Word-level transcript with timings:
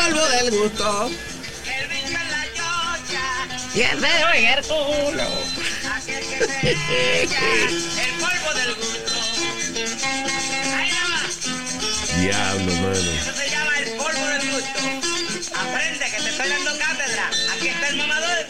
Polvo 0.00 0.26
del 0.28 0.50
gusto. 0.50 1.10
Y 3.74 3.82
el 3.82 4.00
dedo 4.00 4.32
en 4.34 4.44
el 4.46 4.64
culo. 4.64 5.28
El 6.62 7.28
polvo 8.18 8.54
del 8.54 8.74
gusto. 8.74 9.12
Ahí 10.76 10.90
nada 10.90 11.08
más. 11.08 11.32
Diablo, 12.18 12.72
mano. 12.74 12.96
Eso 12.96 13.32
se 13.34 13.50
llama 13.50 13.78
el 13.78 13.90
polvo 13.92 14.26
del 14.26 14.50
gusto. 14.50 14.80
Aprende 15.54 16.04
que 16.04 16.22
te 16.22 16.28
estoy 16.30 16.48
dando 16.48 16.78
cátedra. 16.78 17.30
Aquí 17.54 17.68
está 17.68 17.88
el 17.88 17.96
mamador. 17.96 18.46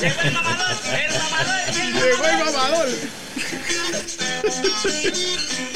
Llegó 0.00 0.20
el 0.20 0.32
mamador. 0.32 0.76
El 0.94 1.12
mamador. 1.18 1.64
Llegó 1.94 2.24
el 2.26 2.38
mamador. 2.44 2.88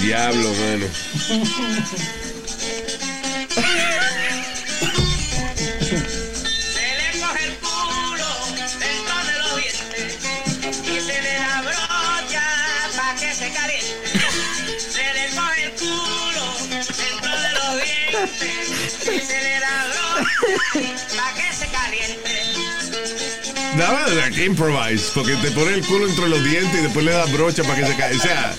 Diablo, 0.00 0.52
mano. 0.54 0.86
Brocha 20.70 21.16
pa' 21.16 21.34
que 21.34 21.54
se 21.54 21.66
caliente. 21.66 22.30
Nada 23.76 24.08
de 24.10 24.30
que 24.32 24.44
improvise, 24.44 25.10
porque 25.14 25.34
te 25.36 25.50
pone 25.50 25.74
el 25.74 25.86
culo 25.86 26.08
entre 26.08 26.28
los 26.28 26.44
dientes 26.44 26.78
y 26.78 26.82
después 26.82 27.04
le 27.04 27.12
da 27.12 27.24
brocha 27.26 27.62
para 27.64 27.76
que 27.76 27.86
se 27.86 27.96
caiga. 27.96 28.16
O 28.16 28.20
sea, 28.20 28.54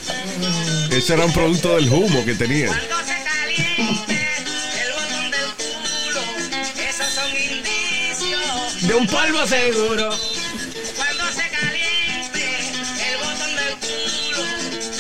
ese 0.92 1.14
era 1.14 1.26
un 1.26 1.34
producto 1.34 1.76
del 1.76 1.90
humo 1.90 2.26
que 2.26 2.34
tenía. 2.34 2.68
Cuando 2.68 2.98
se 3.06 3.24
caliente 3.24 4.28
el 4.84 4.92
botón 4.94 5.32
del 5.32 5.50
culo, 5.58 6.22
esos 6.90 7.08
son 7.14 7.30
indicios. 7.30 8.82
De 8.88 8.94
un 8.96 9.08
polvo 9.08 9.48
seguro. 9.48 10.10
Cuando 10.96 11.32
se 11.32 11.50
caliente 11.50 12.60
el 13.10 13.18
botón 13.20 13.56
del 13.56 13.76
culo, 13.82 14.44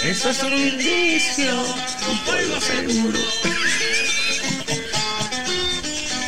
Eso 0.03 0.29
es 0.29 0.43
un 0.43 0.53
indicio. 0.53 1.53
un 2.09 2.19
polvo 2.19 2.61
seguro. 2.61 3.52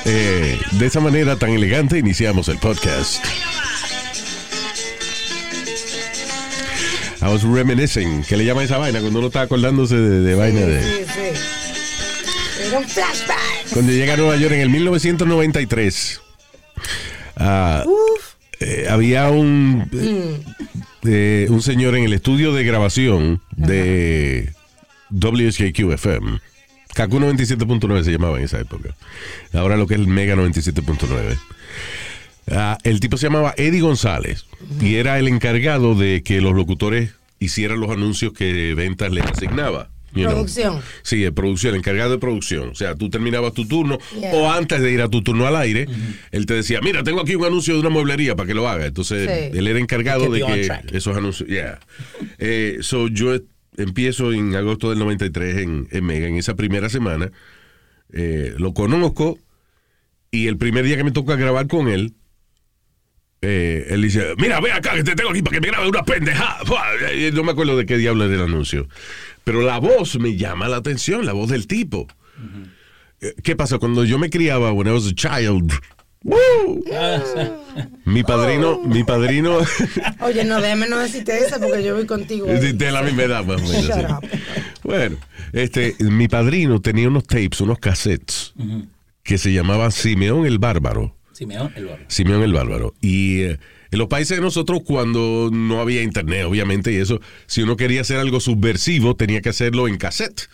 Eh, 0.06 0.60
de 0.72 0.86
esa 0.86 1.00
manera 1.00 1.36
tan 1.36 1.50
elegante 1.50 1.98
iniciamos 1.98 2.48
el 2.48 2.58
podcast. 2.60 3.26
I 7.22 7.28
was 7.28 7.44
reminiscing. 7.44 8.24
¿Qué 8.24 8.38
le 8.38 8.46
llama 8.46 8.64
esa 8.64 8.78
vaina? 8.78 9.00
Cuando 9.00 9.18
uno 9.18 9.28
está 9.30 9.42
acordándose 9.42 9.96
de, 9.96 10.22
de 10.22 10.36
vaina 10.36 10.62
de... 10.62 10.84
Sí, 10.84 11.06
sí. 11.12 12.64
Era 12.68 12.78
un 12.78 12.86
flashback. 12.86 13.74
Cuando 13.74 13.92
llega 13.92 14.14
a 14.14 14.18
Nueva 14.18 14.36
York 14.36 14.54
en 14.54 14.62
el 14.62 14.70
1993, 14.70 16.22
ah, 17.38 17.84
eh, 18.60 18.88
había 18.90 19.30
un, 19.30 19.90
eh, 21.04 21.48
un 21.50 21.62
señor 21.64 21.96
en 21.96 22.04
el 22.04 22.14
estudio 22.14 22.54
de 22.54 22.64
grabación 22.64 23.42
de 23.56 24.54
WHQ-FM. 25.10 26.40
Kaku 26.96 27.20
97.9 27.20 28.04
se 28.04 28.12
llamaba 28.12 28.38
en 28.40 28.46
esa 28.46 28.60
época. 28.60 28.96
Ahora 29.54 29.78
lo 29.78 29.86
que 29.86 29.94
es 29.96 30.00
el 30.00 30.08
Mega 30.08 30.36
97.9. 30.36 31.38
Ah, 32.52 32.78
el 32.84 33.00
tipo 33.00 33.18
se 33.18 33.28
llamaba 33.28 33.54
Eddie 33.58 33.82
González 33.82 34.46
y 34.80 34.96
era 34.96 35.20
el 35.20 35.28
encargado 35.28 35.96
de 35.96 36.24
que 36.24 36.42
los 36.42 36.54
locutores 36.56 37.12
hicieran 37.40 37.80
los 37.80 37.90
anuncios 37.92 38.34
que 38.34 38.74
Ventas 38.76 39.12
les 39.12 39.26
asignaba. 39.26 39.90
you 40.14 40.22
know. 40.22 40.32
Producción. 40.32 40.80
Sí, 41.04 41.18
de 41.20 41.32
producción, 41.34 41.74
el 41.74 41.80
encargado 41.80 42.12
de 42.12 42.18
producción. 42.20 42.70
O 42.70 42.76
sea, 42.76 42.96
tú 42.96 43.10
terminabas 43.10 43.52
tu 43.54 43.68
turno 43.68 43.98
Yeah. 44.18 44.34
o 44.34 44.50
antes 44.50 44.80
de 44.80 44.90
ir 44.92 45.02
a 45.02 45.10
tu 45.10 45.22
turno 45.22 45.46
al 45.48 45.58
aire, 45.58 45.88
él 46.32 46.46
te 46.46 46.54
decía, 46.54 46.80
mira, 46.82 47.04
tengo 47.04 47.20
aquí 47.20 47.36
un 47.36 47.44
anuncio 47.46 47.74
de 47.74 47.82
una 47.82 47.90
mueblería 47.90 48.36
para 48.36 48.48
que 48.48 48.54
lo 48.54 48.70
haga. 48.70 48.86
Entonces, 48.86 49.28
Sí. 49.52 49.58
él 49.58 49.68
era 49.68 49.80
encargado 49.80 50.30
de 50.32 50.42
que 50.42 50.66
track. 50.68 50.94
esos 50.94 51.18
anuncios, 51.18 51.50
yeah. 51.50 51.80
Eh, 52.38 52.78
so, 52.80 53.10
yo 53.10 53.38
empiezo 53.78 54.32
en 54.34 54.56
agosto 54.56 54.90
del 54.90 55.00
93 55.00 55.58
en, 55.58 55.88
en 55.92 56.06
Mega, 56.06 56.28
en 56.28 56.36
esa 56.36 56.56
primera 56.56 56.90
semana. 56.90 57.32
Eh, 58.12 58.54
lo 58.58 58.74
conozco 58.74 59.40
y 60.32 60.48
el 60.48 60.58
primer 60.58 60.86
día 60.86 60.98
que 60.98 61.04
me 61.04 61.12
toca 61.12 61.36
grabar 61.36 61.68
con 61.68 61.88
él, 61.88 62.14
eh, 63.42 63.88
él 63.90 64.02
dice, 64.02 64.34
mira, 64.38 64.60
ve 64.60 64.72
acá 64.72 64.96
que 64.96 65.04
te 65.04 65.16
tengo 65.16 65.30
aquí 65.30 65.42
para 65.42 65.56
que 65.56 65.62
me 65.62 65.68
grabe 65.68 65.88
una 65.88 66.04
pendeja. 66.04 66.58
No 67.34 67.44
me 67.44 67.52
acuerdo 67.52 67.78
de 67.78 67.86
qué 67.86 67.98
diablo 67.98 68.26
era 68.26 68.36
el 68.36 68.42
anuncio. 68.42 68.88
Pero 69.44 69.62
la 69.62 69.78
voz 69.80 70.18
me 70.20 70.36
llama 70.36 70.68
la 70.68 70.78
atención, 70.78 71.26
la 71.26 71.34
voz 71.34 71.50
del 71.50 71.68
tipo. 71.68 72.08
Eh, 73.22 73.36
¿Qué 73.44 73.56
pasa? 73.56 73.78
Cuando 73.78 74.04
yo 74.04 74.18
me 74.18 74.30
criaba, 74.30 74.74
when 74.74 74.88
I 74.88 74.92
was 74.92 75.08
a 75.08 75.14
child. 75.14 75.72
Mi 78.06 78.24
padrino, 78.24 78.82
mi 78.82 79.04
padrino, 79.04 79.60
Oye, 80.22 80.44
no, 80.44 80.60
déjame 80.60 80.88
no 80.90 80.98
decirte 80.98 81.38
eso 81.38 81.60
porque 81.60 81.84
yo 81.84 81.96
voy 81.96 82.06
contigo. 82.08 82.48
de 82.48 82.74
de 82.74 82.92
la 82.92 83.04
misma 83.04 83.24
edad 83.24 83.46
más 83.46 83.62
o 83.62 83.66
menos. 83.66 83.86
Shut 83.86 83.96
sí. 83.96 84.06
up. 84.10 84.40
Bueno, 84.84 85.18
este, 85.54 85.96
mi 86.00 86.28
padrino 86.28 86.82
tenía 86.82 87.08
unos 87.08 87.26
tapes, 87.26 87.62
unos 87.62 87.80
cassettes, 87.80 88.54
que 89.24 89.38
se 89.38 89.54
llamaban 89.54 89.92
Simeón 89.92 90.46
el 90.46 90.58
Bárbaro. 90.58 91.16
Simeón, 91.32 91.72
el 91.76 91.86
barro. 91.86 92.04
Simeón 92.08 92.44
el 92.44 92.54
Bárbaro. 92.54 92.94
Y 93.02 93.42
eh, 93.42 93.60
en 93.92 94.00
los 94.00 94.08
países 94.08 94.38
de 94.38 94.42
nosotros, 94.42 94.82
cuando 94.86 95.50
no 95.52 95.82
había 95.82 96.02
internet, 96.02 96.46
obviamente, 96.46 96.92
y 96.92 96.96
eso, 96.96 97.20
si 97.46 97.62
uno 97.62 97.76
quería 97.76 98.02
hacer 98.02 98.18
algo 98.18 98.40
subversivo, 98.40 99.16
tenía 99.16 99.42
que 99.42 99.50
hacerlo 99.50 99.88
en 99.88 99.98
cassette. 99.98 100.50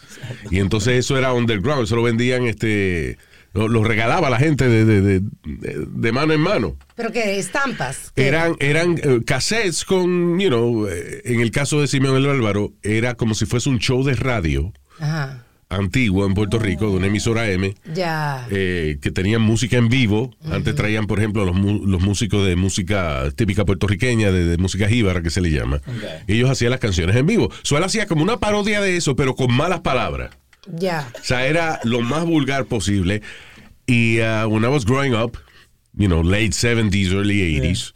Y 0.49 0.59
entonces 0.59 0.97
eso 0.97 1.17
era 1.17 1.33
underground, 1.33 1.83
eso 1.83 1.95
lo 1.95 2.03
vendían, 2.03 2.43
este, 2.43 3.17
lo, 3.53 3.67
lo 3.67 3.83
regalaba 3.83 4.29
la 4.29 4.37
gente 4.37 4.67
de, 4.67 4.85
de- 4.85 5.01
de- 5.01 5.21
de- 5.43 6.11
mano 6.11 6.33
en 6.33 6.41
mano. 6.41 6.75
¿Pero 6.95 7.11
qué? 7.11 7.37
¿Estampas? 7.37 8.11
¿Qué? 8.15 8.27
Eran, 8.27 8.55
eran 8.59 8.97
eh, 9.03 9.21
cassettes 9.25 9.83
con, 9.85 10.39
you 10.39 10.47
know, 10.49 10.87
eh, 10.87 11.21
en 11.25 11.39
el 11.41 11.51
caso 11.51 11.81
de 11.81 11.87
Simeón 11.87 12.15
el 12.17 12.27
Bárbaro, 12.27 12.73
era 12.83 13.15
como 13.15 13.33
si 13.35 13.45
fuese 13.45 13.69
un 13.69 13.79
show 13.79 14.03
de 14.03 14.15
radio 14.15 14.71
Ajá. 14.99 15.45
antiguo 15.69 16.25
en 16.25 16.33
Puerto 16.33 16.59
Rico, 16.59 16.89
de 16.89 16.97
una 16.97 17.07
emisora 17.07 17.49
M 17.49 17.73
Ya. 17.93 18.45
eh, 18.51 18.97
que 19.01 19.11
tenían 19.11 19.41
música 19.41 19.77
en 19.77 19.87
vivo. 19.89 20.35
Antes 20.49 20.75
traían, 20.75 21.07
por 21.07 21.19
ejemplo, 21.19 21.45
los, 21.45 21.55
mu- 21.55 21.85
los 21.85 22.01
músicos 22.01 22.45
de 22.45 22.55
música 22.55 23.23
típica 23.35 23.65
puertorriqueña, 23.65 24.31
de, 24.31 24.45
de 24.45 24.57
música 24.57 24.87
jíbara, 24.87 25.21
que 25.21 25.29
se 25.29 25.41
le 25.41 25.49
llama. 25.51 25.77
Ok. 25.77 26.03
Ellos 26.27 26.49
hacían 26.49 26.71
las 26.71 26.79
canciones 26.79 27.15
en 27.15 27.25
vivo. 27.25 27.49
Suele 27.63 27.85
hacía 27.85 28.05
como 28.05 28.21
una 28.23 28.37
parodia 28.37 28.79
de 28.81 28.97
eso, 28.97 29.15
pero 29.15 29.35
con 29.35 29.53
malas 29.53 29.79
palabras. 29.81 30.31
Ya. 30.67 31.11
O 31.19 31.23
sea, 31.23 31.47
era 31.47 31.79
lo 31.83 32.01
más 32.01 32.25
vulgar 32.25 32.65
posible. 32.65 33.21
Y 33.87 34.19
uh, 34.21 34.47
when 34.47 34.63
I 34.63 34.67
was 34.67 34.85
growing 34.85 35.13
up, 35.13 35.37
you 35.93 36.07
know, 36.07 36.21
late 36.21 36.51
70s, 36.51 37.13
early 37.13 37.59
80s, 37.59 37.93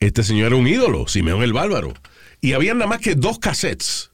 este 0.00 0.22
señor 0.22 0.48
era 0.48 0.56
un 0.56 0.66
ídolo, 0.66 1.08
Simeón 1.08 1.42
el 1.42 1.52
Bárbaro. 1.52 1.94
Y 2.40 2.52
había 2.52 2.74
nada 2.74 2.86
más 2.86 3.00
que 3.00 3.14
dos 3.14 3.38
cassettes 3.38 4.07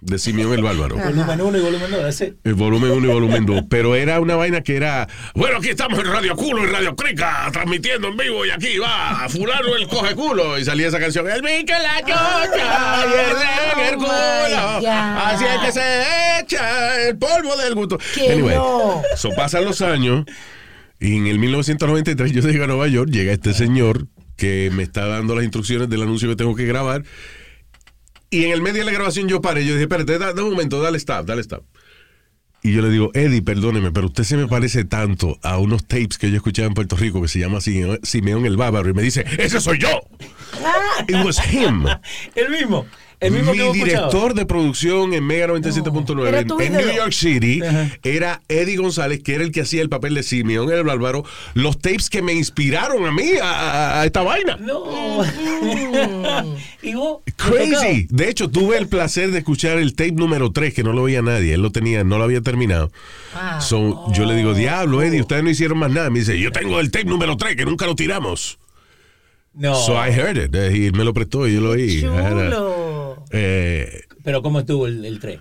de 0.00 0.18
Simeón 0.18 0.52
el 0.52 0.62
Bárbaro. 0.62 0.96
Volumen 0.96 1.40
1 1.40 1.58
y 1.58 1.60
volumen 1.60 1.90
2, 1.90 2.04
ese. 2.06 2.34
El 2.44 2.54
volumen 2.54 2.90
1 2.90 3.06
y 3.06 3.10
volumen 3.10 3.46
2. 3.46 3.64
Pero 3.68 3.94
era 3.94 4.20
una 4.20 4.36
vaina 4.36 4.62
que 4.62 4.76
era. 4.76 5.08
Bueno, 5.34 5.58
aquí 5.58 5.68
estamos 5.68 5.98
en 5.98 6.06
Radio 6.06 6.34
Culo 6.36 6.64
y 6.64 6.66
Radio 6.66 6.96
Crica, 6.96 7.48
transmitiendo 7.52 8.08
en 8.08 8.16
vivo. 8.16 8.46
Y 8.46 8.50
aquí 8.50 8.78
va, 8.78 9.28
Fulano 9.28 9.76
el 9.76 9.88
coge 9.88 10.14
culo. 10.14 10.58
Y 10.58 10.64
salía 10.64 10.88
esa 10.88 10.98
canción. 10.98 11.28
El 11.28 11.42
bicho 11.42 11.74
la 11.82 12.00
chocha 12.00 13.06
y 13.06 13.82
el 13.82 13.88
el 13.88 13.96
culo. 13.96 14.80
Ya. 14.80 15.28
Así 15.28 15.44
es 15.44 15.60
que 15.66 15.72
se 15.72 16.40
echa 16.40 17.08
el 17.08 17.18
polvo 17.18 17.56
del 17.56 17.74
gusto. 17.74 17.98
Anyway, 18.16 18.56
no. 18.56 19.02
pasan 19.36 19.64
los 19.64 19.82
años 19.82 20.24
y 21.00 21.16
en 21.16 21.26
el 21.26 21.38
1993 21.38 22.32
yo 22.32 22.42
llego 22.42 22.64
a 22.64 22.66
Nueva 22.66 22.86
York, 22.86 23.10
llega 23.10 23.32
este 23.32 23.54
señor 23.54 24.06
que 24.36 24.70
me 24.72 24.82
está 24.82 25.06
dando 25.06 25.34
las 25.34 25.44
instrucciones 25.44 25.88
del 25.88 26.02
anuncio 26.02 26.28
que 26.28 26.36
tengo 26.36 26.54
que 26.54 26.66
grabar 26.66 27.04
y 28.30 28.44
en 28.44 28.52
el 28.52 28.62
medio 28.62 28.80
de 28.80 28.84
la 28.86 28.92
grabación 28.92 29.28
yo 29.28 29.40
paré, 29.40 29.64
yo 29.64 29.72
dije, 29.72 29.82
espérate, 29.82 30.18
da, 30.18 30.32
da 30.32 30.42
un 30.42 30.50
momento, 30.50 30.80
dale 30.80 30.98
stop, 30.98 31.26
dale 31.26 31.40
stop. 31.42 31.64
Y 32.62 32.72
yo 32.72 32.82
le 32.82 32.90
digo, 32.90 33.10
Eddie, 33.14 33.40
perdóneme, 33.40 33.90
pero 33.90 34.08
usted 34.08 34.22
se 34.24 34.36
me 34.36 34.46
parece 34.46 34.84
tanto 34.84 35.38
a 35.42 35.56
unos 35.58 35.86
tapes 35.86 36.18
que 36.18 36.30
yo 36.30 36.36
escuchaba 36.36 36.68
en 36.68 36.74
Puerto 36.74 36.94
Rico 36.94 37.22
que 37.22 37.28
se 37.28 37.38
llama 37.38 37.58
Simeón 37.60 38.44
el 38.44 38.56
Bárbaro. 38.58 38.90
Y 38.90 38.92
me 38.92 39.02
dice, 39.02 39.24
ese 39.38 39.60
soy 39.60 39.78
yo. 39.78 39.88
Ah, 40.62 41.04
It 41.08 41.24
was 41.24 41.38
him. 41.38 41.86
El 42.34 42.50
mismo. 42.50 42.86
El 43.20 43.32
mismo 43.32 43.52
Mi 43.52 43.58
que 43.58 43.64
hemos 43.64 43.76
escuchado. 43.76 44.06
director 44.08 44.34
de 44.34 44.46
producción 44.46 45.12
en 45.12 45.26
Mega 45.26 45.46
97.9 45.48 46.26
Era 46.26 46.40
en. 46.40 46.46
New 46.72 46.96
York 46.96 47.12
City 47.12 47.60
Ajá. 47.62 47.90
era 48.02 48.40
Eddie 48.48 48.76
González, 48.78 49.22
que 49.22 49.34
era 49.34 49.44
el 49.44 49.52
que 49.52 49.60
hacía 49.60 49.82
el 49.82 49.90
papel 49.90 50.14
de 50.14 50.22
Simeón 50.22 50.70
el 50.72 50.84
Bárbaro. 50.84 51.22
Los 51.52 51.78
tapes 51.78 52.08
que 52.08 52.22
me 52.22 52.32
inspiraron 52.32 53.04
a 53.04 53.12
mí 53.12 53.32
a, 53.42 54.02
esta 54.06 54.22
vaina. 54.22 54.56
No. 54.56 55.22
y 56.82 56.94
vos. 56.94 57.18
¿te 57.24 57.32
Crazy. 57.32 58.06
De 58.10 58.28
hecho, 58.30 58.48
tuve 58.48 58.78
el 58.78 58.88
placer 58.88 59.30
de 59.30 59.38
escuchar 59.38 59.78
el 59.78 59.94
tape 59.94 60.12
número 60.12 60.50
3, 60.50 60.72
que 60.72 60.82
no 60.82 60.92
lo 60.94 61.02
veía 61.02 61.20
nadie. 61.20 61.54
Él 61.54 61.62
lo 61.62 61.70
tenía, 61.72 62.04
no 62.04 62.16
lo 62.16 62.24
había 62.24 62.40
terminado. 62.40 62.90
Ah. 63.34 63.60
So, 63.60 64.10
yo 64.14 64.24
le 64.24 64.34
digo, 64.34 64.54
diablo, 64.54 65.02
Eddie, 65.02 65.20
ustedes 65.20 65.42
no 65.44 65.50
hicieron 65.50 65.76
más 65.78 65.90
nada. 65.90 66.08
Me 66.10 66.20
dice, 66.20 66.38
yo 66.38 66.52
tengo 66.52 66.80
el 66.80 66.90
tape 66.90 67.04
número 67.04 67.36
3, 67.36 67.54
que 67.56 67.64
nunca 67.66 67.86
lo 67.86 67.94
tiramos. 67.94 68.58
No. 69.52 69.74
So 69.74 69.94
I 69.94 70.10
heard 70.10 70.36
it. 70.38 70.54
eh, 70.54 70.86
Y 70.86 70.92
me 70.92 71.04
lo 71.04 71.12
prestó 71.12 71.46
y 71.48 71.54
yo 71.54 71.60
lo 71.60 71.70
oí. 71.70 72.00
Chulo. 72.00 72.12
Eh, 73.30 74.02
Pero 74.24 74.42
¿cómo 74.42 74.60
estuvo 74.60 74.86
el, 74.86 75.04
el 75.04 75.18
3? 75.20 75.38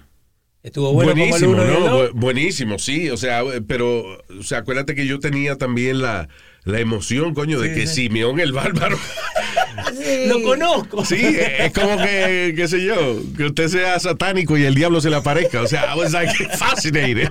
¿Estuvo 0.61 0.91
bueno 0.93 1.13
buenísimo, 1.13 1.51
como 1.51 1.63
el 1.63 1.69
1 1.69 1.73
y 1.73 1.75
el 1.77 1.83
¿no? 1.85 1.97
2? 1.97 2.09
Bu- 2.09 2.13
buenísimo, 2.19 2.79
sí. 2.79 3.09
O 3.09 3.17
sea, 3.17 3.43
pero, 3.67 4.17
o 4.39 4.43
sea, 4.43 4.59
acuérdate 4.59 4.93
que 4.95 5.07
yo 5.07 5.19
tenía 5.19 5.55
también 5.55 6.01
la, 6.01 6.27
la 6.65 6.79
emoción, 6.79 7.33
coño, 7.33 7.59
de 7.61 7.73
que 7.73 7.87
Simeón 7.87 8.39
el 8.39 8.51
Bárbaro. 8.51 8.97
Sí. 9.99 10.27
Lo 10.27 10.41
conozco. 10.43 11.03
Sí, 11.05 11.17
es 11.21 11.73
como 11.73 11.97
que, 11.97 12.53
qué 12.55 12.67
sé 12.67 12.83
yo, 12.83 13.19
que 13.35 13.45
usted 13.45 13.67
sea 13.67 13.99
satánico 13.99 14.57
y 14.57 14.63
el 14.63 14.75
diablo 14.75 15.01
se 15.01 15.09
le 15.09 15.17
aparezca. 15.17 15.61
O 15.61 15.67
sea, 15.67 15.93
I 15.93 15.97
was 15.97 16.13
like 16.13 16.31
fascinated. 16.57 17.29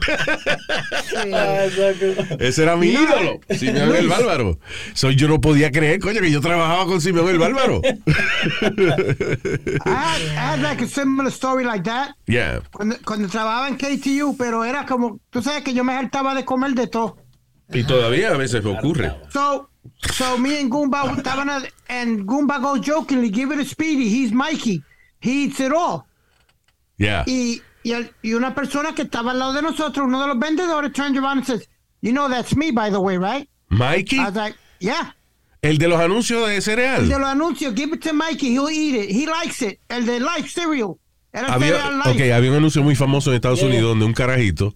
Sí. 1.08 1.16
Ah, 1.32 1.64
exacto. 1.64 2.36
Ese 2.38 2.62
era 2.62 2.76
mi 2.76 2.88
ídolo, 2.88 3.40
Simeón 3.56 3.94
el 3.96 4.08
Bárbaro. 4.08 4.58
So, 4.94 5.10
yo 5.10 5.28
no 5.28 5.40
podía 5.40 5.70
creer, 5.70 6.00
coño, 6.00 6.20
que 6.20 6.30
yo 6.30 6.40
trabajaba 6.40 6.86
con 6.86 7.00
Simeón 7.00 7.28
el 7.28 7.38
Bárbaro. 7.38 7.80
I 7.82 9.78
had, 9.84 10.20
I 10.20 10.34
had 10.34 10.60
like 10.60 10.82
a 10.82 10.86
similar 10.88 11.30
story 11.30 11.64
like 11.64 11.84
that 11.84 12.10
Yeah. 12.26 12.60
cuando, 12.72 12.96
cuando 13.04 13.28
trabajaba 13.28 13.68
en 13.68 13.76
KTU, 13.76 14.36
pero 14.36 14.64
era 14.64 14.84
como, 14.86 15.20
tú 15.30 15.42
sabes 15.42 15.62
que 15.62 15.72
yo 15.74 15.84
me 15.84 15.92
hartaba 15.94 16.34
de 16.34 16.44
comer 16.44 16.72
de 16.72 16.86
todo. 16.88 17.16
Y 17.72 17.84
todavía 17.84 18.30
a 18.30 18.36
veces 18.36 18.64
ocurre. 18.64 19.12
So, 19.30 19.67
so 20.12 20.36
me 20.38 20.60
and 20.60 20.70
Goomba 20.70 21.16
estaban, 21.16 21.48
and 21.88 22.26
Goomba 22.26 22.60
goes 22.62 22.80
jokingly, 22.80 23.30
give 23.30 23.50
it 23.52 23.58
a 23.58 23.64
Speedy, 23.64 24.08
he's 24.08 24.32
Mikey, 24.32 24.82
he 25.20 25.44
eats 25.44 25.60
it 25.60 25.72
all. 25.72 26.06
Yeah. 26.98 27.24
Y, 27.26 27.60
y, 27.84 27.92
el- 27.92 28.10
y 28.22 28.32
una 28.34 28.54
persona 28.54 28.92
que 28.94 29.04
estaba 29.04 29.30
al 29.32 29.38
lado 29.38 29.52
de 29.52 29.62
nosotros, 29.62 30.06
uno 30.06 30.20
de 30.20 30.26
los 30.28 30.38
vendedores, 30.38 30.92
turned 30.92 31.16
around 31.16 31.38
and 31.38 31.46
says, 31.46 31.66
you 32.00 32.12
know 32.12 32.28
that's 32.28 32.54
me, 32.56 32.70
by 32.70 32.90
the 32.90 33.00
way, 33.00 33.16
right? 33.16 33.48
Mikey, 33.70 34.18
I 34.18 34.24
was 34.26 34.34
like, 34.36 34.56
yeah. 34.80 35.12
el 35.62 35.76
de 35.78 35.88
los 35.88 36.00
anuncios 36.00 36.46
de 36.46 36.54
El 36.54 36.56
de 36.56 36.60
cereal. 36.62 37.08
los 37.08 37.28
anuncios, 37.28 37.74
give 37.74 37.92
it 37.92 38.02
to 38.02 38.12
Mikey, 38.12 38.50
he'll 38.50 38.68
eat 38.70 38.94
it, 38.94 39.10
he 39.10 39.26
likes 39.26 39.62
it. 39.62 39.78
El 39.90 40.04
de 40.04 40.18
like 40.20 40.48
cereal. 40.48 40.98
Era 41.32 41.48
Había, 41.52 41.68
cereal 41.72 41.98
like. 41.98 42.10
ok, 42.24 42.32
había 42.34 42.50
un 42.50 42.56
anuncio 42.56 42.82
muy 42.82 42.94
famoso 42.96 43.30
en 43.30 43.36
Estados 43.36 43.60
Yeah. 43.60 43.68
Unidos 43.68 43.88
donde 43.90 44.06
un 44.06 44.14
carajito 44.14 44.74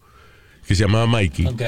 que 0.67 0.75
se 0.75 0.83
llamaba 0.85 1.07
Mikey. 1.07 1.47
Ok. 1.47 1.63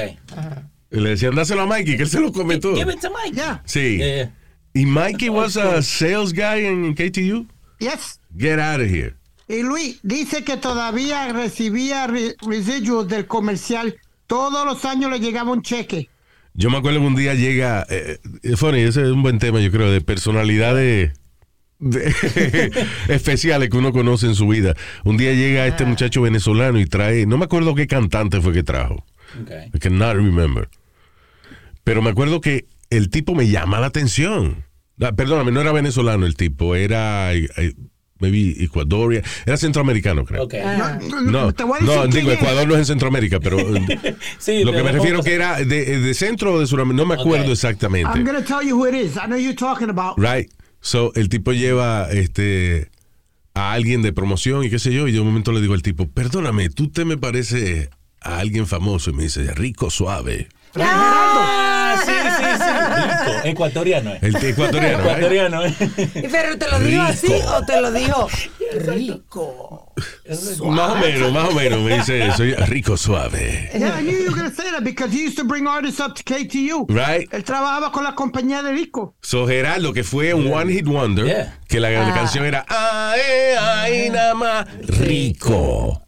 Y 0.95 0.99
le 1.01 1.09
decían, 1.11 1.35
dáselo 1.35 1.61
a 1.61 1.65
Mikey, 1.67 1.97
que 1.97 2.03
él 2.03 2.09
se 2.09 2.19
lo 2.21 2.31
come 2.31 2.57
todo. 2.57 2.75
Give 2.75 2.91
it 2.93 2.99
to 3.01 3.09
Mike. 3.11 3.35
Yeah. 3.35 3.61
Sí. 3.65 3.97
Yeah. 3.97 4.31
Y 4.73 4.85
Mikey 4.85 5.29
was 5.29 5.57
a 5.57 5.81
sales 5.81 6.33
guy 6.33 6.65
en 6.65 6.93
KTU. 6.93 7.45
Yes. 7.79 8.19
Get 8.37 8.59
out 8.59 8.81
of 8.81 8.87
here. 8.89 9.13
Y 9.47 9.61
Luis 9.61 9.99
dice 10.03 10.43
que 10.43 10.57
todavía 10.57 11.31
recibía 11.31 12.07
re- 12.07 12.35
residuos 12.47 13.07
del 13.07 13.27
comercial. 13.27 13.95
Todos 14.27 14.65
los 14.65 14.83
años 14.85 15.11
le 15.11 15.19
llegaba 15.19 15.51
un 15.51 15.61
cheque. 15.61 16.09
Yo 16.55 16.69
me 16.69 16.77
acuerdo 16.77 16.99
que 17.01 17.05
un 17.05 17.15
día 17.15 17.33
llega, 17.35 17.85
eh, 17.89 18.17
eh, 18.41 18.55
funny, 18.55 18.79
ese 18.79 19.03
es 19.03 19.09
un 19.09 19.21
buen 19.21 19.37
tema, 19.39 19.59
yo 19.59 19.69
creo, 19.71 19.91
de 19.91 20.01
personalidades 20.01 21.11
de- 21.79 22.71
especiales 23.09 23.69
que 23.69 23.77
uno 23.77 23.91
conoce 23.91 24.25
en 24.27 24.35
su 24.35 24.47
vida. 24.47 24.73
Un 25.03 25.17
día 25.17 25.33
llega 25.33 25.67
este 25.67 25.85
muchacho 25.85 26.21
venezolano 26.21 26.79
y 26.79 26.85
trae, 26.85 27.25
no 27.25 27.37
me 27.37 27.45
acuerdo 27.45 27.75
qué 27.75 27.87
cantante 27.87 28.41
fue 28.41 28.53
que 28.53 28.63
trajo. 28.63 29.05
Ok. 29.41 29.51
I 29.75 29.79
cannot 29.79 30.15
remember. 30.15 30.69
Pero 31.85 32.01
me 32.01 32.09
acuerdo 32.09 32.41
que 32.41 32.65
el 32.89 33.09
tipo 33.09 33.33
me 33.35 33.47
llama 33.47 33.79
la 33.79 33.85
atención. 33.85 34.65
Ah, 34.99 35.13
perdóname, 35.13 35.51
no 35.51 35.61
era 35.61 35.71
venezolano 35.71 36.25
el 36.25 36.35
tipo, 36.35 36.75
era 36.75 37.33
eh, 37.33 37.47
eh, 37.57 37.73
maybe 38.19 38.63
ecuadoria, 38.63 39.21
era 39.45 39.55
centroamericano, 39.55 40.25
creo. 40.25 40.43
Ok. 40.43 40.55
Ah. 40.63 40.99
No, 41.23 41.53
te 41.53 41.63
voy 41.63 41.77
a 41.77 41.81
decir 41.81 41.95
no, 41.95 42.01
quién 42.01 42.11
digo, 42.11 42.31
es. 42.31 42.39
Ecuador 42.39 42.67
no 42.67 42.73
es 42.73 42.79
en 42.79 42.85
Centroamérica, 42.85 43.39
pero 43.39 43.59
eh, 43.75 44.15
Sí, 44.39 44.63
lo 44.63 44.71
que 44.71 44.83
me 44.83 44.91
refiero 44.91 45.21
que 45.21 45.35
era 45.35 45.57
de, 45.57 45.99
de 45.99 46.13
centro 46.13 46.53
o 46.53 46.59
de 46.59 46.65
Sudamérica, 46.65 47.03
no 47.03 47.05
me 47.05 47.21
acuerdo 47.21 47.51
exactamente. 47.51 48.09
I'm 48.17 48.25
going 48.25 48.41
to 48.41 48.43
tell 48.43 48.67
you 48.67 48.75
who 48.75 48.87
it 48.87 48.95
is. 48.95 49.15
I 49.15 49.27
know 49.27 49.37
you're 49.37 49.55
talking 49.55 49.89
about. 49.89 50.17
Right. 50.17 50.49
So, 50.81 51.11
el 51.15 51.29
tipo 51.29 51.53
lleva 51.53 52.09
este 52.11 52.89
a 53.53 53.73
alguien 53.73 54.01
de 54.01 54.11
promoción 54.11 54.63
y 54.63 54.69
qué 54.69 54.79
sé 54.79 54.91
yo, 54.91 55.07
y 55.07 55.11
de 55.11 55.19
un 55.19 55.27
momento 55.27 55.51
le 55.51 55.61
digo 55.61 55.75
al 55.75 55.81
tipo, 55.81 56.07
perdóname, 56.07 56.69
tú 56.69 56.89
te 56.89 57.05
me 57.05 57.17
pareces 57.17 57.89
a 58.21 58.39
alguien 58.39 58.65
famoso, 58.65 59.11
y 59.11 59.13
me 59.13 59.23
dice, 59.23 59.53
rico, 59.53 59.89
suave. 59.89 60.49
Ah, 60.79 61.95
sí, 62.05 62.11
sí, 62.11 62.43
sí. 62.57 63.31
Rico. 63.31 63.47
Ecuatoriano. 63.47 64.11
eh. 64.13 64.19
El 64.21 64.35
ecuatoriano, 64.35 64.97
right? 65.03 65.07
Ecuatoriano. 65.17 65.65
eh. 65.65 65.73
Pero 66.31 66.57
te 66.57 66.69
lo 66.69 66.79
dijo 66.79 67.01
así 67.03 67.33
o 67.33 67.65
te 67.65 67.81
lo 67.81 67.91
dijo 67.91 68.27
rico. 68.85 69.93
Más 70.65 70.89
o 70.91 70.95
menos, 70.97 71.31
más 71.31 71.49
o 71.49 71.51
menos, 71.53 71.79
me 71.81 71.97
dice, 71.97 72.31
soy 72.35 72.53
rico, 72.55 72.97
suave. 72.97 73.69
Yeah, 73.73 73.99
I 73.99 74.01
knew 74.03 74.11
you 74.17 74.31
were 74.31 74.35
going 74.37 74.49
to 74.49 74.55
say 74.55 74.69
that 74.71 74.83
because 74.83 75.11
he 75.13 75.23
used 75.25 75.37
to 75.37 75.45
bring 75.45 75.67
artists 75.67 75.99
up 76.01 76.15
to 76.15 76.23
KTU. 76.23 76.85
Right. 76.89 77.29
Él 77.31 77.43
trabajaba 77.43 77.91
con 77.91 78.03
la 78.03 78.13
compañía 78.15 78.61
de 78.63 78.71
Rico. 78.71 79.15
So, 79.21 79.47
Geraldo, 79.47 79.93
que 79.93 80.03
fue 80.03 80.33
un 80.33 80.51
One 80.51 80.73
Hit 80.73 80.85
Wonder, 80.87 81.25
Yeah. 81.25 81.59
que 81.67 81.79
la, 81.79 81.89
la 81.91 82.13
canción 82.13 82.45
era 82.45 82.65
Ay, 82.67 83.21
ay, 83.59 84.09
nada 84.09 84.33
más 84.33 84.65
rico, 84.87 86.01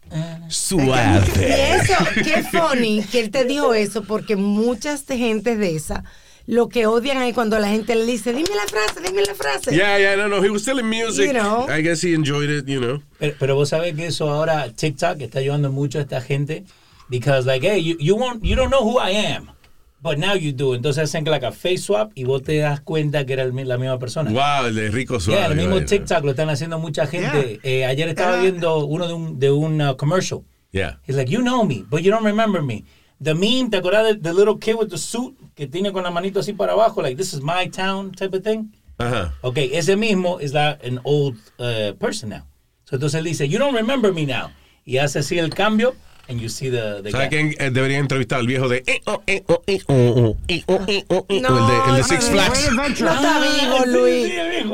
Y 0.50 0.54
suave. 0.54 1.75
eso, 1.75 1.94
qué 2.16 2.44
funny 2.44 3.04
que 3.04 3.20
él 3.20 3.32
te 3.32 3.46
dijo 3.46 3.74
eso, 3.74 4.04
porque 4.04 4.36
muchas 4.36 5.06
de 5.06 5.18
gente 5.18 5.56
de 5.56 5.75
esa 5.75 6.04
lo 6.48 6.70
que 6.70 6.88
odian 6.88 7.18
ahí 7.18 7.34
cuando 7.34 7.60
la 7.60 7.68
gente 7.68 7.94
le 7.94 8.06
dice, 8.06 8.32
dime 8.32 8.56
la 8.56 8.66
frase, 8.68 9.01
dime 9.06 9.22
la 9.22 9.36
frase. 9.36 9.75
Yeah, 9.75 10.00
yeah, 10.00 10.16
no, 10.16 10.30
no, 10.30 10.42
he 10.42 10.50
was 10.50 10.62
still 10.62 10.80
in 10.80 10.89
music. 10.89 11.27
You 11.27 11.34
know. 11.34 11.68
I 11.70 11.82
guess 11.82 12.01
he 12.01 12.13
enjoyed 12.13 12.50
it, 12.50 12.66
you 12.68 12.80
know. 12.80 13.01
Pero, 13.20 13.36
pero 13.38 13.56
vos 13.56 13.70
sabés 13.70 13.96
que 13.96 14.08
eso 14.08 14.30
ahora 14.30 14.72
TikTok 14.74 15.20
está 15.20 15.39
ayudando 15.39 15.72
mucho 15.72 16.00
a 16.00 16.04
esta 16.04 16.22
gente 16.22 16.63
because 17.10 17.46
like 17.46 17.63
hey 17.63 17.80
you 17.80 17.98
you 18.00 18.16
won't 18.16 18.44
you 18.44 18.56
don't 18.56 18.70
know 18.70 18.84
who 18.84 18.98
I 18.98 19.12
am 19.12 19.50
but 20.01 20.18
now 20.18 20.34
you 20.36 20.51
do 20.51 20.75
entonces 20.75 21.04
hacen 21.04 21.25
like 21.25 21.46
a 21.46 21.51
face 21.51 21.80
swap 21.80 22.12
y 22.16 22.24
vos 22.24 22.44
te 22.44 22.58
das 22.58 22.82
cuenta 22.82 23.25
que 23.25 23.34
era 23.34 23.44
el 23.44 23.54
la 23.68 23.77
misma 23.77 23.98
persona 24.00 24.32
Wow, 24.32 24.68
el 24.68 24.75
de 24.75 24.89
rico, 24.89 25.20
suave. 25.20 25.39
Yeah, 25.42 25.48
el 25.51 25.56
mismo. 25.58 25.84
TikTok 25.86 26.24
lo 26.24 26.32
están 26.32 26.50
haciendo 26.50 26.80
mucha 26.80 27.08
gente. 27.08 27.60
Yeah. 27.63 27.72
Eh, 27.72 27.86
ayer 27.86 28.10
estaba 28.10 28.34
Era- 28.34 28.42
viendo 28.42 28.86
uno 28.86 29.08
de 29.08 29.13
un, 29.13 29.39
de 29.39 29.51
un 29.51 29.82
uh, 29.82 29.96
commercial. 29.98 30.42
Yeah. 30.72 31.00
He's 31.08 31.16
like, 31.16 31.30
you 31.32 31.39
know 31.42 31.63
me, 31.63 31.84
but 31.89 32.01
you 32.04 32.12
don't 32.12 32.25
remember 32.25 32.62
me. 32.62 32.84
The 33.20 33.34
meme, 33.34 33.70
¿te 33.72 33.77
acuerdas 33.77 34.06
del 34.06 34.22
the 34.22 34.34
little 34.34 34.58
kid 34.60 34.75
with 34.75 34.89
the 34.89 34.98
suit 34.98 35.36
que 35.56 35.66
tiene 35.66 35.92
con 35.92 36.04
la 36.04 36.12
manito 36.12 36.39
así 36.39 36.54
para 36.54 36.74
abajo? 36.74 37.01
Like, 37.01 37.18
this 37.18 37.34
is 37.34 37.42
my 37.42 37.68
town 37.68 38.12
type 38.12 38.36
of 38.36 38.44
thing. 38.44 38.72
Ajá. 39.00 39.34
Ok, 39.42 39.58
ese 39.74 39.96
mismo 39.96 40.39
is 40.39 40.51
that 40.51 40.84
an 40.86 41.00
old 41.04 41.36
uh, 41.60 41.94
person 42.00 42.30
now. 42.30 42.44
So 42.86 42.96
entonces 42.98 43.16
él 43.20 43.24
dice, 43.25 43.48
you 43.48 43.58
don't 43.58 43.75
remember 43.75 44.13
me 44.13 44.25
now. 44.27 44.51
Y 44.86 44.98
hace 45.00 45.20
así 45.20 45.39
el 45.39 45.50
cambio, 45.50 45.96
and 46.29 46.39
you 46.41 46.50
see 46.50 46.69
the, 46.69 47.01
the 47.03 47.12
¿Sabes 47.12 47.29
quién 47.29 47.55
eh, 47.60 47.69
debería 47.72 47.98
entrevistar 48.00 48.39
al 48.39 48.48
viejo 48.48 48.67
de 48.67 48.77
eh, 48.86 49.01
eh, 49.05 49.22
eh, 49.27 49.43
eh, 49.67 49.81
eh, 50.48 50.63
eh, 50.67 51.41
No, 51.41 51.57
el 51.57 51.67
de, 51.67 51.89
el 51.89 51.96
de 51.96 52.01
no, 52.01 52.03
Six 52.03 52.25
Flags? 52.29 52.72
No 52.74 52.86
está 52.86 53.39
vivo, 53.41 53.84
sí, 53.84 53.89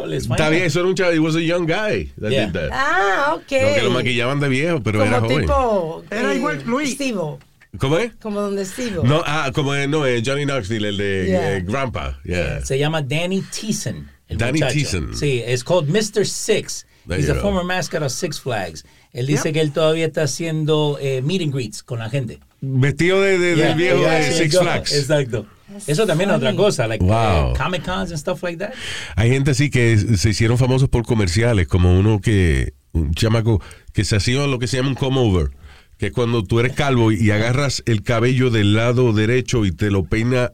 Luis. 0.06 0.24
Está 0.32 0.50
bien, 0.50 0.64
eso 0.64 0.80
era 0.80 0.90
un 0.90 0.96
chavo, 0.96 1.12
he 1.12 1.20
was 1.20 1.36
a 1.36 1.42
young 1.42 1.66
guy 1.68 2.12
that 2.20 2.32
Yeah. 2.32 2.46
did 2.48 2.54
that. 2.54 2.70
Ah, 2.72 3.34
ok. 3.36 3.42
No, 3.52 3.76
que 3.76 3.82
lo 3.84 3.92
maquillaban 3.92 4.40
de 4.40 4.50
viejo, 4.50 4.82
pero 4.82 5.04
era 5.04 5.18
Como 5.20 5.30
joven. 5.30 5.42
tipo. 5.46 6.04
Era 6.10 6.34
eh, 6.34 6.38
igual, 6.38 6.64
Luis. 6.66 6.94
Steve-O, 6.94 7.40
¿Cómo 7.78 7.98
es? 7.98 8.12
Como 8.22 8.40
donde 8.42 8.66
Steve. 8.66 9.00
No, 9.04 9.24
ah, 9.26 9.52
como 9.54 9.74
es, 9.74 9.90
no, 9.90 10.06
es 10.06 10.22
Johnny 10.26 10.46
Knoxville, 10.46 10.90
el 10.90 10.98
de 10.98 11.26
Yeah. 11.28 11.56
eh, 11.58 11.62
Grandpa. 11.66 12.20
Yeah. 12.24 12.64
Se 12.66 12.78
llama 12.78 13.02
Danny 13.02 13.42
Thiessen. 13.42 14.10
Danny 14.30 14.54
muchacho. 14.60 14.74
Thiessen. 14.74 15.16
Sí, 15.16 15.42
es 15.46 15.64
called 15.64 15.88
Mr. 15.90 16.26
Six. 16.26 16.86
There 17.08 17.20
He's 17.20 17.30
a 17.30 17.34
go. 17.34 17.42
former 17.42 17.64
mascot 17.64 18.02
of 18.02 18.12
Six 18.12 18.40
Flags. 18.40 18.84
Él 19.14 19.28
dice 19.28 19.46
Yep. 19.50 19.54
que 19.54 19.62
él 19.62 19.72
todavía 19.72 20.06
está 20.08 20.24
haciendo 20.24 20.98
eh, 21.00 21.22
meet 21.22 21.42
and 21.44 21.54
greets 21.54 21.84
con 21.84 22.00
la 22.00 22.10
gente. 22.10 22.40
Vestido 22.62 23.22
de, 23.22 23.38
de- 23.38 23.56
Yeah, 23.56 23.68
del 23.70 23.78
viejo 23.78 24.00
yeah, 24.00 24.14
de 24.20 24.32
Six. 24.32 24.58
Flags. 24.60 24.94
Exacto. 24.94 25.46
Eso 25.88 26.06
también 26.06 26.30
es 26.30 26.36
otra 26.38 26.50
funny. 26.50 26.58
cosa, 26.64 26.88
like 26.88 27.04
Wow. 27.04 27.52
eh, 27.52 27.54
Comic 27.58 27.84
Cons 27.84 28.10
and 28.12 28.18
stuff 28.20 28.42
like 28.44 28.58
that. 28.58 28.74
Hay 29.16 29.30
gente 29.32 29.52
así 29.52 29.70
que 29.70 29.98
se 29.98 30.30
hicieron 30.30 30.58
famosos 30.58 30.90
por 30.90 31.04
comerciales, 31.06 31.68
como 31.68 31.98
uno 31.98 32.20
que 32.22 32.74
un 32.92 33.14
chamaco 33.14 33.62
que 33.92 34.04
se 34.06 34.16
hacía 34.16 34.46
lo 34.48 34.60
que 34.60 34.68
se 34.68 34.78
llama 34.78 34.90
un 34.90 34.96
come 34.96 35.20
over, 35.20 35.50
que 35.98 36.08
es 36.08 36.12
cuando 36.12 36.44
tú 36.44 36.60
eres 36.60 36.74
calvo 36.74 37.12
y 37.12 37.32
agarras 37.32 37.82
el 37.88 38.04
cabello 38.04 38.50
del 38.52 38.76
lado 38.76 39.14
derecho 39.14 39.66
y 39.66 39.72
te 39.72 39.90
lo 39.92 40.04
peina, 40.06 40.52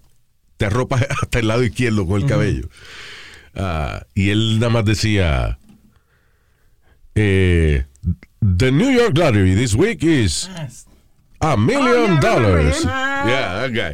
te 0.57 0.65
arropas 0.65 1.05
hasta 1.21 1.39
el 1.39 1.47
lado 1.47 1.63
izquierdo 1.63 2.05
con 2.07 2.21
el 2.21 2.27
cabello. 2.27 2.69
Ah, 3.55 4.05
y 4.15 4.29
él 4.29 4.55
nada 4.59 4.69
más 4.69 4.85
decía, 4.85 5.59
eh, 7.15 7.85
The 8.41 8.71
New 8.71 8.89
York 8.89 9.17
Lottery 9.17 9.53
this 9.55 9.75
week 9.75 10.03
is 10.03 10.49
a 11.41 11.57
million 11.57 12.11
Oh, 12.11 12.13
yeah, 12.13 12.19
dollars. 12.19 12.81
him. 12.83 12.87
Yeah, 12.89 13.67
that 13.67 13.73
guy. 13.73 13.93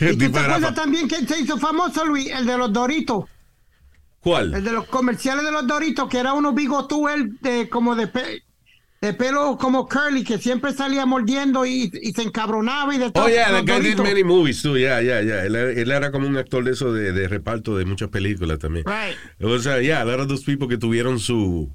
¿Y 0.00 0.04
El 0.06 0.18
te 0.18 0.26
acuerdas 0.26 0.74
también 0.74 1.08
que 1.08 1.26
se 1.26 1.40
hizo 1.40 1.58
famoso, 1.58 2.04
Luis? 2.04 2.28
El 2.30 2.46
de 2.46 2.58
los 2.58 2.72
Doritos. 2.72 3.24
¿Cuál? 4.20 4.54
El 4.54 4.64
de 4.64 4.72
los 4.72 4.86
comerciales 4.86 5.44
de 5.44 5.50
los 5.50 5.66
Doritos, 5.66 6.08
que 6.08 6.18
era 6.18 6.32
uno 6.34 6.52
bigotú, 6.52 7.08
él 7.08 7.38
de, 7.40 7.68
como 7.68 7.94
de, 7.94 8.06
pe- 8.06 8.42
de 9.00 9.12
pelo 9.14 9.56
como 9.58 9.86
curly, 9.88 10.24
que 10.24 10.38
siempre 10.38 10.72
salía 10.72 11.04
mordiendo 11.06 11.64
y, 11.66 11.90
y 12.02 12.12
se 12.12 12.22
encabronaba 12.22 12.94
y 12.94 12.98
de 12.98 13.10
todo. 13.10 13.24
Oh, 13.24 13.28
yeah, 13.28 13.50
that 13.50 13.64
guy 13.66 13.80
did 13.80 13.98
many 14.00 14.22
movies 14.22 14.62
too. 14.62 14.76
Yeah, 14.78 15.00
yeah, 15.02 15.20
yeah. 15.22 15.44
Él, 15.44 15.54
él 15.56 15.90
era 15.90 16.10
como 16.10 16.26
un 16.26 16.36
actor 16.38 16.64
de 16.64 16.72
eso 16.72 16.92
de, 16.92 17.12
de 17.12 17.28
reparto 17.28 17.76
de 17.76 17.84
muchas 17.86 18.08
películas 18.10 18.58
también. 18.58 18.84
Right. 18.86 19.16
O 19.42 19.58
sea, 19.58 19.80
yeah, 19.80 20.00
a 20.02 20.04
lot 20.06 20.20
of 20.20 20.28
those 20.28 20.44
people 20.44 20.68
que 20.68 20.78
tuvieron 20.78 21.18
su, 21.18 21.70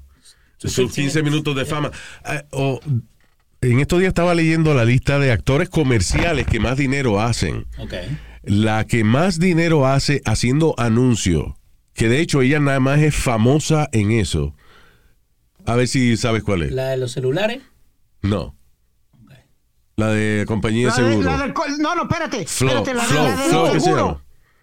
sus 0.68 0.92
15 0.92 1.22
minutos 1.22 1.56
de 1.56 1.64
fama. 1.64 1.90
Ah, 2.24 2.44
o- 2.50 2.80
en 3.62 3.80
estos 3.80 3.98
días 3.98 4.08
estaba 4.08 4.34
leyendo 4.34 4.72
la 4.74 4.84
lista 4.84 5.18
de 5.18 5.32
actores 5.32 5.68
comerciales 5.68 6.46
que 6.46 6.60
más 6.60 6.76
dinero 6.76 7.20
hacen. 7.20 7.66
La 8.42 8.86
que 8.86 9.04
más 9.04 9.38
dinero 9.38 9.86
hace 9.86 10.22
haciendo 10.24 10.74
anuncios, 10.78 11.54
que 11.92 12.08
de 12.08 12.20
hecho 12.20 12.40
ella 12.40 12.58
nada 12.60 12.80
más 12.80 13.00
es 13.00 13.14
famosa 13.14 13.88
en 13.92 14.12
eso. 14.12 14.54
A 15.66 15.76
ver 15.76 15.88
si 15.88 16.16
sabes 16.16 16.42
cuál 16.42 16.62
es. 16.62 16.72
La 16.72 16.88
de 16.88 16.96
los 16.96 17.12
celulares. 17.12 17.60
No. 18.22 18.56
La 19.96 20.08
de 20.08 20.44
compañía 20.46 20.90
de 20.90 21.02
de- 21.02 21.10
seguro. 21.10 21.30
la 21.30 21.42
del 21.42 21.52
co- 21.52 21.68
no, 21.78 21.94
no, 21.94 22.02
espérate. 22.04 22.46
Flow, 22.46 22.78
espérate, 22.78 22.94
la, 22.94 23.02
de- 23.02 23.48
Flow, 23.50 23.66
la. 24.06 24.22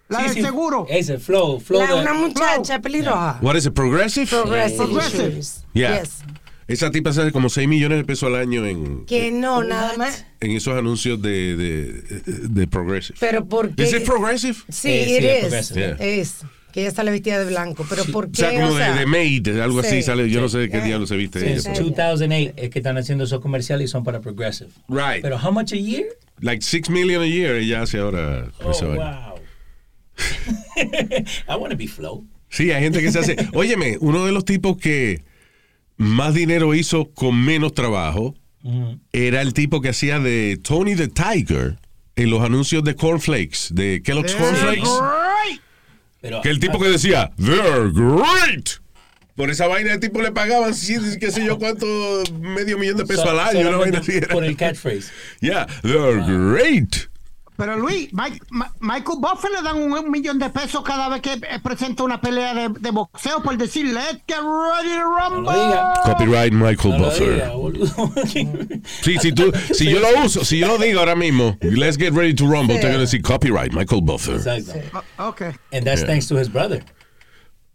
La 0.09 0.19
Sí, 0.19 0.25
del 0.25 0.33
sí. 0.35 0.41
seguro. 0.41 0.85
Ese, 0.89 1.17
Flow. 1.19 1.59
Flow 1.59 1.81
La- 1.81 1.95
de- 1.95 2.01
una 2.01 2.13
muchacha 2.13 2.79
pelirroja. 2.81 3.39
What 3.41 3.55
is 3.55 3.65
it, 3.65 3.73
Progressive? 3.73 4.27
Progressive 4.27 4.77
Progressive. 4.85 5.23
Insurance. 5.25 5.61
Yeah. 5.73 6.01
Yes. 6.01 6.11
Esa 6.67 6.91
tipa 6.91 7.13
sale 7.13 7.31
como 7.31 7.47
6 7.49 7.65
millones 7.67 7.97
de 7.97 8.03
pesos 8.03 8.27
al 8.27 8.35
año 8.35 8.65
en, 8.65 9.05
Que 9.05 9.31
no, 9.31 9.63
nada 9.63 9.95
más. 9.97 10.25
en 10.41 10.51
esos 10.51 10.77
anuncios 10.77 11.21
de, 11.21 11.55
de, 11.55 11.85
de 12.49 12.67
Progressive. 12.67 13.17
Pero 13.21 13.45
¿por 13.45 13.73
qué? 13.73 13.83
¿Es 13.83 13.93
it 13.93 14.03
Progressive? 14.05 14.55
Sí, 14.69 14.89
Eh, 14.89 15.05
sí, 15.05 15.15
it 15.15 15.23
es 15.23 15.33
is. 15.35 15.39
progressive. 15.41 15.95
Yeah. 15.97 16.05
Es. 16.05 16.35
Que 16.73 16.81
ella 16.81 16.91
sale 16.91 17.11
vestida 17.11 17.39
de 17.39 17.45
blanco. 17.45 17.85
Pero 17.89 18.03
¿por 18.05 18.25
O 18.25 18.31
qué? 18.31 18.37
sea, 18.37 18.51
como 18.53 18.73
O 18.73 18.77
sea, 18.77 18.93
de, 18.93 18.99
de 18.99 19.05
Maid, 19.05 19.47
algo 19.61 19.79
así 19.79 19.95
sí, 19.95 20.01
sale. 20.03 20.29
Yo 20.29 20.41
no 20.41 20.49
sé 20.49 20.57
de 20.59 20.69
qué 20.69 20.81
diablo 20.81 21.07
se 21.07 21.15
viste 21.15 21.39
ella. 21.39 21.61
Sí. 21.61 21.69
2008 21.69 22.53
es 22.57 22.69
que 22.69 22.79
están 22.79 22.97
haciendo 22.97 23.23
esos 23.23 23.39
comerciales 23.39 23.89
y 23.89 23.91
son 23.91 24.03
para 24.03 24.19
Progressive. 24.19 24.69
Right. 24.89 25.21
Pero 25.21 25.37
how 25.41 25.51
much 25.53 25.71
a 25.71 25.77
year? 25.77 26.03
Like 26.41 26.61
6 26.61 26.89
million 26.89 27.23
a 27.23 27.25
year 27.27 27.55
ella 27.55 27.81
hace 27.81 27.97
ahora. 27.97 28.51
Oh, 28.63 28.71
wow. 28.93 29.26
I 31.47 31.55
want 31.55 31.71
to 31.71 31.77
be 31.77 31.87
Flow. 31.87 32.25
Sí, 32.49 32.71
hay 32.71 32.81
gente 32.83 33.01
que 33.01 33.11
se 33.11 33.19
hace. 33.19 33.35
Óyeme, 33.53 33.97
uno 33.99 34.25
de 34.25 34.31
los 34.31 34.45
tipos 34.45 34.77
que 34.77 35.23
más 35.97 36.33
dinero 36.33 36.73
hizo 36.75 37.11
con 37.11 37.43
menos 37.43 37.73
trabajo 37.73 38.35
era 39.13 39.41
el 39.41 39.53
tipo 39.53 39.81
que 39.81 39.89
hacía 39.89 40.19
de 40.19 40.59
Tony 40.61 40.95
the 40.95 41.07
Tiger 41.07 41.77
en 42.15 42.29
los 42.29 42.41
anuncios 42.41 42.83
de 42.83 42.95
Cornflakes, 42.95 43.69
de 43.71 44.01
Kellogg's 44.03 44.35
Cornflakes. 44.35 44.81
Right. 44.81 45.61
Pero, 46.19 46.41
Que 46.41 46.49
el 46.49 46.59
tipo 46.59 46.79
que 46.79 46.89
decía, 46.89 47.31
they're 47.37 47.91
great. 47.93 48.69
Por 49.35 49.51
esa 49.51 49.67
vaina 49.67 49.93
el 49.93 49.99
tipo 49.99 50.19
le 50.21 50.31
pagaban, 50.31 50.73
sí, 50.73 50.95
qué 51.19 51.31
sé 51.31 51.45
yo 51.45 51.59
cuánto, 51.59 51.85
medio 52.41 52.77
millón 52.79 52.97
de 52.97 53.05
pesos 53.05 53.23
so- 53.23 53.29
al 53.29 53.39
año. 53.39 53.67
Una 53.69 53.77
vaina 53.77 53.99
así 53.99 54.13
era. 54.13 54.29
Por 54.29 54.43
el 54.43 54.57
catchphrase. 54.57 55.11
Yeah, 55.41 55.67
they're 55.83 56.23
great. 56.25 57.06
Pero 57.57 57.75
Luis, 57.75 58.09
Mike- 58.13 58.39
Ma- 58.51 58.71
Michael 58.79 59.17
Buffer 59.19 59.49
le 59.51 59.63
dan 59.63 59.77
un, 59.77 59.91
un 59.91 60.11
millón 60.11 60.37
de 60.37 60.49
pesos 60.51 60.83
cada 60.83 61.09
vez 61.09 61.21
que 61.21 61.33
eh, 61.33 61.59
presenta 61.63 62.03
una 62.03 62.21
pelea 62.21 62.53
de, 62.53 62.69
de 62.79 62.91
boxeo 62.91 63.41
por 63.41 63.57
decir, 63.57 63.85
let's 63.87 64.21
get 64.27 64.37
ready 64.37 64.89
to 64.95 65.03
No 65.03 65.17
rumble. 65.17 65.51
diga. 65.53 65.93
Copyright 66.05 66.53
Michael 66.53 66.97
No 66.99 67.05
Buffer. 67.05 67.51
Sí, 69.01 69.17
si, 69.19 69.31
tú, 69.31 69.51
si 69.73 69.89
yo 69.89 69.99
lo 69.99 70.23
uso, 70.25 70.45
si 70.45 70.59
yo 70.59 70.67
lo 70.67 70.77
digo 70.77 70.99
ahora 70.99 71.15
mismo, 71.15 71.57
let's 71.61 71.97
get 71.97 72.13
ready 72.13 72.33
to 72.33 72.45
rumble, 72.45 72.75
Sí. 72.75 72.81
tengo 72.81 72.93
que 72.95 72.99
decir 72.99 73.21
copyright 73.21 73.73
Michael 73.73 74.01
Buffer. 74.03 74.35
Exacto. 74.35 74.73
Oh, 75.17 75.29
ok. 75.29 75.41
And 75.73 75.83
that's 75.85 76.01
Yeah. 76.01 76.07
thanks 76.07 76.27
to 76.27 76.37
his 76.39 76.51
brother. 76.51 76.83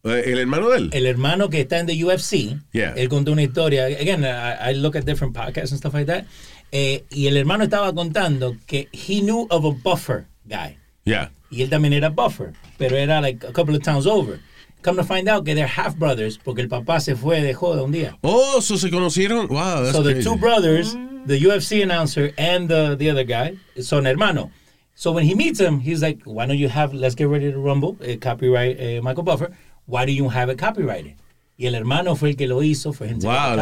Eh, 0.05 0.23
¿El 0.33 0.39
hermano 0.39 0.69
de 0.71 0.79
él? 0.79 0.91
El 0.93 1.07
hermano 1.07 1.49
que 1.49 1.61
está 1.61 1.79
en 1.79 1.87
the 1.87 2.05
UFC, 2.05 2.57
Yeah. 2.73 2.93
él 2.97 3.09
contó 3.09 3.31
una 3.33 3.43
historia. 3.43 3.85
Again, 3.87 4.25
I, 4.25 4.71
I 4.71 4.75
look 4.75 4.97
at 4.97 5.05
different 5.05 5.35
podcasts 5.37 5.71
and 5.71 5.79
stuff 5.79 5.95
like 5.95 6.07
that. 6.07 6.25
Eh, 6.73 7.05
y 7.11 7.27
el 7.27 7.37
hermano 7.37 7.65
estaba 7.65 7.93
contando 7.95 8.57
que 8.67 8.89
he 8.93 9.21
knew 9.21 9.47
of 9.51 9.65
a 9.65 9.71
buffer 9.71 10.27
guy. 10.49 10.77
Yeah. 11.05 11.31
Y 11.51 11.63
él 11.63 11.69
también 11.71 11.93
era 11.93 12.09
buffer, 12.09 12.55
pero 12.79 12.97
era 12.97 13.21
like 13.21 13.45
a 13.47 13.53
couple 13.53 13.75
of 13.77 13.83
towns 13.83 14.07
over. 14.07 14.41
Come 14.83 14.97
to 14.97 15.05
find 15.05 15.29
out 15.29 15.45
que 15.45 15.55
they're 15.55 15.67
half 15.67 15.97
brothers 15.97 16.39
porque 16.39 16.61
el 16.63 16.69
papá 16.69 16.99
se 17.01 17.15
fue 17.15 17.41
de 17.43 17.53
joda 17.55 17.83
un 17.85 17.93
día. 17.93 18.17
Oh, 18.23 18.61
so 18.61 18.77
se 18.77 18.89
conocieron. 18.91 19.49
Wow, 19.51 19.83
that's 19.85 19.93
So 19.95 20.03
the 20.03 20.15
crazy. 20.15 20.29
two 20.29 20.37
brothers, 20.37 20.95
the 21.27 21.39
UFC 21.39 21.83
announcer 21.83 22.33
and 22.39 22.69
the, 22.69 22.97
the 22.97 23.11
other 23.11 23.25
guy, 23.25 23.57
son 23.81 24.07
hermano. 24.07 24.51
So 24.95 25.13
when 25.13 25.25
he 25.25 25.35
meets 25.35 25.61
him, 25.61 25.79
he's 25.81 26.03
like, 26.03 26.21
why 26.25 26.47
don't 26.47 26.59
you 26.59 26.69
have 26.69 26.95
Let's 26.95 27.15
Get 27.15 27.29
Ready 27.29 27.53
to 27.53 27.59
Rumble, 27.59 27.97
eh, 28.03 28.17
copyright 28.17 28.77
eh, 28.81 29.01
Michael 29.01 29.23
Buffer, 29.25 29.51
why 29.87 30.05
do 30.07 30.13
you 30.13 30.29
have 30.31 30.49
it 30.49 30.59
copyrighted? 30.59 31.15
Y 31.57 31.67
el 31.67 31.75
hermano 31.75 32.17
fue 32.17 32.31
el 32.31 32.37
que 32.37 32.47
lo 32.47 32.63
hizo, 32.63 32.93
fue 32.93 33.09
gente 33.09 33.27
Wow, 33.27 33.57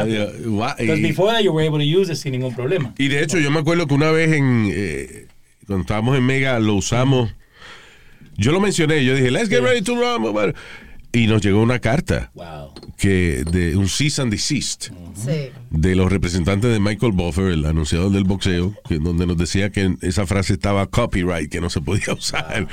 wow, 0.47 0.69
y- 0.79 1.03
before 1.03 1.33
that 1.33 1.43
you 1.43 1.53
were 1.53 1.67
able 1.67 1.79
to 1.79 2.01
use 2.01 2.11
it 2.11 2.17
sin 2.17 2.33
ningún 2.33 2.55
problema. 2.55 2.95
Y 2.99 3.09
de 3.09 3.23
hecho, 3.23 3.39
yo 3.39 3.51
me 3.51 3.61
acuerdo 3.61 3.87
que 3.87 3.95
una 3.95 4.11
vez 4.11 4.33
en 4.33 4.71
eh, 4.73 5.27
cuando 5.67 5.83
estábamos 5.83 6.17
en 6.17 6.25
Mega 6.25 6.59
lo 6.61 6.75
usamos. 6.75 7.35
Yo 8.37 8.53
lo 8.53 8.61
mencioné, 8.61 9.05
yo 9.05 9.15
dije, 9.15 9.31
let's 9.31 9.49
get 9.51 9.61
ready 9.61 9.83
to 9.83 9.95
rumble. 9.95 10.55
Y 11.12 11.26
nos 11.26 11.43
llegó 11.43 11.61
una 11.61 11.81
carta 11.81 12.31
Wow. 12.35 12.73
que 12.97 13.43
de 13.50 13.76
un 13.76 13.88
cease 13.88 14.23
and 14.23 14.31
desist 14.31 14.90
Sí. 15.14 15.50
de 15.71 15.97
los 15.97 16.11
representantes 16.11 16.71
de 16.73 16.79
Michael 16.79 17.12
Buffer, 17.12 17.47
el 17.50 17.64
anunciador 17.67 18.12
del 18.12 18.23
boxeo, 18.25 18.75
que 18.88 18.99
donde 19.00 19.26
nos 19.26 19.37
decía 19.37 19.71
que 19.71 19.97
esa 20.02 20.25
frase 20.26 20.52
estaba 20.52 20.87
copyright, 20.87 21.50
que 21.50 21.61
no 21.61 21.69
se 21.69 21.81
podía 21.81 22.12
usar. 22.19 22.69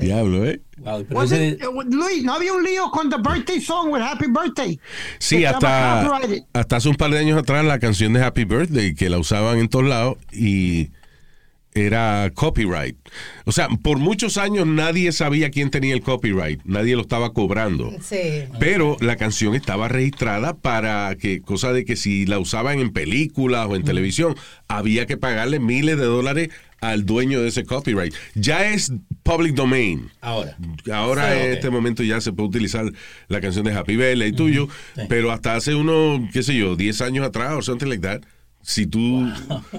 Diablo, 0.00 0.46
¿eh? 0.46 0.60
Wow, 0.78 1.04
pero 1.08 1.22
ese- 1.24 1.48
it- 1.48 1.62
eh, 1.62 1.66
Luis, 1.90 2.22
¿no 2.22 2.34
había 2.34 2.52
un 2.52 2.62
lío 2.62 2.88
con 2.90 3.10
The 3.10 3.16
Birthday 3.16 3.60
Song 3.60 3.92
with 3.92 4.00
Happy 4.00 4.26
Birthday? 4.28 4.78
Sí, 5.18 5.44
hasta, 5.44 6.04
copyrighted. 6.08 6.44
hasta 6.52 6.76
hace 6.76 6.88
un 6.88 6.94
par 6.96 7.10
de 7.10 7.18
años 7.18 7.36
atrás 7.38 7.64
la 7.64 7.78
canción 7.80 8.12
de 8.12 8.22
Happy 8.22 8.44
Birthday, 8.44 8.94
que 8.94 9.10
la 9.10 9.18
usaban 9.18 9.58
en 9.58 9.68
todos 9.68 9.86
lados 9.86 10.18
y 10.32 10.90
era 11.74 12.30
copyright. 12.34 12.96
O 13.44 13.52
sea, 13.52 13.68
por 13.68 13.98
muchos 13.98 14.36
años 14.36 14.66
nadie 14.66 15.10
sabía 15.12 15.50
quién 15.50 15.70
tenía 15.70 15.94
el 15.94 16.02
copyright, 16.02 16.60
nadie 16.64 16.94
lo 16.96 17.02
estaba 17.02 17.32
cobrando. 17.32 17.90
Sí. 18.02 18.44
Pero 18.58 18.96
la 19.00 19.16
canción 19.16 19.54
estaba 19.54 19.88
registrada 19.88 20.54
para 20.54 21.14
que, 21.16 21.40
cosa 21.40 21.72
de 21.72 21.84
que 21.84 21.96
si 21.96 22.26
la 22.26 22.38
usaban 22.38 22.78
en 22.78 22.92
películas 22.92 23.66
o 23.68 23.76
en 23.76 23.84
televisión, 23.84 24.34
había 24.68 25.06
que 25.06 25.16
pagarle 25.16 25.60
miles 25.60 25.96
de 25.98 26.04
dólares 26.04 26.50
al 26.80 27.06
dueño 27.06 27.40
de 27.40 27.48
ese 27.48 27.64
copyright. 27.64 28.12
Ya 28.34 28.66
es 28.72 28.92
public 29.22 29.54
domain. 29.54 30.10
ahora. 30.20 30.56
Ahora 30.92 31.32
Sí, 31.32 31.38
en 31.46 31.52
este 31.52 31.70
momento 31.70 32.02
ya 32.02 32.20
se 32.20 32.32
puede 32.32 32.48
utilizar 32.48 32.84
la 33.28 33.40
canción 33.40 33.64
de 33.64 33.72
Happy 33.72 33.96
Birthday 33.96 34.32
tuyo, 34.32 34.68
Sí. 34.96 35.02
pero 35.08 35.30
hasta 35.30 35.54
hace 35.54 35.74
unos, 35.76 36.20
qué 36.32 36.42
sé 36.42 36.56
yo, 36.56 36.74
10 36.76 37.00
años 37.02 37.24
atrás 37.26 37.52
o 37.54 37.62
something 37.62 37.86
like 37.86 38.02
that, 38.02 38.22
si 38.62 38.86
tú 38.86 39.28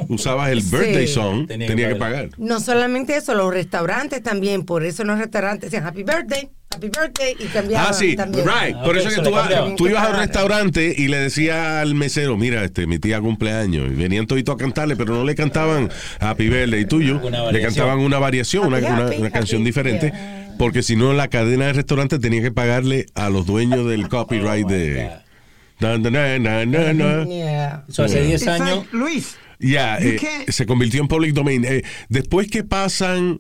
usabas 0.10 0.50
el 0.52 0.62
Sí. 0.62 0.76
birthday 0.76 1.08
song, 1.08 1.48
Tenía 1.48 1.68
tenía, 1.68 1.88
que 1.88 1.94
que 1.94 2.00
pagar. 2.00 2.30
No 2.38 2.60
solamente 2.60 3.16
eso, 3.16 3.34
los 3.34 3.54
restaurantes 3.54 4.22
también. 4.22 4.64
Por 4.66 4.84
eso 4.84 5.04
los 5.04 5.18
restaurantes 5.18 5.72
decían 5.72 5.88
Happy 5.88 6.04
Birthday, 6.04 6.50
Happy 6.76 6.90
Birthday 6.90 7.36
y 7.40 7.46
cambiaban 7.46 7.88
Ah, 7.90 7.94
sí, 7.94 8.16
también. 8.16 8.46
right. 8.46 8.76
Ah, 8.78 8.84
Por 8.84 8.98
eso 8.98 9.10
que 9.10 9.16
tú, 9.22 9.32
vas- 9.32 9.48
cambiaba. 9.48 9.76
tú 9.76 9.88
ibas 9.88 10.04
a 10.06 10.10
un 10.10 10.18
restaurante 10.18 10.94
y 10.98 11.08
le 11.08 11.18
decías 11.18 11.58
al 11.58 11.96
mesero, 11.96 12.36
mira, 12.38 12.64
este, 12.64 12.86
mi 12.88 13.00
tía 13.00 13.22
cumpleaños. 13.22 13.88
Y 13.92 13.96
venían 13.96 14.28
toditos 14.28 14.56
a 14.56 14.58
cantarle, 14.58 14.96
pero 14.96 15.14
no 15.16 15.24
le 15.24 15.36
cantaban 15.36 15.90
Happy 16.20 16.50
Birthday 16.50 16.86
tuyo. 16.86 17.22
Le 17.52 17.62
cantaban 17.62 18.00
una 18.00 18.20
variación, 18.20 18.68
una, 18.68 18.78
Happy, 18.78 18.86
una- 18.88 19.06
happy, 19.08 19.18
una 19.18 19.30
canción 19.32 19.62
happy, 19.62 19.66
diferente. 19.70 20.08
yeah. 20.08 20.40
Porque 20.58 20.84
si 20.84 20.96
no, 20.96 21.14
la 21.14 21.30
cadena 21.30 21.66
de 21.66 21.74
restaurantes 21.74 22.20
tenía 22.20 22.42
que 22.42 22.52
pagarle 22.52 23.08
a 23.16 23.30
los 23.30 23.46
dueños 23.48 23.88
del 23.88 24.08
copyright 24.10 24.66
Oh, 24.66 24.70
my 24.70 24.74
de... 24.76 25.10
Na, 25.84 25.98
na, 25.98 26.10
na, 26.10 26.40
na, 26.40 26.66
na, 26.66 26.94
na. 26.94 27.26
Yeah. 27.26 27.84
So 27.90 28.04
hace 28.04 28.22
10 28.22 28.42
It's 28.42 28.48
años. 28.48 28.78
like, 28.78 28.88
Luis, 28.98 29.36
Ya, 29.60 29.98
eh, 30.00 30.18
se 30.50 30.66
convirtió 30.66 31.02
en 31.02 31.08
public 31.08 31.34
domain. 31.34 31.64
Eh, 31.66 31.84
después 32.10 32.50
que 32.50 32.64
pasan, 32.64 33.40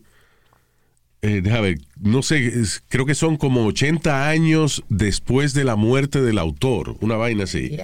eh, 1.22 1.42
déjame 1.42 1.62
ver, 1.62 1.78
no 2.00 2.22
sé, 2.22 2.46
es- 2.48 2.82
creo 2.88 3.06
que 3.06 3.16
son 3.16 3.36
como 3.38 3.66
80 3.66 4.30
años 4.30 4.84
después 4.90 5.54
de 5.54 5.64
la 5.64 5.76
muerte 5.76 6.22
del 6.22 6.38
autor, 6.38 6.96
una 7.02 7.16
vaina 7.18 7.44
así. 7.46 7.78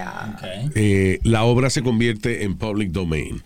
Eh, 0.76 1.20
la 1.24 1.44
obra 1.44 1.70
se 1.70 1.82
convierte 1.82 2.44
en 2.44 2.58
public 2.58 2.92
domain. 2.92 3.42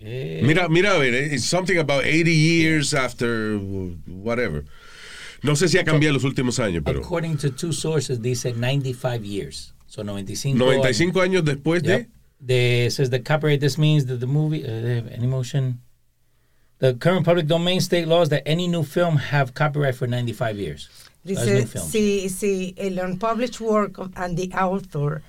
Eh, 0.00 0.40
Mira, 0.44 0.68
mira, 0.68 0.92
a 0.94 0.98
ver, 0.98 1.14
it's 1.32 1.44
something 1.44 1.78
about 1.78 2.04
80 2.04 2.30
years 2.30 2.92
after 2.92 3.56
whatever. 4.06 4.64
No 5.42 5.54
sé 5.56 5.68
si 5.68 5.78
ha 5.78 5.84
cambiado 5.84 6.10
en 6.10 6.14
los 6.14 6.24
últimos 6.24 6.58
años, 6.58 6.82
pero. 6.84 7.00
According 7.00 7.36
to 7.38 7.50
two 7.52 7.72
sources, 7.72 8.20
dice 8.20 8.52
95 8.52 9.24
years. 9.24 9.72
Son 9.92 10.06
95. 10.06 10.54
95 10.58 11.20
años 11.20 11.44
después 11.44 11.82
de... 11.82 11.88
Yep. 11.88 12.08
The 12.44 12.90
says 12.90 13.10
the 13.10 13.20
copyright. 13.20 13.60
This 13.60 13.76
means 13.78 14.06
that 14.06 14.18
the 14.18 14.26
movie, 14.26 14.64
uh, 14.64 15.04
any 15.14 15.26
motion. 15.26 15.80
The 16.78 16.94
current 16.94 17.24
public 17.24 17.46
domain 17.46 17.80
state 17.80 18.08
laws 18.08 18.30
that 18.30 18.42
any 18.46 18.66
new 18.68 18.82
film 18.82 19.16
have 19.16 19.52
copyright 19.54 19.94
for 19.94 20.08
95 20.08 20.56
years. 20.56 20.88
Dice, 21.24 21.68
si, 21.90 22.28
si 22.30 22.74
el 22.78 22.98
unpublished 22.98 23.60
work 23.60 23.98
of, 23.98 24.10
and 24.16 24.36
the 24.36 24.50
author 24.54 25.22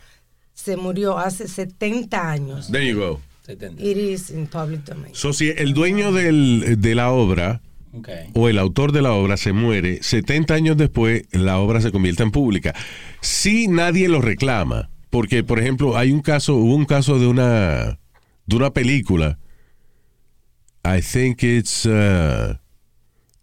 se 0.55 0.75
murió 0.75 1.17
hace 1.20 1.48
70 1.48 2.17
años, 2.17 2.72
There 2.72 2.82
you 2.82 2.98
go. 2.98 3.20
70. 3.46 3.84
it 3.84 3.98
is 3.98 4.32
in 4.32 4.48
public 4.48 4.84
domain. 4.86 5.13
So, 5.13 5.34
si 5.34 5.51
el 5.51 5.74
dueño 5.75 6.12
del- 6.13 6.82
de 6.82 6.96
la 6.96 7.12
obra 7.12 7.62
Okay. 7.95 8.29
o 8.33 8.50
el 8.50 8.57
autor 8.57 8.91
de 8.91 9.01
la 9.03 9.13
obra 9.13 9.38
se 9.38 9.53
muere, 9.53 10.01
70 10.01 10.53
años 10.55 10.77
después 10.77 11.23
la 11.31 11.59
obra 11.59 11.79
se 11.79 11.91
convierte 11.91 12.23
en 12.23 12.31
pública. 12.31 12.73
Si 13.21 13.67
nadie 13.67 14.09
lo 14.09 14.19
reclama, 14.19 14.89
porque 15.12 15.43
por 15.43 15.59
ejemplo 15.59 15.95
hay 15.95 16.12
un 16.12 16.21
caso, 16.21 16.55
hubo 16.55 16.73
un 16.75 16.85
caso 16.85 17.19
de 17.19 17.27
una 17.27 18.00
de 18.47 18.55
una 18.55 18.71
película, 18.71 19.38
I 20.83 21.01
think 21.01 21.43
it's 21.43 21.85
uh, 21.85 22.55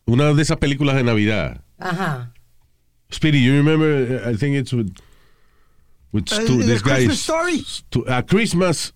una 0.04 0.34
de 0.34 0.42
esas 0.42 0.58
películas 0.58 0.96
de 0.96 1.04
Navidad. 1.04 1.62
Ajá. 1.78 2.32
Speedy, 3.12 3.42
you 3.44 3.52
remember? 3.52 4.22
I 4.30 4.36
think 4.36 4.56
it's 4.56 4.72
with 4.72 4.90
with 6.12 6.24
Uh, 6.32 6.42
Stu, 6.42 6.58
this 6.64 6.82
guy 6.82 7.06
Christmas 7.06 7.14
is- 7.14 7.20
Story. 7.22 7.58
Stu- 7.64 8.04
a 8.08 8.22
Christmas. 8.26 8.94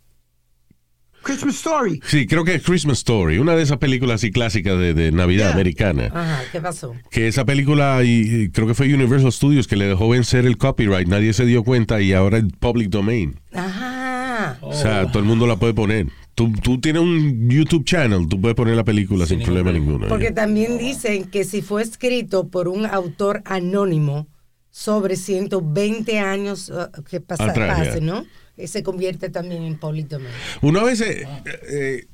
Christmas 1.25 1.57
Story. 1.57 2.01
Sí, 2.07 2.27
creo 2.27 2.45
que 2.45 2.55
es 2.55 2.63
Christmas 2.63 2.99
Story, 2.99 3.39
una 3.39 3.57
de 3.57 3.63
esas 3.63 3.79
películas 3.79 4.17
así 4.17 4.31
clásicas 4.31 4.79
de, 4.79 4.95
de 4.95 5.11
Navidad 5.11 5.47
Yeah. 5.47 5.53
americana. 5.55 6.11
Ajá, 6.15 6.43
¿qué 6.53 6.61
pasó? 6.61 6.95
que 7.11 7.27
esa 7.27 7.45
película, 7.45 8.03
y, 8.05 8.43
y 8.45 8.49
creo 8.51 8.67
que 8.69 8.75
fue 8.75 8.93
Universal 8.95 9.33
Studios 9.33 9.67
que 9.67 9.75
le 9.77 9.87
dejó 9.87 10.09
vencer 10.09 10.47
el 10.47 10.57
copyright, 10.59 11.09
nadie 11.09 11.33
se 11.33 11.45
dio 11.47 11.65
cuenta 11.65 12.01
y 12.01 12.13
ahora 12.13 12.39
es 12.39 12.45
public 12.61 12.91
domain. 12.91 13.41
Ajá. 13.53 14.59
O 14.61 14.73
sea, 14.73 15.07
todo 15.09 15.21
el 15.21 15.25
mundo 15.25 15.47
la 15.47 15.57
puede 15.57 15.75
poner. 15.75 16.07
Tú, 16.35 16.53
tú 16.53 16.81
tienes 16.81 17.03
un 17.03 17.49
YouTube 17.49 17.85
channel, 17.85 18.27
tú 18.29 18.41
puedes 18.41 18.57
poner 18.57 18.75
la 18.77 18.85
película 18.85 19.27
sin, 19.27 19.39
Sin 19.39 19.45
problema 19.47 19.71
ninguno. 19.73 20.09
Porque 20.09 20.33
también 20.33 20.79
dicen 20.79 21.25
que 21.27 21.45
si 21.45 21.63
fue 21.63 21.83
escrito 21.83 22.49
por 22.49 22.69
un 22.69 22.85
autor 22.87 23.43
anónimo 23.45 24.27
sobre 24.71 25.15
120 25.17 26.19
años 26.19 26.69
uh, 26.71 27.03
que 27.05 27.21
pasa, 27.21 27.45
Atrás, 27.51 27.87
pase. 27.89 28.01
¿no? 28.01 28.25
Eh, 28.57 28.67
Se 28.69 28.83
convierte 28.83 29.31
también 29.31 29.63
en 29.65 29.79
domain. 29.81 30.33
Una 30.63 30.83
vez, 30.83 31.01
eh, 31.01 31.27
eh, 31.69 32.07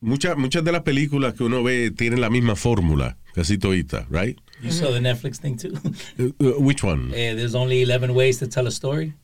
muchas, 0.00 0.36
muchas 0.36 0.62
de 0.64 0.72
las 0.72 0.82
películas 0.82 1.34
que 1.34 1.44
uno 1.44 1.62
ve 1.62 1.90
tienen 1.90 2.20
la 2.20 2.30
misma 2.30 2.56
fórmula, 2.56 3.16
casi 3.34 3.58
todita, 3.58 4.06
right? 4.10 4.38
You 4.62 4.70
saw 4.70 4.92
the 4.92 5.00
Netflix 5.00 5.40
thing 5.40 5.56
too. 5.56 5.72
Uh, 6.18 6.32
uh, 6.44 6.60
which 6.60 6.84
one? 6.84 7.12
Eh, 7.14 7.34
there's 7.34 7.54
only 7.54 7.82
11 7.82 8.14
ways 8.14 8.38
to 8.38 8.46
tell 8.46 8.66
a 8.66 8.70
story. 8.70 9.14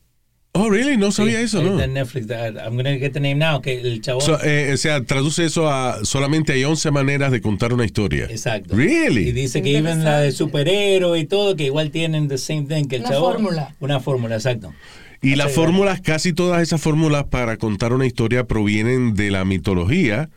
Oh, 0.53 0.69
really? 0.71 0.97
No 0.97 1.11
sabía 1.11 1.39
eso, 1.39 1.61
¿no? 1.61 1.77
The 1.77 1.87
Netflix. 1.87 2.25
That, 2.27 2.57
I'm 2.57 2.75
gonna 2.75 2.97
get 2.97 3.13
the 3.13 3.19
name 3.19 3.35
now. 3.37 3.61
Que 3.61 3.79
el 3.79 4.01
chavo. 4.01 4.21
So, 4.21 4.39
eh, 4.43 4.71
o 4.73 4.77
sea, 4.77 5.03
traduce 5.05 5.45
eso 5.45 5.69
a 5.69 6.03
solamente 6.03 6.53
hay 6.53 6.63
11 6.63 6.89
maneras 6.89 7.31
de 7.31 7.41
contar 7.41 7.73
una 7.73 7.85
historia. 7.85 8.25
Exacto. 8.25 8.75
Really? 8.75 9.27
Y 9.29 9.31
dice 9.33 9.61
que 9.61 9.77
even 9.77 10.03
la 10.03 10.21
de 10.21 10.31
superhéroe 10.31 11.19
y 11.19 11.25
todo, 11.25 11.55
que 11.55 11.65
igual 11.65 11.91
tienen 11.91 12.27
the 12.27 12.39
same 12.39 12.63
thing 12.63 12.85
que 12.87 12.95
el 12.95 13.01
Una 13.03 13.11
chavo. 13.11 13.31
fórmula. 13.33 13.75
Una 13.79 13.99
fórmula, 13.99 14.35
exacto. 14.35 14.73
Y 15.21 15.35
las 15.35 15.53
fórmulas, 15.53 16.01
casi 16.01 16.33
todas 16.33 16.61
esas 16.61 16.79
fórmulas 16.81 17.25
para 17.25 17.57
contar 17.57 17.93
una 17.93 18.05
historia 18.05 18.45
provienen 18.45 19.13
de 19.15 19.31
la 19.31 19.45
mitología 19.45 20.29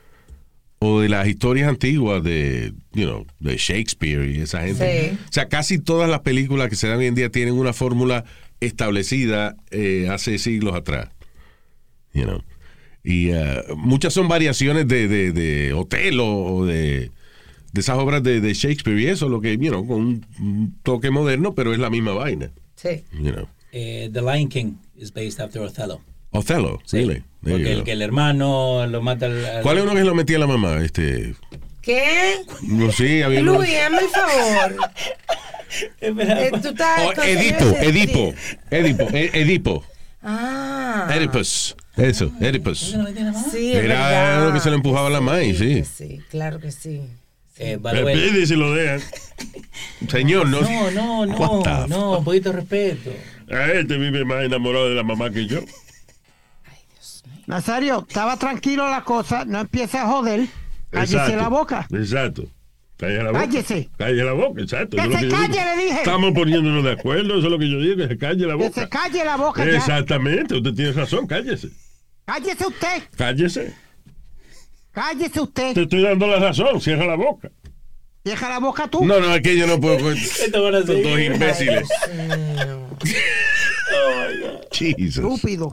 o 0.79 1.01
de 1.01 1.09
las 1.11 1.29
historias 1.29 1.69
antiguas 1.69 2.23
de, 2.23 2.73
you 2.93 3.05
know, 3.05 3.27
de 3.39 3.57
Shakespeare 3.59 4.25
y 4.31 4.41
esa 4.41 4.63
gente. 4.63 5.11
Sí. 5.11 5.19
O 5.29 5.33
sea, 5.33 5.49
casi 5.49 5.79
todas 5.79 6.09
las 6.09 6.21
películas 6.21 6.71
que 6.71 6.77
se 6.77 6.89
dan 6.89 6.99
hoy 6.99 7.07
en 7.07 7.15
día 7.15 7.31
tienen 7.31 7.55
una 7.55 7.73
fórmula 7.75 8.25
establecida 8.61 9.57
eh, 9.71 10.09
hace 10.11 10.39
siglos 10.39 10.75
atrás. 10.75 11.09
You 12.15 12.25
know. 12.25 12.43
Y 13.05 13.31
eh, 13.31 13.63
muchas 13.77 14.13
son 14.15 14.29
variaciones 14.29 14.89
de, 14.89 15.09
de, 15.09 15.33
de 15.33 15.73
Otelo 15.75 16.27
o 16.27 16.65
de, 16.67 17.11
de 17.73 17.81
esas 17.81 17.99
obras 17.99 18.23
de, 18.23 18.41
de 18.41 18.55
Shakespeare 18.55 18.99
y 19.01 19.07
eso, 19.07 19.29
lo 19.29 19.41
que, 19.43 19.53
you 19.59 19.69
know, 19.71 19.87
con 19.87 20.01
un- 20.01 20.27
un 20.39 20.75
toque 20.83 21.11
moderno, 21.11 21.55
pero 21.55 21.73
es 21.75 21.79
la 21.79 21.91
misma 21.91 22.13
vaina. 22.13 22.51
Sí. 22.77 23.05
You 23.13 23.33
know. 23.33 23.47
Eh, 23.73 24.09
the 24.13 24.21
Lion 24.21 24.49
King 24.49 24.75
is 24.97 25.13
based 25.13 25.41
after 25.41 25.61
Othello. 25.63 26.01
Othello, 26.33 26.79
Sí. 26.85 26.99
really. 26.99 27.23
There 27.43 27.57
Porque 27.57 27.73
el, 27.73 27.85
que 27.85 27.93
el 27.93 28.03
hermano 28.03 28.87
lo 28.87 29.01
mata 29.03 29.27
al. 29.27 29.45
al- 29.45 29.63
¿Cuál 29.63 29.79
es 29.79 29.85
uno 29.85 29.95
que 29.95 30.05
lo 30.05 30.15
metía 30.15 30.39
la 30.39 30.47
mamá? 30.47 30.79
Este, 30.85 31.35
¿Qué? 31.81 32.37
no 32.63 32.93
sé, 32.93 33.25
había 33.25 33.41
uno- 33.41 33.55
Luis, 33.55 33.71
hazme 33.77 33.99
el 33.99 34.09
favor. 34.09 34.77
Eh, 36.01 36.51
tú 36.61 36.69
estás 36.71 37.01
Oh, 37.17 37.23
Edipo, 37.23 37.65
Edipo, 37.81 38.35
Edipo, 38.73 39.05
E- 39.17 39.31
Edipo, 39.35 39.85
Ah. 40.21 41.07
Oedipus, 41.09 41.77
eso, 41.97 42.33
Oedipus. 42.41 42.97
Sí, 43.53 43.73
Era 43.75 44.45
lo 44.45 44.53
que 44.53 44.59
se 44.59 44.69
le 44.69 44.77
empujaba 44.77 45.07
a 45.07 45.11
la 45.11 45.21
maíz, 45.21 45.59
sí. 45.59 45.85
Sí, 45.85 46.21
claro 46.29 46.59
que 46.59 46.73
sí. 46.73 47.03
Eh, 47.63 47.79
Pide 47.79 48.47
si 48.47 48.57
lo 48.57 48.73
dejan. 48.73 49.01
Señor, 50.09 50.49
no. 50.49 50.63
no, 50.63 50.91
no, 50.91 51.27
no, 51.27 51.87
no, 51.87 52.19
un 52.19 52.25
poquito 52.25 52.51
de 52.51 52.57
respeto. 52.57 53.11
A 53.51 53.73
este 53.73 53.99
vive 53.99 54.25
más 54.25 54.45
enamorado 54.45 54.89
de 54.89 54.95
la 54.95 55.03
mamá 55.03 55.31
que 55.31 55.47
yo. 55.47 55.61
Nazario, 57.47 58.07
estaba 58.09 58.39
tranquilo 58.39 58.89
la 58.89 59.05
cosa, 59.05 59.45
no 59.45 59.61
empieza 59.61 60.03
a 60.03 60.07
joder. 60.07 60.47
Cállese 60.91 61.37
la 61.37 61.49
boca. 61.49 61.87
Exacto. 61.93 62.45
Cállese 62.97 63.23
la 63.25 63.31
boca. 63.33 63.41
Cállese. 63.45 63.89
Cállese 63.99 64.25
la 64.25 64.33
boca, 64.33 64.63
exacto. 64.63 64.97
Que 64.97 65.03
se 65.03 65.29
yo 65.29 65.37
calle, 65.37 65.65
le 65.77 65.85
dije. 65.85 65.99
Estamos 65.99 66.33
poniéndonos 66.33 66.85
de 66.85 66.93
acuerdo, 66.93 67.37
eso 67.37 67.47
es 67.47 67.53
lo 67.53 67.59
que 67.59 67.69
yo 67.71 67.79
digo, 67.81 67.97
que 67.97 68.09
se 68.09 68.17
calle 68.19 68.47
la 68.47 68.57
Que 68.57 68.65
boca. 68.69 68.81
se 68.83 68.89
calle 68.89 69.25
la 69.25 69.37
boca 69.37 69.65
ya. 69.67 69.77
Exactamente, 69.77 70.55
usted 70.55 70.73
tiene 70.75 70.93
razón, 70.93 71.27
cállese. 71.27 71.69
Cállese 72.25 72.67
usted. 72.67 73.03
Cállese. 73.17 73.75
Cállese 74.93 75.41
usted. 75.41 75.75
Te 75.75 75.83
estoy 75.83 76.03
dando 76.03 76.27
la 76.27 76.39
razón, 76.39 76.81
cierra 76.81 77.07
la 77.07 77.15
boca. 77.17 77.51
Deja 78.25 78.49
la 78.49 78.59
boca 78.59 78.87
tú. 78.89 79.05
No, 79.05 79.19
no, 79.21 79.35
es 79.35 79.41
que 79.43 79.57
yo 79.57 79.67
no 79.67 79.81
puedo. 79.81 79.99
con- 79.99 80.15
dos 80.53 81.21
imbéciles. 81.21 81.89
Jesus. 84.73 85.17
Estúpido. 85.17 85.71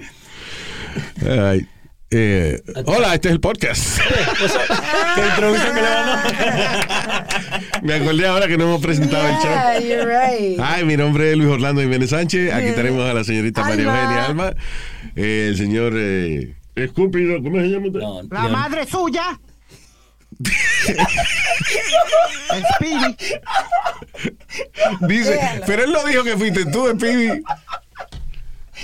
Ay, 1.30 1.68
eh, 2.10 2.62
hola, 2.86 3.14
este 3.16 3.28
es 3.30 3.34
el 3.34 3.40
podcast. 3.40 4.00
¿Qué 5.16 5.22
introducción 5.28 5.76
que 5.76 5.82
le 5.82 5.90
mandó? 5.90 6.18
Me 7.84 7.94
acordé 7.96 8.28
ahora 8.28 8.48
que 8.48 8.58
no 8.58 8.64
hemos 8.66 8.82
presentado 8.82 9.28
el 9.28 9.34
show. 9.36 9.44
Yeah, 9.44 9.80
you're 9.80 10.06
right. 10.06 10.60
Ay, 10.62 10.86
mi 10.86 10.96
nombre 10.98 11.32
es 11.32 11.38
Luis 11.38 11.50
Orlando 11.50 11.82
Jiménez 11.82 12.10
Sánchez. 12.10 12.52
Aquí 12.54 12.72
tenemos 12.76 13.08
a 13.10 13.14
la 13.14 13.24
señorita 13.24 13.62
María. 13.62 13.84
Eugenia 13.86 14.26
Alma. 14.26 14.54
eh, 15.16 15.48
el 15.50 15.58
señor 15.58 15.94
eh, 15.96 16.56
Escúpido, 16.78 17.42
¿cómo 17.42 17.58
se 17.60 17.68
llama 17.68 17.88
usted? 17.88 18.00
No, 18.00 18.22
La 18.30 18.48
madre 18.48 18.86
suya. 18.86 19.40
El 22.54 22.64
Speedy. 22.76 23.18
Dice, 25.08 25.40
pero 25.66 25.84
él 25.86 25.92
no 25.92 26.04
dijo 26.06 26.24
que 26.24 26.38
fuiste 26.38 26.66
tú, 26.66 26.88
Speedy. 26.96 27.42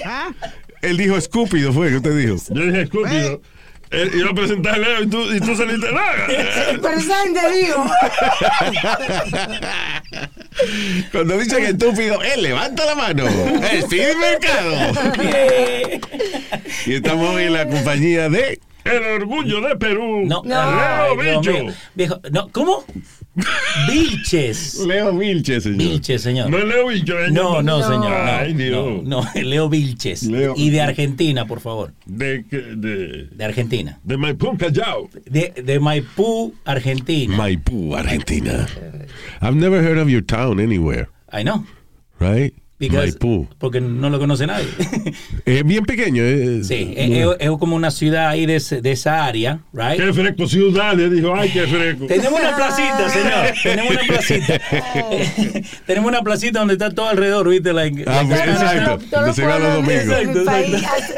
¿Ah? 0.06 0.30
Él 0.82 0.98
dijo 0.98 1.16
Escúpido, 1.18 1.72
fue 1.72 1.90
que 1.90 1.98
usted 1.98 2.18
dijo. 2.18 2.36
Yo 2.50 2.66
dije 2.66 2.82
Escúpido. 2.82 3.42
Él 3.92 4.12
iba 4.16 4.32
a 4.32 4.34
presentar 4.34 4.74
a 4.74 4.78
Leo 4.80 5.04
y 5.04 5.08
tú, 5.08 5.22
y 5.32 5.40
tú 5.40 5.56
saliste. 5.56 5.88
"Ah". 5.96 6.26
Pero 6.82 7.00
¿saben 7.02 7.34
te 7.36 7.52
digo? 7.52 7.86
Cuando 11.12 11.38
dice 11.38 11.58
que 11.58 11.70
estúpido, 11.70 12.22
él 12.22 12.42
levanta 12.42 12.86
la 12.86 12.96
mano. 12.96 13.26
Speedy 13.82 14.16
Mercado. 14.16 14.94
y 16.86 16.94
estamos 16.94 17.40
en 17.40 17.54
la 17.54 17.68
compañía 17.68 18.30
de. 18.30 18.60
El 18.86 19.22
orgullo 19.22 19.62
de 19.62 19.76
Perú. 19.78 20.24
No, 20.26 20.42
No. 20.46 21.16
Leo 21.22 21.42
Bicho. 21.42 21.74
Viejo, 21.96 22.20
no, 22.32 22.50
¿cómo? 22.52 22.84
Vilches. 23.90 24.80
Leo 24.86 25.18
Vilches, 25.18 25.64
señor. 25.64 25.78
Vilches, 25.78 26.22
señor. 26.22 26.50
No 26.50 26.58
es 26.58 26.66
Leo 26.66 26.88
Bicho. 26.88 27.20
¿eh? 27.20 27.32
No, 27.32 27.62
no, 27.62 27.82
señor. 27.82 28.12
No, 28.12 28.16
Ay, 28.32 28.54
Dios. 28.54 29.04
no, 29.04 29.22
no, 29.24 29.30
Leo 29.42 29.70
Vilches. 29.70 30.24
Leo- 30.24 30.54
Y 30.58 30.70
de 30.70 30.82
Argentina, 30.82 31.46
por 31.46 31.60
favor. 31.62 31.94
De, 32.06 32.46
que- 32.50 32.58
de, 32.62 33.28
De 33.32 33.44
Argentina. 33.46 34.00
de 34.04 34.18
Maipú, 34.18 34.58
Callao. 34.58 35.10
De, 35.26 35.54
de 35.64 35.80
Maipú, 35.80 36.54
Argentina. 36.66 37.36
Maipú, 37.38 37.96
Argentina. 37.96 38.68
I've 39.42 39.56
never 39.56 39.82
heard 39.82 39.98
of 39.98 40.10
your 40.10 40.22
town 40.24 40.60
anywhere, 40.60 41.08
I 41.32 41.44
know. 41.44 41.66
right? 42.20 42.54
Because- 42.90 43.12
Maipú. 43.12 43.48
Porque 43.58 43.82
no 43.82 44.10
lo 44.10 44.20
conoce 44.20 44.48
nadie. 44.48 44.68
Es 45.46 45.64
bien 45.66 45.86
pequeño. 45.86 46.24
eh. 46.24 46.62
sí, 46.64 46.94
es, 46.96 47.10
es- 47.12 47.28
es 47.40 47.50
como 47.60 47.76
una 47.76 47.92
ciudad 47.92 48.28
ahí 48.30 48.46
de, 48.46 48.60
de 48.60 48.92
esa 48.92 49.26
área, 49.26 49.60
right? 49.74 49.98
Qué 49.98 50.14
fresco 50.14 50.48
ciudad. 50.48 50.96
Le 50.96 51.10
dijo, 51.10 51.34
ay, 51.36 51.50
qué 51.50 51.68
fresco. 51.68 52.06
Tenemos 52.08 52.40
una 52.40 52.56
placita, 52.56 53.10
señor. 53.10 53.54
Tenemos 53.64 53.92
una 53.92 54.02
placita. 54.08 54.62
Tenemos 55.86 56.10
una 56.10 56.22
placita 56.22 56.60
donde 56.60 56.74
está 56.74 56.90
todo 56.92 57.08
alrededor, 57.10 57.50
¿viste? 57.50 57.74
Like, 57.74 58.04
Ah, 58.08 58.24
pues, 58.28 58.40
exacto. 58.40 58.98
Town. 58.98 59.10
Todo 59.10 59.20
Donde 59.22 59.34
se 59.36 59.46
va 59.46 59.60
los 59.60 59.74
domingos. 59.76 60.06
mi 60.06 60.14
Exacto, 60.14 60.40
exacto. 60.40 61.14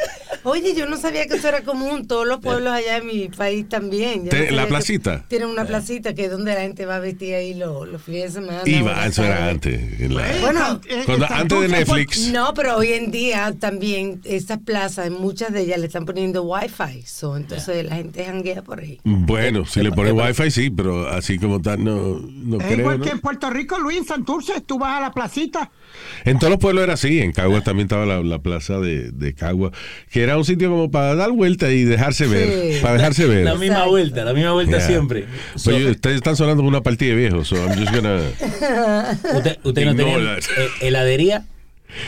Oye, 0.46 0.74
yo 0.76 0.86
no 0.88 0.96
sabía 0.98 1.26
que 1.26 1.36
eso 1.36 1.48
era 1.50 1.62
común. 1.62 2.08
Todos 2.08 2.26
los 2.28 2.40
pueblos 2.40 2.72
allá 2.72 2.98
en 2.98 3.08
mi 3.08 3.28
país 3.30 3.68
también. 3.68 4.24
Yo 4.26 4.30
Te- 4.30 4.52
no 4.52 4.56
la 4.58 4.68
placita. 4.68 5.26
Tienen 5.28 5.50
una 5.50 5.66
placita 5.66 6.14
que 6.14 6.26
es 6.26 6.32
donde 6.32 6.54
la 6.54 6.62
gente 6.62 6.86
va 6.86 6.98
a 6.98 7.00
vestir 7.00 7.34
ahí 7.36 7.56
los, 7.56 7.88
los 7.88 8.02
fines 8.02 8.34
de 8.34 8.42
semana. 8.42 8.62
Iba, 8.66 9.06
eso 9.08 9.24
era 9.24 9.50
antes. 9.50 10.00
la- 10.10 10.24
Bueno, 10.42 10.82
Eh, 10.88 11.02
cuando- 11.06 11.26
eh, 11.26 11.30
antes 11.32 11.60
de 11.62 11.68
Netflix. 11.68 12.28
No, 12.32 12.54
pero 12.54 12.78
hoy 12.78 12.94
en 12.94 13.10
día 13.12 13.54
también 13.60 14.22
estas 14.24 14.60
plazas, 14.60 15.10
muchas 15.10 15.52
de 15.52 15.62
ellas 15.62 15.80
le 15.80 15.88
están 15.88 16.06
poniendo 16.06 16.44
wifi. 16.44 17.02
So, 17.06 17.36
entonces 17.38 17.84
la 17.84 17.96
gente 17.96 18.24
janguea 18.24 18.62
por 18.64 18.80
ahí. 18.82 19.00
Bueno, 19.04 19.66
si 19.66 19.82
le 19.82 19.92
pones 19.92 20.14
wifi 20.14 20.52
sí, 20.52 20.70
pero 20.70 21.10
así 21.10 21.40
como 21.40 21.60
tal 21.62 21.84
no, 21.84 22.20
no 22.20 22.58
Es 22.60 22.66
creo. 22.68 22.80
igual 22.80 23.00
¿no? 23.00 23.06
que 23.06 23.12
en 23.12 23.20
Puerto 23.20 23.50
Rico, 23.50 23.80
Luis, 23.80 23.98
en 23.98 24.06
Santurce, 24.06 24.62
tú 24.62 24.78
vas 24.78 24.98
a 24.98 25.02
la 25.02 25.12
placita. 25.12 25.72
En 26.26 26.40
todos 26.40 26.50
los 26.52 26.60
pueblos 26.60 26.84
era 26.84 26.94
así. 26.94 27.20
En 27.20 27.32
Cagua 27.32 27.62
también 27.62 27.86
estaba 27.86 28.06
la, 28.06 28.22
la 28.22 28.40
plaza 28.40 28.80
de, 28.80 29.12
de 29.12 29.34
Cagua, 29.34 29.72
que 30.12 30.24
era 30.24 30.38
un 30.38 30.46
sitio 30.46 30.70
como 30.70 30.90
para 30.90 31.16
dar 31.16 31.32
vuelta 31.32 31.72
y 31.72 31.84
dejarse 31.84 32.26
ver. 32.28 32.74
Sí. 32.76 32.80
Para 32.82 32.96
dejarse 32.96 33.26
ver. 33.28 33.44
La 33.46 33.54
misma 33.54 33.66
Exacto. 33.76 33.90
vuelta, 33.92 34.26
la 34.26 34.34
misma 34.34 34.52
vuelta 34.54 34.78
Yeah. 34.78 34.88
siempre. 34.88 35.26
So, 35.56 35.70
Oye, 35.76 35.92
ustedes 35.92 36.16
están 36.18 36.36
sonando 36.36 36.64
con 36.64 36.68
una 36.68 36.82
partida 36.82 37.12
de 37.12 37.16
viejos, 37.18 37.48
so 37.48 37.56
I'm 37.56 37.78
just 37.80 37.94
gonna... 37.94 38.20
usted, 39.38 39.58
usted 39.64 39.86
no 39.86 39.96
tenía 39.96 40.18
eh, 40.38 40.40
heladería. 40.82 41.46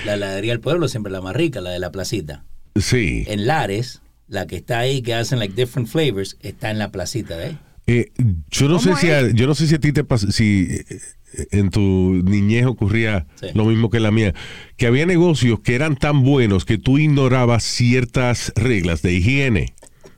La 0.05 0.15
heladería 0.15 0.51
del 0.53 0.59
pueblo 0.59 0.87
siempre 0.87 1.11
la 1.11 1.21
más 1.21 1.35
rica, 1.35 1.61
la 1.61 1.69
de 1.69 1.79
la 1.79 1.91
placita. 1.91 2.43
Sí. 2.75 3.23
En 3.27 3.45
Lares, 3.47 4.01
la 4.27 4.47
que 4.47 4.55
está 4.57 4.79
ahí, 4.79 5.01
que 5.01 5.13
hacen 5.13 5.39
like 5.39 5.53
different 5.55 5.87
flavors, 5.87 6.37
está 6.41 6.71
en 6.71 6.79
la 6.79 6.89
placita 6.91 7.37
de 7.37 7.45
ahí. 7.45 7.57
Eh, 7.87 8.11
yo 8.49 8.67
no 8.67 8.79
sé 8.79 8.89
¿Cómo 8.89 9.01
si 9.01 9.09
a, 9.11 9.29
yo 9.31 9.47
no 9.47 9.55
sé 9.55 9.65
si 9.67 9.75
a 9.75 9.79
ti 9.79 9.93
te 9.93 10.03
pas- 10.05 10.29
si 10.31 10.67
eh, 10.69 10.99
en 11.51 11.69
tu 11.69 12.21
niñez 12.23 12.65
ocurría 12.65 13.27
Sí. 13.39 13.47
lo 13.53 13.63
mismo 13.65 13.89
que 13.89 13.97
en 13.97 14.03
la 14.03 14.11
mía, 14.11 14.33
que 14.75 14.87
había 14.87 15.05
negocios 15.05 15.59
que 15.61 15.73
eran 15.75 15.95
tan 15.95 16.23
buenos 16.23 16.65
que 16.65 16.77
tú 16.77 16.97
ignorabas 16.97 17.63
ciertas 17.63 18.51
reglas 18.55 19.01
de 19.01 19.13
higiene. 19.13 19.73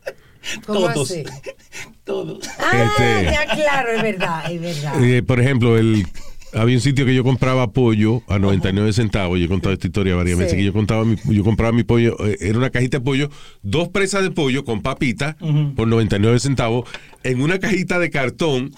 ¿Cómo 0.66 0.92
Todos. 0.92 1.12
así? 1.12 1.24
Todos. 2.04 2.50
Ah, 2.58 2.88
Este- 2.98 3.26
ya 3.32 3.46
claro, 3.56 3.92
es 3.92 4.02
verdad, 4.02 4.52
es 4.52 4.62
verdad. 4.62 5.04
Eh, 5.04 5.22
por 5.22 5.40
ejemplo, 5.40 5.78
el 5.78 6.08
había 6.54 6.76
un 6.76 6.82
sitio 6.82 7.06
que 7.06 7.14
yo 7.16 7.24
compraba 7.24 7.72
pollo 7.72 8.24
a 8.28 8.40
99 8.40 8.92
centavos. 8.94 9.38
Yo 9.40 9.46
he 9.46 9.48
contado 9.48 9.74
esta 9.74 9.88
historia 9.88 10.16
varias 10.16 10.38
Sí. 10.38 10.44
veces 10.44 10.58
que 10.58 10.64
yo 10.66 10.74
contaba 10.74 11.06
mi- 11.06 11.18
yo 11.26 11.44
compraba 11.44 11.72
mi 11.72 11.84
pollo, 11.84 12.16
eh, 12.26 12.38
era 12.42 12.58
una 12.58 12.70
cajita 12.70 12.98
de 12.98 13.04
pollo, 13.04 13.30
dos 13.62 13.90
presas 13.90 14.24
de 14.24 14.32
pollo 14.32 14.66
con 14.66 14.82
papita 14.82 15.38
por 15.76 15.88
99 15.88 16.40
centavos 16.40 16.90
en 17.24 17.42
una 17.42 17.60
cajita 17.60 18.00
de 18.00 18.10
cartón 18.10 18.72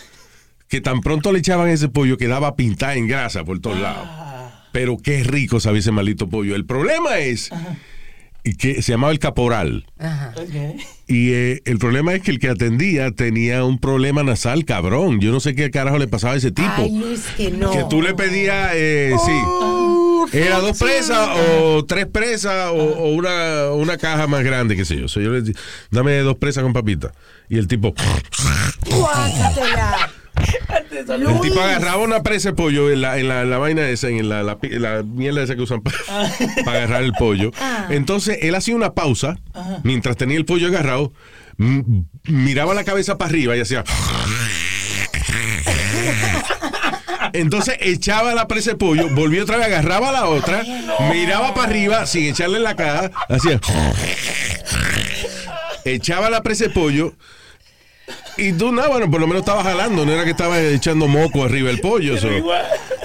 que 0.68 0.82
tan 0.82 1.02
pronto 1.02 1.32
le 1.32 1.40
echaban 1.40 1.70
ese 1.70 1.90
pollo 1.90 2.18
quedaba 2.18 2.56
pintada 2.56 2.96
en 2.96 3.08
grasa 3.08 3.44
por 3.44 3.60
todos 3.60 3.80
lados. 3.80 4.08
Pero 4.72 4.98
qué 4.98 5.24
rico 5.24 5.60
sabía 5.60 5.80
ese 5.80 5.92
maldito 5.92 6.28
pollo. 6.30 6.56
El 6.56 6.66
problema 6.66 7.18
es 7.20 7.50
que 8.58 8.82
se 8.82 8.92
llamaba 8.94 9.12
el 9.14 9.20
caporal. 9.20 9.86
Ajá. 10.00 10.34
Y 11.08 11.32
eh, 11.34 11.62
el 11.66 11.78
problema 11.78 12.14
es 12.14 12.22
que 12.22 12.32
el 12.32 12.40
que 12.40 12.50
atendía 12.50 13.12
tenía 13.12 13.64
un 13.66 13.78
problema 13.80 14.24
nasal, 14.24 14.66
cabrón. 14.66 15.20
Yo 15.20 15.32
no 15.32 15.40
sé 15.40 15.56
qué 15.56 15.70
carajo 15.72 15.98
le 15.98 16.08
pasaba 16.08 16.34
a 16.34 16.38
ese 16.38 16.52
tipo. 16.52 16.70
Ay, 16.76 16.92
Luis, 16.98 17.22
que 17.38 17.52
no. 17.52 17.72
Que 17.72 17.84
tú 17.90 18.02
le 18.02 18.14
pedías, 18.14 18.72
eh, 18.74 19.14
Oh, 19.16 20.28
sí. 20.32 20.38
Era 20.38 20.60
dos 20.60 20.78
presas 20.78 21.28
o 21.62 21.84
tres 21.86 22.06
presas 22.06 22.70
o, 22.72 22.76
o 22.76 23.10
una, 23.12 23.72
una 23.72 23.98
caja 23.98 24.28
más 24.28 24.44
grande, 24.44 24.76
qué 24.78 24.86
sé 24.86 24.98
yo. 24.98 25.08
So, 25.08 25.20
yo 25.20 25.32
le 25.32 25.42
di- 25.42 25.54
dame 25.90 26.18
dos 26.20 26.38
presas 26.38 26.64
con 26.64 26.74
papita. 26.74 27.12
Y 27.50 27.58
el 27.58 27.68
tipo, 27.68 27.94
El 31.08 31.42
tipo 31.42 31.60
agarraba 31.62 31.98
una 32.04 32.24
presa 32.24 32.50
de 32.50 32.56
pollo 32.56 32.90
en 32.92 33.02
la, 33.02 33.18
en 33.18 33.28
la, 33.28 33.44
la 33.46 33.58
vaina 33.58 33.88
esa, 33.90 34.10
en 34.10 34.30
la, 34.30 34.44
la, 34.44 34.58
la 34.62 35.04
mierda 35.04 35.44
esa 35.44 35.56
que 35.56 35.62
usan 35.62 35.82
para 35.82 35.98
agarrar 36.78 37.04
el 37.04 37.14
pollo. 37.14 37.52
Entonces 37.90 38.38
él 38.42 38.56
hacía 38.56 38.76
una 38.76 38.94
pausa 38.94 39.38
mientras 39.84 40.18
tenía 40.18 40.38
el 40.38 40.46
pollo 40.46 40.68
agarrado, 40.68 41.14
miraba 42.28 42.74
la 42.74 42.84
cabeza 42.84 43.18
para 43.18 43.30
arriba 43.30 43.56
y 43.58 43.62
hacía. 43.62 43.84
Entonces 47.34 47.78
echaba 47.80 48.34
la 48.36 48.48
presa 48.48 48.72
de 48.72 48.78
pollo, 48.78 49.08
volvía 49.10 49.44
otra 49.44 49.58
vez, 49.58 49.68
agarraba 49.68 50.12
la 50.12 50.26
otra, 50.28 50.64
miraba 51.12 51.54
para 51.54 51.70
arriba 51.70 52.06
sin 52.06 52.26
echarle 52.26 52.58
en 52.58 52.64
la 52.64 52.76
cara, 52.76 53.12
hacía. 53.30 53.60
Echaba 55.86 56.30
la 56.30 56.44
presa 56.44 56.66
de 56.66 56.70
pollo. 56.72 57.14
Y 58.42 58.54
tú, 58.54 58.72
no, 58.72 58.88
bueno, 58.90 59.10
por 59.10 59.22
lo 59.22 59.28
menos 59.28 59.42
estaba 59.42 59.64
jalando, 59.64 60.06
no 60.06 60.12
era 60.12 60.24
que 60.24 60.32
estaba 60.32 60.60
echando 60.60 61.08
moco 61.08 61.44
arriba 61.44 61.70
del 61.70 61.80
pollo. 61.80 62.16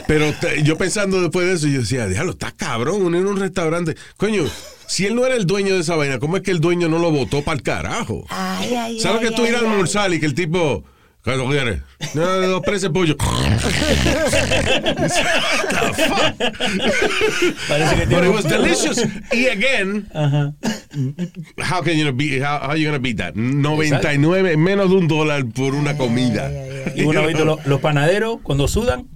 Pero 0.07 0.33
te- 0.41 0.63
yo 0.63 0.79
pensando 0.79 1.21
después 1.21 1.47
de 1.47 1.55
eso, 1.55 1.67
yo 1.67 1.81
decía, 1.81 2.07
déjalo, 2.07 2.33
está 2.33 2.53
cabrón, 2.53 3.03
uno 3.03 3.19
en 3.19 3.27
un 3.27 3.37
restaurante. 3.39 3.97
Coño, 4.17 4.45
si 4.87 5.05
él 5.07 5.15
no 5.17 5.27
era 5.27 5.35
el 5.35 5.47
dueño 5.47 5.75
de 5.75 5.81
esa 5.81 5.97
vaina, 5.97 6.19
¿cómo 6.19 6.37
es 6.37 6.43
que 6.43 6.53
el 6.53 6.61
dueño 6.61 6.89
no 6.89 6.99
lo 6.99 7.11
votó 7.11 7.43
para 7.43 7.57
el 7.57 7.63
carajo? 7.63 8.25
Ay, 8.29 8.75
ay, 8.75 9.01
¿Sabes 9.01 9.21
ay, 9.23 9.29
que 9.29 9.35
tú 9.35 9.45
ir 9.47 9.55
a 9.57 9.59
almorzar 9.59 10.13
y 10.15 10.21
que 10.21 10.27
el 10.27 10.35
tipo, 10.35 10.85
¿qué 11.27 11.37
lo 11.37 11.49
quieres? 11.49 11.81
No, 12.15 12.41
de 12.41 12.91
pollo. 12.91 13.17
Parece 17.69 17.95
que 17.97 18.01
But 18.07 18.09
tiene 18.09 18.27
it 18.29 18.33
was 18.35 18.45
delicious. 18.45 18.99
Y 19.33 19.47
again, 19.49 20.09
how 20.15 21.83
can 21.83 21.95
you 21.97 22.13
be, 22.13 22.41
how, 22.41 22.59
how 22.61 22.75
you 22.75 22.87
gonna 22.87 22.99
beat 22.99 23.17
that? 23.19 23.35
99, 23.35 24.57
menos 24.57 24.89
de 24.91 24.97
un 24.97 25.09
dólar 25.09 25.45
por 25.55 25.75
una 25.75 25.97
comida. 25.97 26.51
Y 26.95 27.03
bueno, 27.05 27.21
¿has 27.23 27.27
visto 27.29 27.45
los, 27.45 27.65
los 27.67 27.81
panaderos 27.81 28.39
cuando 28.43 28.69
sudan? 28.69 29.07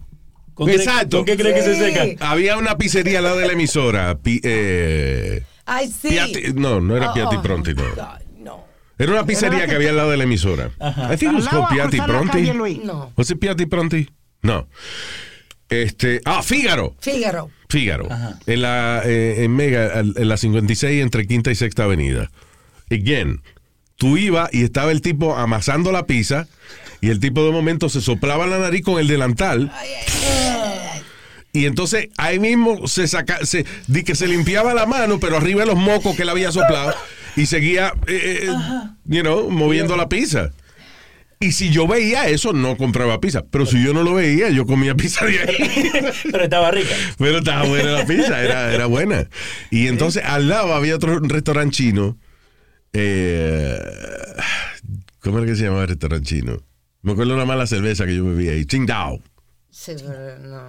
¿Con 0.55 0.67
qué- 0.67 0.75
Exacto. 0.77 1.19
¿Con 1.19 1.27
qué 1.27 1.37
creen 1.37 1.55
que 1.55 1.63
se 1.63 1.75
secan? 1.77 2.17
Había 2.21 2.57
una 2.59 2.77
pizzería 2.77 3.19
al 3.19 3.25
lado 3.25 3.39
de 3.39 3.47
la 3.47 3.53
emisora. 3.55 4.19
pi- 4.19 4.41
eh, 4.43 5.43
Ay, 5.65 5.89
sí. 5.89 6.09
Piatti- 6.09 6.55
no, 6.55 6.81
no 6.81 6.97
era 6.97 7.11
Oh, 7.11 7.15
Piatti 7.15 7.37
oh, 7.37 7.43
Pronti, 7.43 7.73
no. 7.75 7.83
God, 7.83 7.97
no. 7.97 8.30
Era 9.01 9.13
una 9.13 9.25
pizzería 9.25 9.67
que 9.67 9.77
había 9.77 9.91
al 9.91 9.97
lado 9.97 10.11
de 10.11 10.19
la 10.19 10.25
emisora. 10.25 10.73
I 10.79 11.17
think 11.17 11.23
it 11.23 11.29
Al 11.29 11.35
was 11.37 11.45
lado 11.47 11.63
called 11.63 11.81
a 11.81 11.89
Piatti 11.89 12.01
Pronti. 12.03 12.81
No. 12.85 13.13
¿Was 13.17 13.31
it 13.31 13.39
Piatti 13.39 13.65
Pronti? 13.65 14.11
No. 14.43 14.69
Este, 15.71 16.21
ah, 16.27 16.43
Fígaro. 16.43 16.97
Fígaro. 17.01 17.51
Fígaro. 17.71 18.09
En 18.47 18.61
la 18.61 19.01
eh, 19.07 19.45
en 19.45 19.57
Mega 19.57 20.01
en 20.01 20.29
la 20.29 20.37
56 20.37 21.01
entre 21.01 21.27
Quinta 21.27 21.51
y 21.51 21.55
Sexta 21.55 21.85
Avenida. 21.85 22.31
Again, 22.91 23.41
tú 23.97 24.19
ibas 24.19 24.53
y 24.53 24.65
estaba 24.65 24.93
el 24.93 25.01
tipo 25.01 25.35
amasando 25.35 25.93
la 25.93 26.05
pizza 26.05 26.47
y 27.01 27.09
el 27.09 27.21
tipo 27.21 27.43
de 27.43 27.53
momento 27.53 27.89
se 27.89 28.03
soplaba 28.03 28.47
la 28.47 28.59
nariz 28.59 28.83
con 28.83 29.01
el 29.01 29.09
delantal. 29.09 29.73
Y 31.55 31.65
entonces 31.65 32.11
ahí 32.19 32.39
mismo 32.39 32.87
se 32.87 33.09
saca, 33.09 33.47
se, 33.47 33.65
di 33.87 34.05
que 34.05 34.15
se 34.15 34.29
limpiaba 34.29 34.75
la 34.75 34.85
mano, 34.85 35.19
pero 35.19 35.39
arriba 35.39 35.63
de 35.63 35.69
los 35.69 35.79
mocos 35.79 36.15
que 36.17 36.27
le 36.27 36.33
había 36.33 36.53
soplado 36.53 36.95
y 37.37 37.47
seguía, 37.47 37.93
eh, 38.07 38.49
eh, 38.49 38.51
you 39.07 39.21
know, 39.23 39.51
moviendo 39.51 39.97
la 39.97 40.09
pizza. 40.09 40.51
Y 41.43 41.53
si 41.53 41.71
yo 41.71 41.87
veía 41.89 42.29
eso, 42.29 42.53
no 42.53 42.77
compraba 42.77 43.19
pizza. 43.19 43.45
Pero 43.51 43.65
si 43.65 43.83
yo 43.83 43.95
no 43.95 44.03
lo 44.03 44.13
veía, 44.15 44.51
yo 44.51 44.67
comía 44.67 44.95
pizza 44.95 45.25
de 45.25 45.39
ahí. 45.41 45.91
Pero 46.31 46.45
estaba 46.45 46.71
rica. 46.71 46.95
Pero 47.17 47.39
estaba 47.39 47.65
buena 47.65 47.93
la 47.93 48.05
pizza, 48.05 48.43
era, 48.43 48.75
era 48.75 48.85
buena. 48.85 49.27
Y 49.71 49.87
entonces 49.87 50.23
al 50.23 50.49
lado 50.49 50.75
había 50.75 50.95
otro 50.97 51.19
restaurante 51.21 51.77
chino. 51.77 52.19
eh, 52.93 53.79
¿Cómo 55.21 55.39
era 55.39 55.47
que 55.47 55.57
se 55.57 55.65
llamaba 55.65 55.83
el 55.83 55.89
restaurante 55.89 56.27
chino? 56.29 56.63
Me 57.03 57.13
acuerdo 57.13 57.31
de 57.33 57.37
una 57.37 57.47
mala 57.47 57.67
cerveza 57.67 58.05
que 58.05 58.17
yo 58.17 58.25
bebía 58.27 58.53
ahí. 58.53 58.67
Qingdao. 58.67 59.23
Sí, 59.73 59.93
pero 60.05 60.39
no. 60.41 60.69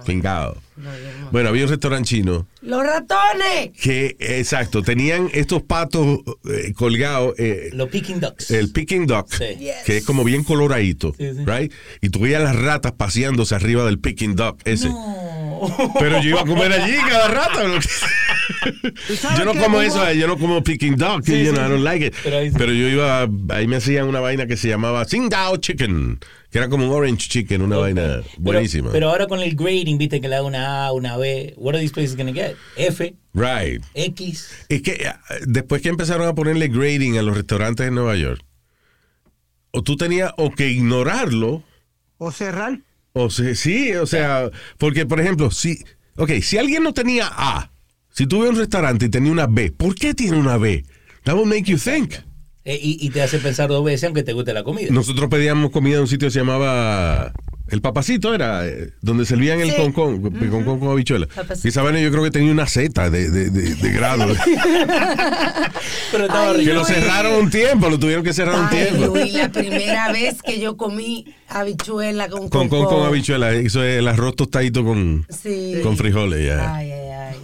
Bueno, 1.32 1.48
había 1.48 1.64
un 1.64 1.70
restaurante 1.70 2.08
chino 2.08 2.46
¡Los 2.62 2.82
ratones! 2.84 3.70
que, 3.80 4.16
exacto, 4.20 4.82
tenían 4.82 5.28
estos 5.34 5.62
patos 5.62 6.20
eh, 6.48 6.72
colgados. 6.72 7.34
eh, 7.38 7.70
Los 7.72 7.88
Peking 7.90 8.20
Ducks. 8.20 8.50
el 8.52 8.70
picking 8.72 9.06
duck, 9.06 9.28
Sí. 9.32 9.58
que 9.84 9.96
es 9.98 10.04
como 10.04 10.22
bien 10.24 10.44
coloradito, 10.44 11.14
Sí, 11.18 11.32
sí. 11.34 11.44
right? 11.44 11.72
Y 12.00 12.08
tú 12.10 12.20
veías 12.20 12.42
las 12.42 12.56
ratas 12.56 12.92
paseándose 12.92 13.54
arriba 13.54 13.84
del 13.84 13.98
picking 13.98 14.36
duck 14.36 14.60
ese. 14.64 14.88
Pero 15.98 16.20
yo 16.22 16.30
iba 16.30 16.40
a 16.42 16.46
comer 16.46 16.72
allí 16.72 16.94
cada 17.08 17.28
rato. 17.28 17.60
Yo 19.38 19.44
no 19.44 19.54
como 19.54 19.80
eso, 19.80 20.06
eh, 20.06 20.18
yo 20.18 20.26
no 20.26 20.38
como 20.38 20.62
picking 20.62 20.96
duck, 20.96 21.22
Sí, 21.24 21.44
you 21.44 21.52
know, 21.52 21.62
sí. 21.62 21.66
I 21.66 21.70
don't 21.70 21.84
like 21.84 22.06
it. 22.06 22.14
Pero 22.22 22.38
ahí 22.38 22.50
yo 22.50 22.88
iba, 22.88 23.28
ahí 23.50 23.66
me 23.66 23.76
hacían 23.76 24.08
una 24.08 24.20
vaina 24.20 24.46
que 24.46 24.56
se 24.56 24.68
llamaba 24.68 25.04
Tsingtao 25.04 25.56
Chicken, 25.58 26.18
que 26.50 26.58
era 26.58 26.68
como 26.68 26.86
un 26.86 26.92
orange 26.92 27.28
chicken, 27.28 27.62
una 27.62 27.76
vaina 27.78 28.22
buenísima. 28.38 28.90
Pero, 28.92 29.10
ahora 29.10 29.26
con 29.26 29.40
el 29.40 29.54
grading, 29.54 29.98
viste 29.98 30.20
que 30.20 30.28
le 30.28 30.36
da 30.36 30.42
una 30.42 30.86
A, 30.86 30.92
una 30.92 31.16
B. 31.16 31.54
What 31.56 31.74
are 31.74 31.80
these 31.80 31.92
places 31.92 32.16
gonna 32.16 32.32
get? 32.32 32.56
F, 32.76 33.14
right. 33.34 33.82
X. 33.94 34.50
Es 34.68 34.82
que 34.82 34.92
eh, 34.92 35.12
después 35.46 35.82
que 35.82 35.88
empezaron 35.88 36.28
a 36.28 36.34
ponerle 36.34 36.68
grading 36.68 37.18
a 37.18 37.22
los 37.22 37.36
restaurantes 37.36 37.86
en 37.86 37.94
Nueva 37.94 38.16
York, 38.16 38.42
o 39.70 39.82
tú 39.82 39.96
tenías 39.96 40.32
o 40.36 40.50
que 40.50 40.68
ignorarlo, 40.68 41.62
O 42.18 42.30
cerrar. 42.30 42.78
O 43.14 43.30
sea, 43.30 43.54
sí, 43.54 43.92
o 43.94 44.06
sea, 44.06 44.50
porque 44.78 45.06
por 45.06 45.20
ejemplo, 45.20 45.50
si, 45.50 45.84
ok, 46.16 46.30
si 46.40 46.56
alguien 46.56 46.82
no 46.82 46.94
tenía 46.94 47.28
A, 47.30 47.70
si 48.12 48.26
tuve 48.26 48.48
un 48.48 48.56
restaurante 48.56 49.06
y 49.06 49.08
tenía 49.08 49.32
una 49.32 49.46
B, 49.46 49.72
¿por 49.72 49.94
qué 49.94 50.14
tiene 50.14 50.38
una 50.38 50.56
B? 50.56 50.84
That 51.24 51.34
will 51.34 51.46
make 51.46 51.64
you 51.64 51.78
think. 51.78 52.14
Eh, 52.64 52.78
y, 52.80 53.04
y 53.04 53.10
te 53.10 53.20
hace 53.22 53.38
pensar 53.38 53.68
dos 53.68 53.84
veces 53.84 54.04
aunque 54.04 54.22
te 54.22 54.32
guste 54.34 54.52
la 54.54 54.62
comida. 54.62 54.88
Nosotros 54.92 55.28
pedíamos 55.28 55.70
comida 55.72 55.96
en 55.96 56.02
un 56.02 56.06
sitio 56.08 56.28
que 56.28 56.32
se 56.32 56.38
llamaba 56.38 57.32
El 57.68 57.80
Papacito, 57.80 58.34
era 58.34 58.68
eh, 58.68 58.90
donde 59.00 59.24
servían 59.26 59.58
el 59.60 59.70
Sí. 59.70 59.76
concón, 59.76 60.32
el 60.40 60.48
concón 60.50 60.78
con 60.78 60.90
habichuela. 60.90 61.26
Papacito. 61.26 61.66
Y 61.66 61.70
esa 61.70 61.82
vaina 61.82 62.00
yo 62.00 62.10
creo 62.12 62.22
que 62.22 62.30
tenía 62.30 62.52
una 62.52 62.66
Z 62.68 63.10
de, 63.10 63.30
de, 63.30 63.50
de- 63.50 63.74
de 63.74 63.90
grado. 63.92 64.26
Pero 66.12 66.24
estaba 66.26 66.50
Ay, 66.50 66.56
rico. 66.58 66.68
Que 66.70 66.74
lo 66.74 66.84
cerraron 66.84 67.34
un 67.44 67.50
tiempo, 67.50 67.88
lo 67.88 67.98
tuvieron 67.98 68.22
que 68.24 68.32
cerrar 68.32 68.60
un 68.60 68.68
tiempo. 68.70 69.06
Luis, 69.06 69.32
la 69.34 69.50
primera 69.50 70.12
vez 70.12 70.40
que 70.42 70.60
yo 70.60 70.76
comí 70.76 71.34
habichuela 71.48 72.28
con 72.28 72.48
Con, 72.48 72.68
con, 72.68 73.06
habichuela, 73.06 73.52
eso 73.52 73.82
es 73.82 73.98
el 73.98 74.06
arroz 74.08 74.36
tostadito 74.36 74.84
con, 74.84 75.26
Sí. 75.30 75.80
con 75.82 75.96
frijoles, 75.96 76.46
ya. 76.46 76.74
Ay, 76.76 76.90
ay, 76.92 77.08
ay. 77.10 77.36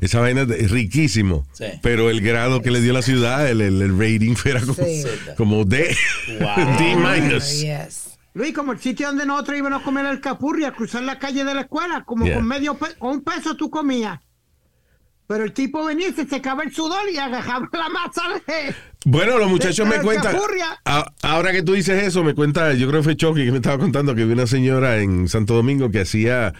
Esa 0.00 0.20
vaina 0.20 0.42
es 0.42 0.70
riquísimo. 0.70 1.46
Sí. 1.52 1.64
Pero 1.82 2.10
el 2.10 2.20
grado 2.20 2.62
que 2.62 2.70
le 2.70 2.80
dio 2.80 2.92
la 2.92 3.02
ciudad, 3.02 3.48
el, 3.48 3.60
el, 3.60 3.82
el 3.82 3.98
rating 3.98 4.34
era 4.44 4.60
como, 4.60 4.74
Sí. 4.74 5.04
como 5.36 5.64
D. 5.64 5.96
Wow. 6.40 6.76
D 6.78 6.96
minus. 6.96 7.60
Yes. 7.60 8.18
Luis, 8.34 8.52
como 8.52 8.72
el 8.72 8.78
sitio 8.78 9.06
donde 9.06 9.24
nosotros 9.24 9.56
íbamos 9.58 9.80
a 9.80 9.84
comer 9.84 10.04
el 10.06 10.20
capurri, 10.20 10.64
a 10.64 10.72
cruzar 10.72 11.02
la 11.02 11.18
calle 11.18 11.42
de 11.44 11.54
la 11.54 11.62
escuela, 11.62 12.04
como 12.04 12.26
Yeah. 12.26 12.34
con 12.36 12.46
medio 12.46 12.74
pe- 12.78 12.94
con 12.98 13.10
un 13.12 13.20
peso 13.22 13.56
tú 13.56 13.70
comías. 13.70 14.20
Pero 15.28 15.42
el 15.42 15.52
tipo 15.52 15.84
venía 15.84 16.08
y 16.08 16.12
se 16.12 16.24
secaba 16.26 16.62
el 16.62 16.72
sudor 16.72 17.00
y 17.12 17.16
agarraba 17.18 17.68
la 17.72 17.88
masa 17.88 18.22
de... 18.46 18.74
Bueno, 19.06 19.38
los 19.38 19.48
muchachos 19.50 19.88
me 19.88 19.96
cuentan. 20.00 20.36
A- 20.84 21.12
Ahora 21.22 21.50
que 21.50 21.62
tú 21.64 21.72
dices 21.72 22.00
eso, 22.04 22.22
me 22.22 22.34
cuenta, 22.34 22.74
yo 22.74 22.86
creo 22.86 23.00
que 23.00 23.04
fue 23.04 23.16
Chucky 23.16 23.44
que 23.44 23.50
me 23.50 23.56
estaba 23.56 23.78
contando 23.78 24.14
que 24.14 24.24
vi 24.24 24.32
una 24.34 24.46
señora 24.46 24.98
en 24.98 25.28
Santo 25.28 25.54
Domingo 25.54 25.90
que 25.90 26.00
hacía, 26.02 26.52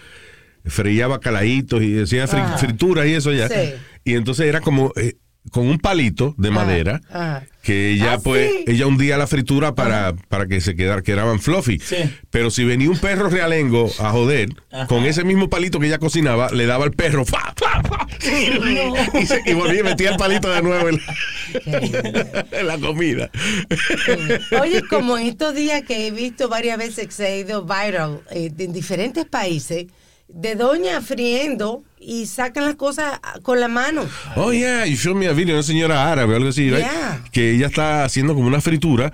freía 0.69 1.07
bacalaitos 1.07 1.81
y 1.81 1.95
fri- 1.95 2.43
Ah. 2.43 2.57
frituras 2.57 3.07
y 3.07 3.13
eso 3.13 3.31
ya. 3.33 3.47
Sí. 3.49 3.73
Y 4.03 4.13
entonces 4.15 4.45
era 4.47 4.61
como 4.61 4.91
eh, 4.95 5.15
con 5.51 5.67
un 5.67 5.77
palito 5.79 6.35
de 6.37 6.51
madera. 6.51 7.01
ajá. 7.09 7.43
Que 7.63 7.91
ella, 7.91 8.13
Ah, 8.13 8.19
pues, 8.23 8.49
sí. 8.49 8.63
ella 8.67 8.87
hundía 8.87 9.17
la 9.17 9.27
fritura 9.27 9.75
para, 9.75 10.13
para 10.29 10.47
que 10.47 10.61
se 10.61 10.73
quedara, 10.77 11.01
quedaban 11.01 11.41
fluffy. 11.41 11.79
Sí. 11.79 11.97
Pero 12.29 12.49
si 12.49 12.63
venía 12.63 12.89
un 12.89 12.97
perro 12.97 13.29
realengo 13.29 13.91
a 13.99 14.09
joder, 14.11 14.49
Ajá. 14.71 14.87
con 14.87 15.03
ese 15.03 15.25
mismo 15.25 15.49
palito 15.49 15.77
que 15.77 15.87
ella 15.87 15.97
cocinaba, 15.99 16.49
le 16.51 16.65
daba 16.65 16.85
al 16.85 16.91
perro, 16.91 17.25
¡fa, 17.25 17.53
fa, 17.57 17.81
fa! 17.83 18.07
y, 19.19 19.25
se- 19.25 19.41
y 19.45 19.53
volvía 19.53 19.81
y 19.81 19.83
metía 19.83 20.11
el 20.11 20.15
palito 20.17 20.49
de 20.49 20.61
nuevo 20.61 20.87
en 20.87 21.01
la, 21.05 22.45
en 22.53 22.67
la 22.67 22.77
comida. 22.77 23.29
Oye, 24.61 24.81
como 24.89 25.17
en 25.17 25.27
estos 25.27 25.53
días 25.55 25.81
que 25.83 26.07
he 26.07 26.11
visto 26.11 26.47
varias 26.49 26.77
veces 26.77 27.07
que 27.07 27.11
se 27.11 27.25
ha 27.27 27.35
ido 27.37 27.63
viral 27.65 28.21
eh, 28.31 28.51
en 28.57 28.71
diferentes 28.73 29.25
países, 29.25 29.87
de 30.27 30.55
doña 30.55 31.01
friendo 31.01 31.83
y 31.99 32.25
sacan 32.25 32.65
las 32.65 32.75
cosas 32.75 33.19
con 33.43 33.59
la 33.59 33.67
mano. 33.67 34.05
Oh, 34.35 34.51
yeah, 34.51 34.85
you 34.85 34.95
showed 34.95 35.15
me 35.15 35.27
a 35.27 35.33
video, 35.33 35.55
una 35.55 35.63
señora 35.63 36.11
árabe 36.11 36.33
o 36.33 36.37
algo 36.37 36.49
así, 36.49 36.69
right? 36.69 36.79
Yeah. 36.85 37.23
que 37.31 37.51
ella 37.55 37.67
está 37.67 38.03
haciendo 38.03 38.33
como 38.35 38.47
una 38.47 38.61
fritura 38.61 39.11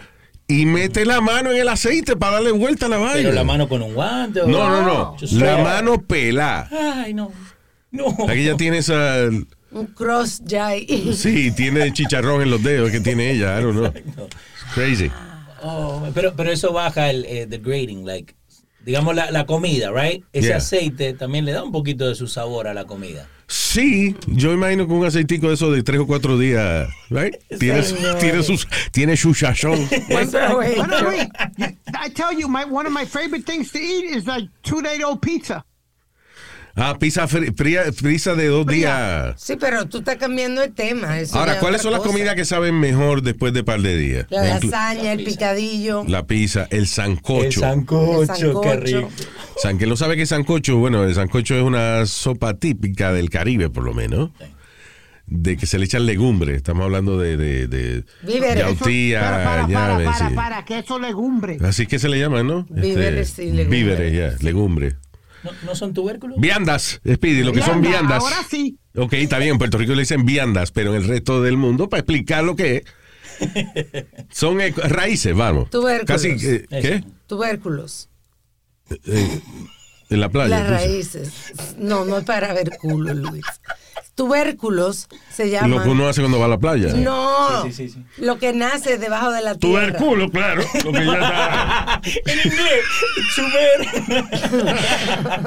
y 0.48 0.66
mete 0.66 1.06
la 1.06 1.22
mano 1.22 1.52
en 1.52 1.58
el 1.58 1.70
aceite 1.70 2.16
para 2.16 2.34
darle 2.34 2.52
vuelta 2.52 2.88
a 2.88 2.90
la 2.90 2.98
vaina. 2.98 3.14
Pero 3.16 3.32
la 3.32 3.44
mano 3.44 3.70
con 3.70 3.82
un 3.82 3.94
guante. 3.94 4.42
o- 4.42 4.48
No, 4.48 4.70
no, 4.70 4.82
no. 4.86 5.16
Just 5.20 5.34
La 5.34 5.58
mano 5.58 6.02
pelada. 6.02 6.70
Ay, 7.04 7.14
no. 7.14 7.32
No. 7.92 8.08
Aquí 8.28 8.42
ella 8.42 8.58
tiene 8.58 8.80
esa. 8.80 9.30
Un 9.72 9.86
cross 9.96 10.42
ya. 10.44 10.72
Sí, 11.14 11.52
tiene 11.52 11.94
chicharrón 11.94 12.42
en 12.42 12.50
los 12.52 12.62
dedos 12.62 12.92
que 12.92 13.00
tiene 13.00 13.32
ella. 13.32 13.60
I 13.60 13.64
don't 13.64 13.78
know. 13.78 14.28
Crazy. 14.76 15.10
Oh, 15.64 16.06
pero, 16.14 16.34
pero 16.36 16.52
eso 16.52 16.74
baja 16.74 17.10
el 17.10 17.24
eh, 17.26 17.48
the 17.50 17.58
grading, 17.60 18.06
like, 18.06 18.36
digamos 18.86 19.16
la, 19.16 19.32
la 19.32 19.46
comida, 19.46 19.92
right? 19.92 20.24
Ese 20.34 20.48
Yeah. 20.50 20.58
aceite 20.58 21.14
también 21.14 21.46
le 21.46 21.52
da 21.54 21.64
un 21.64 21.72
poquito 21.72 22.08
de 22.08 22.16
su 22.16 22.28
sabor 22.28 22.68
a 22.68 22.74
la 22.74 22.86
comida. 22.86 23.28
Sí, 23.48 24.16
yo 24.28 24.52
imagino 24.54 24.88
que 24.88 24.94
un 24.94 25.06
aceitico 25.06 25.48
de 25.50 25.54
eso 25.56 25.70
de 25.72 25.84
tres 25.84 26.00
o 26.00 26.08
cuatro 26.08 26.38
días, 26.40 26.88
right? 27.10 27.36
Tiene, 27.60 27.82
tiene, 28.20 28.42
sus, 28.42 28.68
tiene 28.92 29.16
su 29.18 29.34
sazón. 29.34 29.80
I 31.96 32.10
tell 32.14 32.34
you, 32.34 32.48
my, 32.48 32.66
one 32.66 32.86
of 32.88 32.94
my 32.94 33.06
favorite 33.06 33.46
things 33.46 33.72
to 33.72 33.80
eat 33.80 34.06
is 34.16 34.26
like 34.28 34.48
two-day-old 34.64 35.22
pizza. 35.22 35.64
Ah, 36.76 36.98
pizza, 37.00 37.28
fri- 37.28 37.54
fría- 37.56 37.84
pizza 38.02 38.34
de 38.34 38.48
dos 38.48 38.66
Fría. 38.66 39.26
días. 39.28 39.36
Sí, 39.42 39.56
pero 39.60 39.86
tú 39.88 40.00
estás 40.00 40.16
cambiando 40.16 40.64
el 40.64 40.74
tema. 40.74 41.20
eso 41.20 41.38
Ahora, 41.38 41.60
¿cuáles 41.60 41.84
son 41.84 41.92
las 41.92 42.02
comidas 42.02 42.34
que 42.34 42.46
saben 42.46 42.80
mejor 42.80 43.22
después 43.22 43.54
de 43.54 43.64
par 43.64 43.82
de 43.82 43.96
días? 43.96 44.26
La 44.32 44.44
lasaña, 44.44 45.12
el 45.14 45.24
picadillo. 45.24 46.04
La 46.08 46.26
pizza, 46.26 46.68
el 46.72 46.88
sancocho. 46.88 47.44
El 47.46 47.54
sancocho, 47.54 48.22
El 48.24 48.28
qué 48.28 48.36
sancocho. 48.36 48.76
rico. 48.80 49.10
San 49.62 49.78
que 49.78 49.86
no 49.86 49.96
sabe 49.96 50.16
qué 50.16 50.24
es 50.24 50.30
sancocho, 50.30 50.78
bueno, 50.78 51.04
el 51.04 51.14
sancocho 51.14 51.56
es 51.56 51.62
una 51.62 52.08
sopa 52.08 52.56
típica 52.56 53.14
del 53.14 53.30
Caribe, 53.30 53.70
por 53.70 53.84
lo 53.84 53.94
menos. 53.94 54.32
De 55.28 55.56
que 55.58 55.68
se 55.68 55.78
le 55.78 55.86
echan 55.86 56.06
legumbres. 56.08 56.58
Estamos 56.58 56.84
hablando 56.86 57.18
de, 57.20 57.38
de, 57.38 57.68
de 57.68 58.04
Víveres. 58.24 58.58
yautía, 58.58 59.22
Para, 59.22 59.44
para, 59.68 60.00
para, 60.04 60.30
para, 60.36 60.66
que 60.66 60.80
eso 60.80 60.98
legumbre. 61.00 61.60
Así 61.64 61.86
que 61.86 61.98
se 62.00 62.10
le 62.10 62.20
llama, 62.20 62.42
¿no? 62.44 62.66
Este, 62.70 62.82
Víveres 62.82 63.40
y 63.40 63.44
legumbres. 63.52 63.70
Víveres, 63.70 64.14
ya, 64.40 64.44
legumbres. 64.44 64.96
¿No, 65.44 65.52
no 65.66 65.76
son 65.76 65.94
tubérculos? 65.94 66.40
Viandas, 66.40 67.02
Speedy, 67.08 67.44
lo 67.44 67.52
que 67.54 67.62
son 67.62 67.82
Vianda, 67.82 68.00
viandas. 68.00 68.24
Ahora 68.24 68.46
sí. 68.50 68.78
Ok, 68.96 69.14
está 69.14 69.40
bien, 69.40 69.52
en 69.52 69.58
Puerto 69.58 69.78
Rico 69.78 69.94
le 69.94 70.02
dicen 70.02 70.26
viandas, 70.26 70.72
pero 70.72 70.96
en 70.96 71.02
el 71.02 71.08
resto 71.08 71.42
del 71.42 71.58
mundo, 71.58 71.90
para 71.90 72.02
explicar 72.02 72.44
lo 72.44 72.56
que 72.56 72.78
es, 72.78 72.84
son 74.32 74.62
eh, 74.62 74.72
raíces, 74.72 75.36
vamos. 75.36 75.70
Tubérculos. 75.70 76.06
Casi, 76.06 76.30
eh, 76.30 76.66
¿qué? 76.70 77.04
Tubérculos. 77.28 78.10
Eh, 79.06 79.42
en 80.10 80.20
la 80.20 80.30
playa. 80.30 80.60
Las 80.60 80.70
raíces. 80.70 81.32
No, 81.78 82.06
no 82.06 82.20
es 82.20 82.26
para 82.26 82.54
ver 82.54 82.78
culo, 82.80 83.14
Luis. 83.14 83.46
Tubérculos 84.16 85.08
se 85.32 85.46
Lo 85.46 85.52
llaman. 85.52 85.84
que 85.84 85.90
uno 85.90 86.08
hace 86.08 86.22
cuando 86.22 86.38
va 86.40 86.46
a 86.46 86.50
la 86.50 86.58
playa. 86.60 86.94
No, 86.94 87.64
Sí, 87.64 87.72
sí, 87.74 87.90
sí, 87.90 87.96
sí. 88.16 88.22
lo 88.24 88.38
que 88.38 88.54
nace 88.54 88.98
debajo 89.00 89.32
de 89.32 89.42
la 89.42 89.56
tierra. 89.56 89.98
Tuberculo, 89.98 90.30
claro. 90.30 90.64
Lo 90.86 90.92
que 90.92 91.04
ya 91.06 91.14
está. 91.14 92.02
en 92.32 92.40
inglés, 92.52 92.84
chumer. 93.36 94.78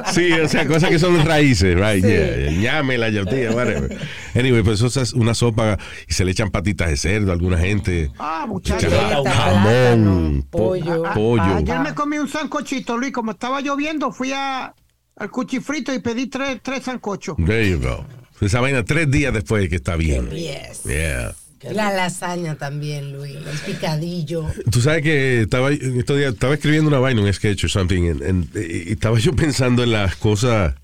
Sí, 0.13 0.31
o 0.33 0.47
sea, 0.47 0.67
cosas 0.67 0.89
que 0.89 0.99
son 0.99 1.23
raíces, 1.25 1.75
right? 1.75 2.03
Sí. 2.03 2.11
Yeah, 2.11 2.51
ñame, 2.51 2.97
la 2.97 3.09
yautía, 3.09 3.51
whatever. 3.51 3.97
Anyway, 4.35 4.63
pues 4.63 4.81
eso 4.81 5.01
es 5.01 5.13
una 5.13 5.33
sopa 5.33 5.77
y 6.07 6.13
se 6.13 6.25
le 6.25 6.31
echan 6.31 6.49
patitas 6.49 6.89
de 6.89 6.97
cerdo 6.97 7.31
a 7.31 7.33
alguna 7.33 7.57
gente. 7.57 8.11
Ah, 8.19 8.45
muchachos. 8.47 8.91
Jamón, 8.93 9.23
plátano, 9.23 10.43
po- 10.49 10.57
pollo. 10.69 11.03
pollo. 11.13 11.43
Ayer 11.55 11.79
me 11.79 11.93
comí 11.93 12.17
un 12.17 12.27
sancochito, 12.27 12.97
Luis. 12.97 13.11
Como 13.13 13.31
estaba 13.31 13.61
lloviendo, 13.61 14.11
fui 14.11 14.31
a, 14.33 14.73
al 15.15 15.31
cuchifrito 15.31 15.93
y 15.93 15.99
pedí 15.99 16.27
tres, 16.27 16.59
tres 16.61 16.83
sancochos. 16.83 17.35
There 17.45 17.69
you 17.69 17.79
go. 17.79 18.05
Esa 18.41 18.59
vaina 18.61 18.83
tres 18.85 19.09
días 19.09 19.33
después 19.33 19.67
que 19.69 19.75
está 19.77 19.95
bien. 19.95 20.29
Yes. 20.29 20.83
Yeah. 20.85 21.33
La 21.71 21.91
lasaña 21.91 22.55
también, 22.55 23.13
Luis. 23.13 23.35
El 23.35 23.57
picadillo. 23.73 24.45
Tú 24.71 24.79
sabes 24.79 25.01
que 25.01 25.41
estaba 25.41 25.71
en 25.71 25.97
estos 25.99 26.17
días 26.17 26.33
estaba 26.33 26.53
escribiendo 26.53 26.87
una 26.87 26.99
vaina, 26.99 27.21
un 27.21 27.33
sketch 27.33 27.65
o 27.65 27.67
something, 27.69 28.09
and- 28.11 28.23
and- 28.23 28.55
y 28.55 28.91
estaba 28.91 29.17
yo 29.19 29.33
pensando 29.35 29.83
en 29.83 29.91
las 29.91 30.15
cosas 30.15 30.75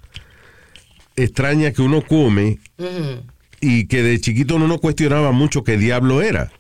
extrañas 1.15 1.73
que 1.73 1.81
uno 1.83 2.01
come 2.01 2.59
y 3.61 3.85
que 3.85 4.01
de 4.03 4.19
chiquito 4.19 4.55
uno 4.55 4.67
no 4.67 4.79
cuestionaba 4.79 5.31
mucho 5.31 5.63
qué 5.63 5.77
diablo 5.77 6.21
era. 6.21 6.51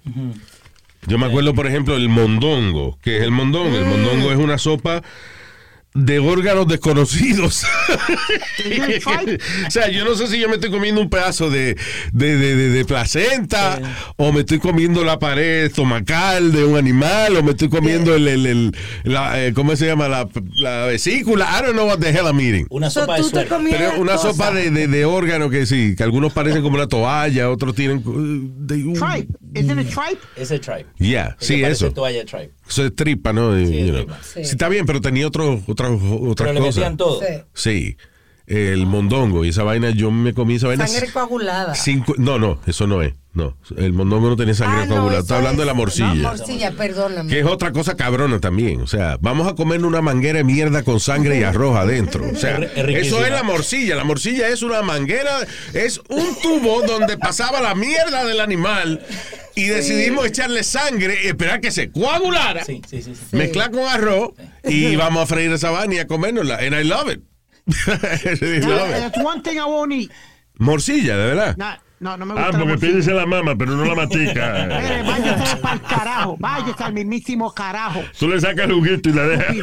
Yo 1.07 1.17
me 1.17 1.25
acuerdo, 1.25 1.53
por 1.53 1.67
ejemplo, 1.67 1.95
el 1.97 2.07
mondongo. 2.07 2.97
que 3.01 3.17
es 3.17 3.23
el 3.23 3.31
mondongo? 3.31 3.75
El 3.75 3.85
mondongo 3.85 4.31
es 4.31 4.37
una 4.37 4.57
sopa 4.57 5.01
de 5.95 6.19
órganos 6.19 6.67
desconocidos. 6.67 7.63
o 9.67 9.71
sea, 9.71 9.89
yo 9.89 10.05
no 10.05 10.15
sé 10.15 10.27
si 10.27 10.39
yo 10.39 10.49
me 10.49 10.55
estoy 10.55 10.71
comiendo 10.71 11.01
un 11.01 11.09
pedazo 11.09 11.49
de, 11.49 11.75
de, 12.11 12.37
de- 12.37 12.55
de- 12.55 12.69
de 12.69 12.85
placenta 12.85 13.79
o 14.17 14.31
me 14.31 14.41
estoy 14.41 14.59
comiendo 14.59 15.03
la 15.03 15.19
pared 15.19 15.65
estomacal 15.65 16.51
de 16.51 16.63
un 16.65 16.77
animal 16.77 17.35
o 17.37 17.43
me 17.43 17.51
estoy 17.51 17.69
comiendo 17.69 18.15
el, 18.15 18.27
el- 18.27 18.45
el- 18.45 18.75
la, 19.03 19.43
eh, 19.45 19.53
¿cómo 19.53 19.75
se 19.75 19.85
llama? 19.85 20.07
La, 20.07 20.27
la 20.55 20.85
vesícula. 20.85 21.47
I 21.59 21.63
don't 21.63 21.73
know 21.73 21.87
what 21.87 21.99
the 21.99 22.09
hell 22.09 22.25
I'm 22.25 22.39
eating. 22.39 22.65
Una 22.69 22.89
So, 22.89 23.01
sopa 23.01 23.17
de 23.17 23.23
Pero 23.69 24.01
una 24.01 24.17
sopa 24.17 24.51
de, 24.51 24.71
de, 24.71 24.87
de 24.87 25.05
órgano 25.05 25.49
que 25.49 25.65
sí, 25.65 25.95
que 25.95 26.03
algunos 26.03 26.33
parecen 26.33 26.61
como 26.61 26.75
una 26.75 26.87
toalla, 26.87 27.49
otros 27.49 27.75
tienen... 27.75 27.97
uh, 28.05 28.65
de- 28.65 28.83
Tripe. 28.93 29.33
Isn't 29.55 29.79
it 29.79 29.89
tripe? 30.61 30.85
Yeah, 30.97 31.35
El 31.39 31.45
sí, 31.45 31.55
que 31.57 31.61
parece 31.63 31.85
eso. 31.85 31.93
toalla. 31.93 32.23
Eso 32.67 32.85
es 32.85 32.95
tripa, 32.95 33.33
¿no? 33.33 33.55
Sí, 33.57 33.65
you 33.79 33.85
know. 33.91 33.95
tripa. 34.03 34.19
Sí. 34.23 34.43
Sí, 34.45 34.51
está 34.51 34.69
bien, 34.69 34.85
pero 34.85 35.01
tenía 35.01 35.27
otro, 35.27 35.61
otra, 35.67 35.89
otras 35.89 36.35
Pero 36.49 36.53
le 36.53 36.59
cosas. 36.59 36.75
metían 36.77 36.97
todo. 36.97 37.19
Sí. 37.21 37.27
Sí, 37.53 37.97
el 38.47 38.85
mondongo 38.85 39.45
y 39.45 39.49
esa 39.49 39.63
vaina, 39.63 39.91
yo 39.91 40.11
me 40.11 40.33
comí 40.33 40.55
esa 40.55 40.67
vaina. 40.67 40.85
Sangre 40.87 41.11
coagulada. 41.11 41.75
cinco- 41.75 42.15
no, 42.17 42.37
no, 42.39 42.59
eso 42.65 42.87
no 42.87 43.01
es. 43.01 43.13
No, 43.35 43.57
el 43.77 43.93
mondongo 43.93 44.29
no 44.29 44.35
tenía 44.35 44.53
sangre 44.53 44.81
Ah, 44.81 44.85
no, 44.85 44.89
coagulada. 44.91 45.13
eso 45.13 45.21
Está 45.23 45.37
hablando 45.37 45.61
de 45.63 45.65
la 45.65 45.73
morcilla. 45.73 46.13
No, 46.13 46.29
morcilla, 46.29 46.71
perdóname. 46.71 47.29
Que 47.31 47.39
es 47.39 47.45
otra 47.47 47.71
cosa 47.71 47.97
cabrona 47.97 48.39
también. 48.39 48.81
O 48.81 48.85
sea, 48.87 49.17
vamos 49.21 49.47
a 49.47 49.55
comer 49.55 49.83
una 49.83 50.01
manguera 50.01 50.37
de 50.37 50.43
mierda 50.43 50.83
con 50.83 50.99
sangre 50.99 51.39
y 51.39 51.43
arroz 51.43 51.75
adentro. 51.75 52.23
O 52.31 52.35
sea, 52.35 52.57
eso 52.59 53.25
es 53.25 53.31
la 53.31 53.41
morcilla. 53.41 53.95
La 53.95 54.03
morcilla 54.03 54.49
es 54.49 54.61
una 54.61 54.83
manguera, 54.83 55.39
es 55.73 55.99
un 56.09 56.35
tubo 56.43 56.83
donde 56.85 57.17
pasaba 57.17 57.59
la 57.59 57.73
mierda 57.73 58.23
del 58.23 58.39
animal 58.39 59.03
y 59.55 59.65
decidimos 59.65 60.27
echarle 60.27 60.63
sangre 60.63 61.17
y 61.23 61.27
esperar 61.27 61.59
que 61.59 61.71
se 61.71 61.89
coagulara, 61.91 62.63
Sí, 62.63 62.81
sí, 62.87 63.01
sí. 63.01 63.15
sí. 63.15 63.35
mezclar 63.35 63.71
con 63.71 63.87
arroz 63.87 64.31
y 64.63 64.95
vamos 64.95 65.23
a 65.23 65.25
freír 65.25 65.51
esa 65.51 65.71
vaina 65.71 65.95
y 65.95 65.99
a 65.99 66.07
comérnosla. 66.07 66.57
And 66.59 66.75
I 66.75 66.83
love 66.83 67.09
it. 67.11 67.21
I 67.87 68.59
love 68.59 68.89
it. 68.89 68.99
That's 68.99 69.17
one 69.23 69.41
thing 69.41 69.57
I 69.57 69.65
won't 69.65 69.91
eat. 69.91 70.11
Morcilla, 70.59 71.17
de 71.17 71.25
verdad. 71.25 71.57
No, 71.57 71.65
no, 72.03 72.17
no 72.17 72.25
me 72.25 72.33
gusta 72.33 72.49
Ah, 72.49 72.59
porque 72.59 72.77
pídese 72.77 73.13
la 73.13 73.25
mama, 73.25 73.55
pero 73.55 73.71
no 73.75 73.85
la 73.85 73.95
matica. 73.95 74.67
Eh, 74.83 75.03
váyase 75.05 75.57
para 75.57 75.75
el 75.75 75.81
carajo, 75.81 76.37
váyase 76.37 76.83
al 76.83 76.93
mismísimo 76.93 77.53
carajo. 77.53 78.01
Tú 78.19 78.27
le 78.27 78.39
sacas 78.41 78.65
el 78.65 78.73
juguito 78.73 79.09
y 79.09 79.13
la 79.13 79.23
dejas. 79.23 79.55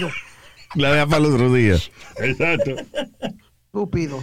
La 0.75 0.93
deja 0.93 1.07
para 1.07 1.19
el 1.19 1.35
otro 1.35 1.53
día. 1.53 1.77
Exacto. 2.17 2.77
Estúpido. 3.67 4.23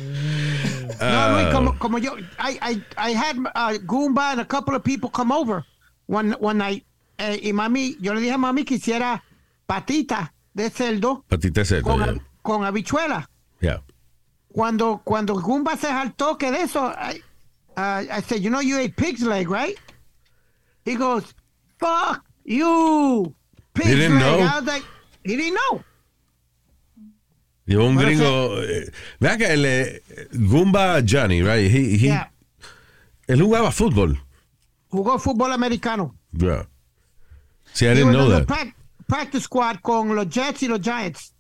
Ah. 0.99 1.30
No, 1.30 1.36
Luis, 1.36 1.53
como, 1.53 1.80
como 1.80 1.97
yo, 1.99 2.17
I, 2.17 2.58
I, 2.62 2.84
I 2.97 3.13
had 3.13 3.38
uh, 3.38 3.77
Goomba 3.86 4.32
and 4.32 4.41
a 4.41 4.45
couple 4.45 4.75
of 4.75 4.84
people 4.84 5.10
come 5.10 5.32
over 5.32 5.63
one, 6.08 6.36
one 6.39 6.58
night. 6.58 6.86
Eh, 7.19 7.39
y 7.43 7.53
mami, 7.53 7.97
yo 7.99 8.13
le 8.13 8.21
dije 8.21 8.34
a 8.34 8.38
mami 8.38 8.63
que 8.63 8.75
hiciera 8.75 9.23
patita 9.65 10.34
de 10.53 10.69
cerdo 10.69 11.23
Patita 11.27 11.62
de 11.62 11.65
cerdo, 11.65 11.84
con, 11.84 12.03
yeah. 12.03 12.15
con 12.41 12.63
habichuela. 12.63 13.30
Yeah. 13.60 13.82
Cuando, 14.49 15.01
cuando 15.03 15.39
Goomba 15.39 15.75
se 15.75 15.88
saltó 15.88 16.38
que 16.38 16.51
de 16.51 16.62
eso, 16.62 16.91
I, 16.91 17.21
uh, 17.77 18.03
I 18.11 18.21
said, 18.21 18.41
you 18.41 18.49
know 18.49 18.59
you 18.59 18.77
ate 18.79 18.95
pig's 18.95 19.21
leg, 19.23 19.49
right? 19.49 19.77
He 20.83 20.95
goes, 20.95 21.33
fuck 21.79 22.25
you, 22.43 23.33
pig's 23.73 23.89
leg. 23.95 24.11
know. 24.11 24.39
I 24.39 24.55
was 24.59 24.65
like, 24.65 24.83
he 25.23 25.35
didn't 25.37 25.53
know. 25.55 25.83
Llevó 27.67 27.85
un 27.89 27.95
Bueno, 27.95 28.07
gringo. 28.09 28.61
eh, 28.63 28.89
Vea 29.19 29.37
que 29.37 29.45
el 29.45 29.65
eh, 29.65 30.01
Goomba 30.33 31.01
Johnny, 31.05 31.41
right? 31.41 31.69
He, 31.69 31.97
he- 31.97 32.07
Yeah. 32.07 32.31
Él 33.27 33.41
jugaba 33.41 33.71
fútbol. 33.71 34.17
Jugó 34.89 35.19
fútbol 35.19 35.51
americano. 35.51 36.15
Yeah. 36.31 36.63
See, 37.73 37.85
I 37.87 37.89
He 37.91 37.95
didn't 37.95 38.13
know 38.13 38.29
that. 38.29 38.47
prac- 38.47 38.73
practice 39.07 39.43
squad 39.43 39.81
con 39.81 40.15
los 40.15 40.27
Jets 40.27 40.63
y 40.63 40.69
los 40.69 40.79
Giants. 40.79 41.33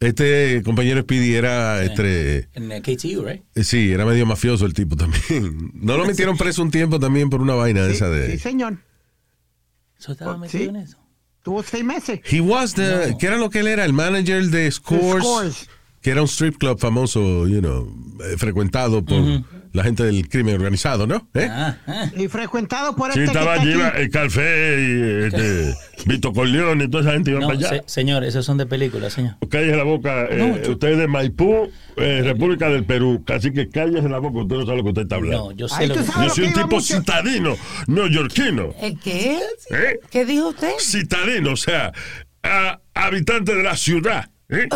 Este 0.00 0.62
compañero 0.64 1.00
Speedy 1.02 1.34
era, 1.34 1.82
este, 1.82 2.48
En 2.52 2.68
KTU, 2.82 3.24
right? 3.24 3.42
eh, 3.54 3.64
sí, 3.64 3.90
era 3.92 4.04
medio 4.04 4.26
mafioso 4.26 4.66
el 4.66 4.74
tipo 4.74 4.96
también. 4.96 5.70
No 5.74 5.96
lo 5.96 6.04
metieron 6.04 6.36
preso 6.36 6.62
un 6.62 6.70
tiempo 6.70 6.98
también 7.00 7.30
por 7.30 7.40
una 7.40 7.54
vaina 7.54 7.82
de 7.82 7.90
Sí, 7.90 7.96
esa 7.96 8.06
sí, 8.12 8.18
de... 8.32 8.38
señor. 8.38 8.78
¿Eso 9.98 10.12
estaba 10.12 10.34
Oh, 10.34 10.38
metido 10.38 10.64
sí. 10.64 10.68
en 10.68 10.76
eso? 10.76 10.98
Tuvo 11.42 11.62
seis 11.62 11.84
meses. 11.84 12.20
He 12.30 12.40
was 12.40 12.74
the, 12.74 13.16
¿qué 13.18 13.26
era 13.26 13.36
lo 13.36 13.50
que 13.50 13.60
él 13.60 13.66
era? 13.68 13.84
El 13.84 13.92
manager 13.92 14.44
de 14.46 14.70
Scores, 14.70 15.22
Scores. 15.24 15.68
que 16.00 16.10
era 16.10 16.22
un 16.22 16.28
strip 16.28 16.56
club 16.56 16.78
famoso, 16.78 17.46
you 17.46 17.60
know, 17.60 17.86
eh, 18.24 18.36
frecuentado 18.38 19.04
por 19.04 19.18
la 19.74 19.82
gente 19.82 20.04
del 20.04 20.28
crimen 20.28 20.54
organizado, 20.54 21.06
¿no? 21.06 21.28
¿Eh? 21.34 21.48
Ah, 21.50 21.76
ah. 21.88 22.06
Y 22.16 22.28
frecuentado 22.28 22.94
por 22.94 23.12
Sí, 23.12 23.18
este 23.20 23.32
que 23.32 23.38
estaba 23.38 23.60
allí 23.60 23.72
aquí. 23.72 24.00
el 24.02 24.10
café 24.10 24.76
y 24.80 25.24
este, 25.26 25.74
Vito 26.06 26.32
Corleone 26.32 26.84
y 26.84 26.88
toda 26.88 27.02
esa 27.02 27.12
gente 27.12 27.32
iba 27.32 27.40
No, 27.40 27.48
para 27.48 27.58
allá. 27.58 27.68
se- 27.68 27.82
señor, 27.86 28.22
esos 28.24 28.46
son 28.46 28.56
de 28.56 28.66
película, 28.66 29.10
señor. 29.10 29.34
Cállese 29.50 29.76
la 29.76 29.82
boca. 29.82 30.26
eh, 30.30 30.62
usted 30.68 30.88
es 30.90 30.98
de 30.98 31.08
Maipú, 31.08 31.70
eh, 31.96 32.22
República 32.24 32.68
del 32.68 32.84
Perú. 32.84 33.24
Así 33.26 33.52
que 33.52 33.68
cállese 33.68 34.08
la 34.08 34.18
boca. 34.20 34.38
Usted 34.42 34.56
no 34.56 34.64
sabe 34.64 34.76
lo 34.78 34.82
que 34.84 34.88
usted 34.90 35.02
está 35.02 35.16
hablando. 35.16 35.50
No, 35.50 35.52
yo 35.52 35.68
sé 35.68 35.88
lo 35.88 35.94
que... 35.96 36.00
Yo 36.04 36.30
soy 36.30 36.44
un 36.44 36.52
tipo 36.52 36.66
mucho- 36.68 36.96
citadino, 37.00 37.56
neoyorquino. 37.88 38.74
¿El 38.80 38.98
qué? 39.00 39.38
¿eh? 39.70 39.98
¿Qué 40.08 40.24
dijo 40.24 40.50
usted? 40.50 40.70
Citadino, 40.80 41.52
o 41.52 41.56
sea, 41.56 41.92
a- 42.44 42.78
habitante 42.94 43.54
de 43.56 43.62
la 43.64 43.76
ciudad. 43.76 44.30
¿eh? 44.62 44.68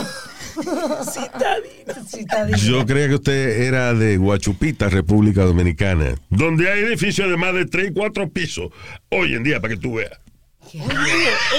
Yo 2.64 2.84
creía 2.86 3.08
que 3.08 3.14
usted 3.14 3.62
era 3.62 3.94
de 3.94 4.16
Guachupita, 4.16 4.88
República 4.88 5.44
Dominicana. 5.44 6.14
Donde 6.30 6.70
hay 6.70 6.80
edificios 6.80 7.30
de 7.30 7.36
más 7.36 7.54
de 7.54 7.66
3 7.66 7.90
y 7.90 7.92
4 7.94 8.28
pisos. 8.30 8.70
Hoy 9.10 9.34
en 9.34 9.42
día, 9.44 9.60
para 9.60 9.74
que 9.74 9.80
tú 9.80 9.94
veas. 9.94 10.18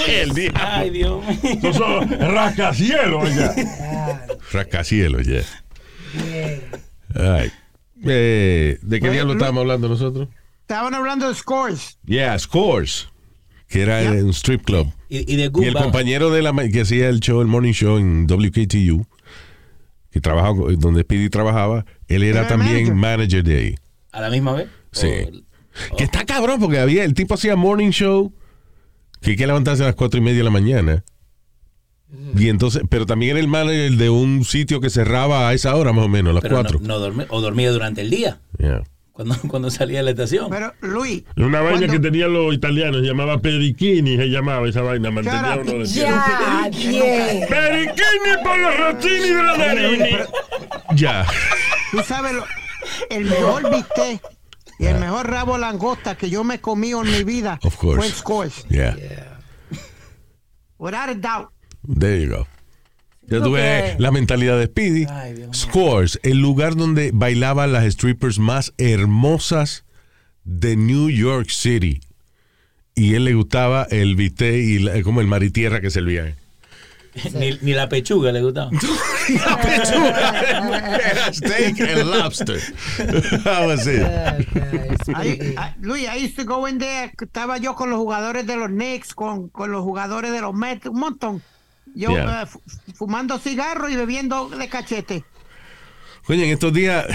El 0.06 0.34
día. 0.34 0.52
Ay, 0.54 0.90
Dios 0.90 1.24
mío. 1.26 1.38
Esos 1.42 1.76
son 1.76 2.08
rascacielos 2.10 3.24
allá. 3.28 4.26
Rascacielos, 4.52 5.26
ya. 5.26 5.40
Ay. 7.14 7.50
Eh, 8.04 8.78
¿De 8.82 9.00
qué 9.00 9.10
diablo 9.10 9.32
estábamos 9.32 9.62
hablando 9.62 9.88
nosotros? 9.88 10.28
Estaban 10.62 10.94
hablando 10.94 11.28
de 11.28 11.34
scores. 11.34 11.98
Yeah, 12.04 12.38
Scores, 12.38 13.08
que 13.68 13.82
era 13.82 14.00
Yeah. 14.02 14.12
un 14.24 14.30
strip 14.32 14.62
club. 14.64 14.92
Y, 15.10 15.32
y 15.32 15.36
de 15.36 15.50
Y 15.54 15.64
el 15.64 15.74
compañero 15.74 16.30
de 16.30 16.40
la 16.40 16.54
que 16.68 16.80
hacía 16.82 17.08
el 17.08 17.20
show, 17.20 17.40
el 17.42 17.48
morning 17.48 17.72
show 17.72 17.98
en 17.98 18.26
WKTU, 18.26 19.04
que 20.10 20.20
trabajaba 20.20 20.56
donde 20.78 21.02
Speedy 21.02 21.28
trabajaba, 21.28 21.84
él 22.08 22.22
era 22.22 22.40
Era 22.40 22.48
también 22.48 22.94
manager. 22.94 22.94
manager 22.94 23.44
de 23.44 23.56
ahí. 23.56 23.74
¿A 24.12 24.20
la 24.20 24.30
misma 24.30 24.52
vez? 24.54 24.68
Sí. 24.92 25.08
O- 25.92 25.96
Que 25.96 26.04
está 26.04 26.24
cabrón 26.24 26.58
porque 26.60 26.78
había 26.78 27.04
el 27.04 27.14
tipo 27.14 27.34
hacía 27.34 27.56
morning 27.56 27.90
show 27.90 28.32
que 29.20 29.30
hay 29.32 29.36
que 29.36 29.46
levantarse 29.46 29.82
a 29.82 29.86
las 29.86 29.94
cuatro 29.96 30.18
y 30.18 30.22
media 30.22 30.38
de 30.38 30.44
la 30.44 30.50
mañana. 30.50 31.04
Y 32.36 32.48
entonces, 32.48 32.82
pero 32.90 33.06
también 33.06 33.32
era 33.32 33.40
el 33.40 33.46
manager 33.46 33.92
de 33.92 34.10
un 34.10 34.44
sitio 34.44 34.80
que 34.80 34.90
cerraba 34.90 35.48
a 35.48 35.54
esa 35.54 35.76
hora 35.76 35.92
más 35.92 36.06
o 36.06 36.08
menos, 36.08 36.30
a 36.30 36.34
las 36.34 36.42
pero 36.42 36.56
no, 36.56 36.62
cuatro. 36.62 36.80
no 36.82 36.98
dormía, 36.98 37.26
o 37.30 37.40
dormía 37.40 37.70
durante 37.70 38.00
el 38.00 38.10
día, 38.10 38.40
Yeah. 38.58 38.82
Cuando, 39.24 39.36
cuando 39.48 39.70
salía 39.70 39.98
de 39.98 40.04
la 40.04 40.10
estación. 40.10 40.48
Pero, 40.50 40.72
Luis. 40.80 41.22
Una 41.36 41.60
vaina 41.60 41.78
cuando- 41.86 41.92
que 41.94 41.98
tenían 42.00 42.32
los 42.32 42.54
italianos, 42.54 43.00
se 43.00 43.06
llamaba 43.06 43.38
periquini, 43.38 44.16
se 44.16 44.26
llamaba 44.28 44.68
esa 44.68 44.82
vaina, 44.82 45.10
mantenía 45.10 45.58
uno 45.60 45.72
de. 45.78 45.84
Ya, 45.86 46.68
bien. 46.70 47.46
Periquini 47.48 48.42
por 48.42 48.58
los 48.58 48.76
rotini 48.78 49.28
de 49.30 49.42
la 49.42 49.56
nariz. 49.56 50.28
Ya. 50.94 51.26
Tú 51.90 52.00
sabes, 52.02 52.32
lo- 52.34 52.44
el 53.10 53.24
mejor 53.24 53.70
bistec 53.70 54.22
y 54.78 54.86
el 54.86 54.98
mejor 54.98 55.28
rabo 55.28 55.58
langosta 55.58 56.14
que 56.14 56.30
yo 56.30 56.42
me 56.44 56.54
he 56.56 56.60
comido 56.60 57.02
en 57.04 57.10
mi 57.12 57.24
vida 57.24 57.58
Of 57.62 57.76
course. 57.76 58.00
fue 58.00 58.10
scores. 58.10 58.64
Yeah. 58.68 58.96
Without 60.78 61.10
a 61.10 61.14
doubt. 61.14 61.50
There 61.98 62.20
you 62.20 62.28
go. 62.30 62.46
Ya 63.30 63.40
tuve 63.42 63.94
la 63.98 64.10
mentalidad 64.10 64.58
de 64.58 64.66
Speedy. 64.66 65.06
Ay, 65.08 65.34
Dios 65.34 65.48
mío. 65.48 65.54
Scores, 65.54 66.18
el 66.22 66.38
lugar 66.38 66.74
donde 66.76 67.10
bailaban 67.14 67.72
las 67.72 67.84
strippers 67.92 68.38
más 68.38 68.72
hermosas 68.76 69.84
de 70.44 70.76
New 70.76 71.08
York 71.10 71.48
City. 71.50 72.00
Y 72.94 73.14
él 73.14 73.24
le 73.24 73.34
gustaba 73.34 73.86
el 73.90 74.16
bistec 74.16 74.54
y 74.56 74.78
la- 74.80 75.02
como 75.02 75.20
el 75.20 75.26
mar 75.28 75.42
y 75.44 75.50
tierra 75.50 75.80
que 75.80 75.90
servían. 75.90 76.34
ni, 77.34 77.56
ni 77.62 77.72
la 77.72 77.88
pechuga 77.88 78.30
le 78.32 78.42
gustaba. 78.42 78.70
Era 79.90 81.32
steak 81.32 81.80
and 81.80 82.04
lobster. 82.10 82.58
That 83.44 83.66
was 83.66 83.86
it. 83.86 84.02
I, 85.14 85.54
I- 85.56 85.74
Luis, 85.80 86.08
I 86.08 86.16
used 86.24 86.36
to 86.36 86.44
go 86.44 86.66
in 86.66 86.78
there, 86.78 87.12
estaba 87.20 87.58
yo 87.58 87.74
con 87.74 87.90
los 87.90 87.98
jugadores 87.98 88.46
de 88.46 88.56
los 88.56 88.68
Knicks, 88.68 89.14
con, 89.14 89.48
con 89.48 89.70
los 89.72 89.82
jugadores 89.82 90.30
de 90.32 90.40
los 90.40 90.54
Mets, 90.54 90.86
un 90.86 90.98
montón. 91.00 91.42
Yo 91.94 92.10
Yeah. 92.10 92.42
eh, 92.42 92.46
fu- 92.46 92.62
fumando 92.94 93.38
cigarro 93.38 93.88
y 93.88 93.96
bebiendo 93.96 94.48
de 94.48 94.68
cachete. 94.68 95.24
Coño, 96.24 96.42
en 96.44 96.50
estos 96.50 96.72
días, 96.72 97.06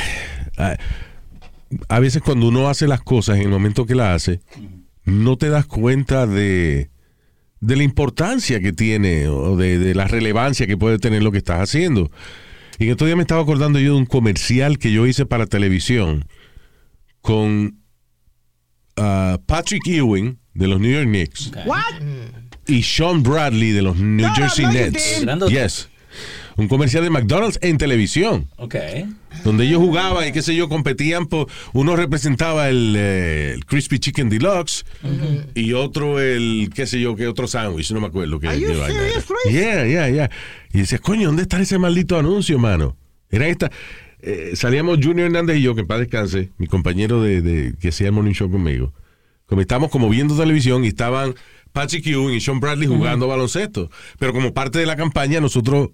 a, 0.57 0.75
a 1.89 1.99
veces 1.99 2.21
cuando 2.21 2.47
uno 2.47 2.67
hace 2.69 2.87
las 2.87 3.01
cosas 3.01 3.37
en 3.37 3.43
el 3.43 3.49
momento 3.49 3.85
que 3.85 3.95
las 3.95 4.15
hace, 4.15 4.41
no 5.05 5.37
te 5.37 5.49
das 5.49 5.65
cuenta 5.65 6.25
de, 6.27 6.89
de 7.59 7.75
la 7.75 7.83
importancia 7.83 8.59
que 8.59 8.73
tiene 8.73 9.27
o 9.27 9.55
de, 9.55 9.77
de 9.79 9.93
la 9.95 10.07
relevancia 10.07 10.67
que 10.67 10.77
puede 10.77 10.97
tener 10.99 11.21
lo 11.23 11.31
que 11.31 11.37
estás 11.37 11.59
haciendo. 11.61 12.11
Y 12.79 12.85
en 12.85 12.91
estos 12.91 13.05
días 13.05 13.15
me 13.15 13.21
estaba 13.23 13.41
acordando 13.41 13.79
yo 13.79 13.93
de 13.93 13.99
un 13.99 14.05
comercial 14.05 14.77
que 14.79 14.91
yo 14.91 15.05
hice 15.07 15.25
para 15.25 15.45
televisión 15.45 16.25
con 17.21 17.79
ah, 18.97 19.39
Patrick 19.45 19.87
Ewing 19.87 20.39
de 20.53 20.67
los 20.67 20.79
New 20.79 20.91
York 20.91 21.07
Knicks. 21.07 21.51
What? 21.65 22.01
Y 22.67 22.83
Sean 22.83 23.23
Bradley 23.23 23.71
de 23.71 23.81
los 23.81 23.95
New 23.97 24.27
No, 24.27 24.33
Jersey 24.35 24.65
no, 24.65 24.71
Nets. 24.71 25.25
Yes. 25.49 25.89
Un 26.57 26.69
comercial 26.69 27.03
de 27.03 27.09
McDonald's 27.09 27.59
en 27.61 27.77
televisión 27.77 28.47
Ok. 28.55 28.75
donde 29.43 29.65
ellos 29.65 29.79
jugaban 29.79 30.25
y 30.29 30.31
qué 30.31 30.41
sé 30.41 30.55
yo, 30.55 30.69
competían 30.69 31.25
por, 31.25 31.47
uno 31.73 31.97
representaba 31.97 32.69
el, 32.69 32.95
eh, 32.97 33.51
el 33.55 33.65
Crispy 33.65 33.99
Chicken 33.99 34.29
Deluxe 34.29 34.85
y 35.53 35.73
otro 35.73 36.21
el, 36.21 36.69
qué 36.73 36.87
sé 36.87 37.01
yo, 37.01 37.17
qué 37.17 37.27
otro 37.27 37.47
sándwich, 37.47 37.91
no 37.91 37.99
me 37.99 38.07
acuerdo 38.07 38.39
qué, 38.39 38.47
Luis? 38.55 38.77
Yeah, 39.51 39.85
yeah, 39.85 40.09
yeah. 40.09 40.29
Y 40.73 40.77
decía, 40.79 40.97
coño, 40.99 41.27
¿dónde 41.27 41.41
está 41.41 41.59
ese 41.59 41.77
maldito 41.77 42.17
anuncio, 42.17 42.57
mano? 42.57 42.95
Era 43.29 43.49
esta, 43.49 43.69
eh, 44.21 44.51
salíamos 44.55 44.99
Junior 45.03 45.25
Hernández 45.27 45.57
y 45.57 45.61
yo, 45.63 45.75
que 45.75 45.81
en 45.81 45.87
paz 45.87 45.99
descanse, 45.99 46.51
mi 46.57 46.67
compañero 46.67 47.21
de, 47.21 47.41
de- 47.41 47.73
que 47.77 47.89
hacía 47.89 48.07
el 48.07 48.13
morning 48.13 48.31
show 48.33 48.49
conmigo, 48.49 48.93
como 49.45 49.59
estábamos 49.59 49.91
como 49.91 50.07
viendo 50.09 50.37
televisión 50.37 50.85
y 50.85 50.87
estaban 50.87 51.35
Patrick 51.75 52.07
Ewing 52.07 52.35
y 52.35 52.39
Sean 52.39 52.61
Bradley 52.61 52.87
jugando 52.87 53.27
baloncesto. 53.27 53.91
Pero 54.17 54.31
como 54.31 54.53
parte 54.53 54.79
de 54.79 54.85
la 54.85 54.95
campaña, 54.95 55.41
nosotros 55.41 55.89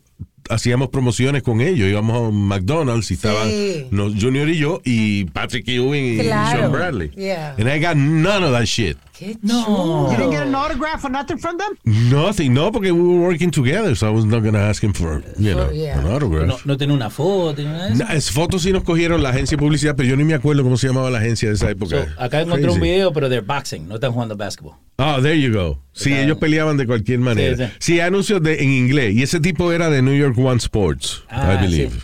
hacíamos 0.49 0.89
promociones 0.89 1.43
con 1.43 1.61
ellos. 1.61 1.87
Íbamos 1.89 2.15
a 2.15 2.19
un 2.19 2.47
McDonald's 2.47 3.11
y 3.11 3.13
estaban 3.15 3.49
Sí. 3.49 3.87
nos- 3.91 4.13
Junior 4.21 4.49
y 4.49 4.57
yo 4.57 4.81
y 4.83 5.25
Patrick 5.25 5.67
Ewing 5.67 6.19
y 6.19 6.23
Claro. 6.23 6.59
Sean 6.59 6.71
Bradley. 6.71 7.09
Yeah. 7.15 7.55
And 7.57 7.67
I 7.69 7.79
got 7.79 7.95
none 7.95 8.43
of 8.45 8.51
that 8.51 8.65
shit. 8.65 8.97
Qué 9.17 9.37
No. 9.43 10.07
You 10.11 10.17
didn't 10.17 10.31
get 10.31 10.41
an 10.41 10.55
autograph 10.55 11.03
or 11.05 11.11
nothing 11.11 11.37
from 11.37 11.55
them? 11.57 11.77
Nothing, 12.09 12.53
no, 12.55 12.71
porque 12.71 12.91
we 12.91 12.99
were 13.01 13.19
working 13.27 13.51
together, 13.51 13.95
so 13.95 14.07
I 14.07 14.09
was 14.09 14.25
not 14.25 14.41
going 14.41 14.53
to 14.53 14.59
ask 14.59 14.83
him 14.83 14.93
for, 14.93 15.21
you 15.37 15.53
know, 15.53 15.69
yeah. 15.71 15.99
an 15.99 16.07
autograph. 16.07 16.47
No, 16.47 16.57
no 16.65 16.75
tenía 16.77 16.95
una 16.95 17.11
foto 17.11 17.61
nada 17.61 17.85
de 17.89 17.93
eso. 17.93 18.03
Na- 18.03 18.13
es 18.15 18.31
fotos 18.31 18.63
sí 18.63 18.71
nos 18.71 18.83
cogieron 18.83 19.21
la 19.21 19.29
agencia 19.29 19.57
de 19.57 19.61
publicidad, 19.63 19.95
pero 19.95 20.09
yo 20.09 20.15
ni 20.15 20.23
me 20.23 20.33
acuerdo 20.33 20.63
cómo 20.63 20.75
se 20.75 20.87
llamaba 20.87 21.11
la 21.11 21.19
agencia 21.19 21.49
de 21.49 21.53
esa 21.55 21.65
So, 21.67 21.71
época. 21.71 22.15
acá 22.17 22.41
encontré 22.41 22.71
un 22.71 22.79
video, 22.81 23.13
pero 23.13 23.29
de 23.29 23.41
boxing, 23.41 23.87
no 23.87 23.95
están 23.95 24.11
jugando 24.11 24.35
basketball. 24.35 24.73
Oh, 24.97 25.21
there 25.21 25.39
you 25.39 25.53
go. 25.53 25.79
Sí, 25.93 26.13
ellos 26.13 26.37
peleaban 26.37 26.77
de 26.77 26.87
cualquier 26.87 27.19
manera. 27.19 27.55
Sí, 27.57 27.63
Sí, 27.79 27.93
sí. 27.93 27.99
anuncios 27.99 28.41
de, 28.41 28.63
en 28.63 28.69
inglés. 28.71 29.13
Y 29.13 29.21
ese 29.23 29.39
tipo 29.39 29.71
era 29.71 29.89
de 29.91 30.01
New 30.01 30.15
York 30.15 30.30
One 30.37 30.57
Sports, 30.59 31.23
Ah, 31.29 31.53
I 31.53 31.57
believe. 31.61 31.91
sí. 31.91 32.01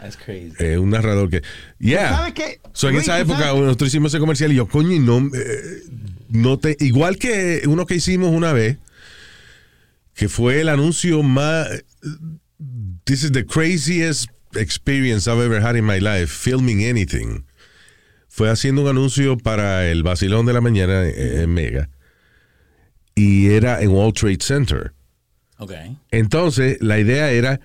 That's 0.00 0.16
crazy. 0.16 0.52
Eh, 0.60 0.78
un 0.78 0.90
narrador 0.90 1.28
que. 1.28 1.42
Yeah. 1.80 2.10
¿Sabes 2.16 2.32
qué? 2.34 2.60
So, 2.72 2.88
en 2.88 2.94
Luis, 2.94 3.04
esa 3.08 3.16
¿tú 3.16 3.22
época 3.32 3.46
sabes? 3.46 3.62
nosotros 3.62 3.88
hicimos 3.88 4.12
ese 4.14 4.20
comercial 4.20 4.52
y 4.52 4.54
yo, 4.56 4.66
coño, 4.68 4.92
y 4.92 5.00
no, 5.00 5.18
eh, 5.34 5.82
no 6.28 6.56
te. 6.58 6.76
Igual 6.80 7.18
que 7.18 7.62
uno 7.66 7.84
que 7.86 7.96
hicimos 7.96 8.30
una 8.30 8.52
vez, 8.52 8.78
que 10.14 10.28
fue 10.28 10.60
el 10.60 10.68
anuncio 10.68 11.22
más. 11.24 11.68
This 13.04 13.24
is 13.24 13.32
the 13.32 13.44
craziest 13.44 14.28
experience 14.54 15.26
I've 15.28 15.40
ever 15.44 15.60
had 15.60 15.74
in 15.76 15.84
my 15.84 15.98
life 16.00 16.28
filming 16.32 16.84
anything 16.88 17.44
fue 18.28 18.48
haciendo 18.50 18.82
un 18.82 18.88
anuncio 18.88 19.36
para 19.36 19.88
el 19.90 20.02
vacilón 20.04 20.46
de 20.46 20.52
la 20.52 20.60
mañana 20.60 21.08
en, 21.08 21.40
en 21.40 21.50
Mega. 21.54 21.88
Y 23.16 23.48
era 23.50 23.80
en 23.82 23.88
World 23.90 24.14
Trade 24.14 24.38
Center. 24.40 24.92
Entonces, 26.10 26.78
la 26.80 26.98
idea 26.98 27.30
era, 27.30 27.60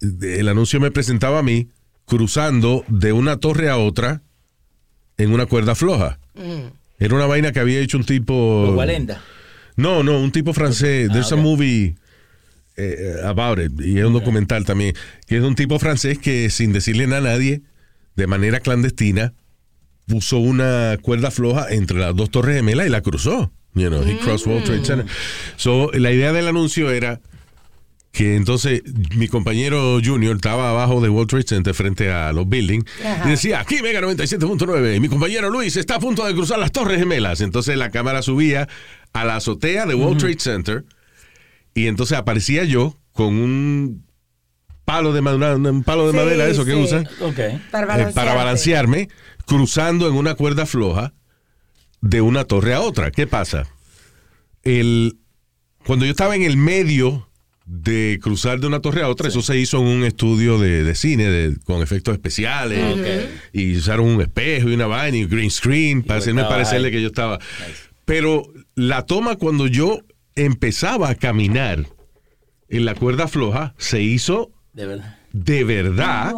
el 0.00 0.48
anuncio 0.48 0.80
me 0.80 0.90
presentaba 0.90 1.38
a 1.38 1.42
mí 1.42 1.68
cruzando 2.04 2.84
de 2.88 3.12
una 3.12 3.38
torre 3.38 3.68
a 3.68 3.76
otra 3.76 4.22
en 5.18 5.32
una 5.32 5.46
cuerda 5.46 5.74
floja. 5.74 6.18
Era 6.98 7.14
una 7.14 7.26
vaina 7.26 7.52
que 7.52 7.60
había 7.60 7.80
hecho 7.80 7.96
un 7.98 8.04
tipo... 8.04 8.64
Los 8.66 8.74
40. 8.74 9.20
No, 9.76 10.02
no, 10.02 10.20
un 10.20 10.32
tipo 10.32 10.52
francés. 10.52 11.08
Ah, 11.10 11.12
There's 11.12 11.32
a 11.32 11.36
ok. 11.36 11.40
movie 11.40 11.96
eh, 12.76 13.16
about 13.24 13.58
it. 13.58 13.72
Y 13.80 13.98
es 13.98 14.04
un 14.04 14.12
documental 14.12 14.64
también. 14.64 14.94
Que 15.26 15.36
es 15.36 15.42
de 15.42 15.48
un 15.48 15.54
tipo 15.54 15.78
francés 15.78 16.18
que 16.18 16.50
sin 16.50 16.72
decirle 16.72 17.06
nada 17.06 17.30
a 17.30 17.32
nadie, 17.34 17.62
de 18.16 18.26
manera 18.26 18.60
clandestina, 18.60 19.34
puso 20.06 20.38
una 20.38 20.98
cuerda 21.00 21.30
floja 21.30 21.66
entre 21.70 21.98
las 21.98 22.14
dos 22.14 22.30
torres 22.30 22.56
gemelas 22.56 22.86
y 22.86 22.90
la 22.90 23.00
cruzó. 23.00 23.52
You 23.74 23.88
know, 23.88 24.02
he 24.02 24.18
crossed 24.18 24.46
World 24.46 24.64
Trade 24.64 24.84
Center. 24.84 25.06
So, 25.56 25.90
la 25.92 26.12
idea 26.12 26.32
del 26.32 26.46
anuncio 26.48 26.90
era 26.90 27.20
que 28.12 28.36
entonces 28.36 28.82
mi 29.16 29.26
compañero 29.26 29.98
Junior 30.04 30.36
estaba 30.36 30.68
abajo 30.68 31.00
de 31.00 31.08
World 31.08 31.30
Trade 31.30 31.46
Center 31.46 31.74
frente 31.74 32.10
a 32.10 32.32
los 32.32 32.46
buildings 32.46 32.84
Ajá. 33.02 33.26
y 33.26 33.30
decía, 33.30 33.60
aquí 33.60 33.80
Mega 33.82 34.02
97.9, 34.02 34.96
y 34.96 35.00
mi 35.00 35.08
compañero 35.08 35.48
Luis 35.48 35.76
está 35.76 35.94
a 35.94 35.98
punto 35.98 36.26
de 36.26 36.34
cruzar 36.34 36.58
las 36.58 36.72
torres 36.72 36.98
gemelas. 36.98 37.40
Entonces 37.40 37.78
la 37.78 37.90
cámara 37.90 38.20
subía 38.20 38.68
a 39.14 39.24
la 39.24 39.36
azotea 39.36 39.86
de 39.86 39.94
World 39.94 40.18
Trade 40.18 40.38
Center 40.38 40.84
y 41.74 41.86
entonces 41.86 42.18
aparecía 42.18 42.64
yo 42.64 42.98
con 43.12 43.34
un 43.38 44.04
palo 44.84 45.14
de, 45.14 45.22
madera, 45.22 45.56
un 45.56 45.82
palo 45.82 46.06
de 46.06 46.12
Sí, 46.12 46.16
madera, 46.18 46.46
eso 46.48 46.66
que 46.66 46.74
usan, 46.74 47.08
eh, 47.38 47.60
para 47.70 48.34
balancearme, 48.34 49.08
cruzando 49.46 50.06
en 50.06 50.14
una 50.14 50.34
cuerda 50.34 50.66
floja 50.66 51.14
de 52.02 52.20
una 52.20 52.44
torre 52.44 52.74
a 52.74 52.80
otra. 52.82 53.10
¿Qué 53.10 53.26
pasa? 53.26 53.66
El, 54.62 55.16
cuando 55.86 56.04
yo 56.04 56.10
estaba 56.10 56.36
en 56.36 56.42
el 56.42 56.56
medio 56.56 57.28
de 57.64 58.18
cruzar 58.20 58.60
de 58.60 58.66
una 58.66 58.80
torre 58.80 59.02
a 59.02 59.08
otra, 59.08 59.28
eso 59.28 59.40
se 59.40 59.56
hizo 59.58 59.78
en 59.78 59.86
un 59.86 60.04
estudio 60.04 60.58
de, 60.58 60.82
de 60.84 60.94
cine 60.94 61.24
de- 61.30 61.56
con 61.60 61.80
efectos 61.80 62.12
especiales 62.12 63.28
y 63.52 63.76
usaron 63.76 64.06
un 64.08 64.20
espejo 64.20 64.68
y 64.68 64.74
una 64.74 64.86
vaina 64.86 65.16
y 65.16 65.24
green 65.26 65.50
screen 65.50 66.02
para 66.02 66.18
hacerme 66.18 66.42
parecerle 66.44 66.88
ahí. 66.88 66.92
que 66.94 67.00
yo 67.02 67.06
estaba. 67.08 67.38
Pero 68.04 68.42
la 68.74 69.06
toma 69.06 69.36
cuando 69.36 69.66
yo 69.68 70.00
empezaba 70.34 71.08
a 71.08 71.14
caminar 71.14 71.86
en 72.68 72.84
la 72.84 72.94
cuerda 72.94 73.28
floja 73.28 73.74
se 73.78 74.02
hizo 74.02 74.50
De 74.72 74.86
verdad. 74.86 75.18
de 75.32 75.64
verdad 75.64 76.32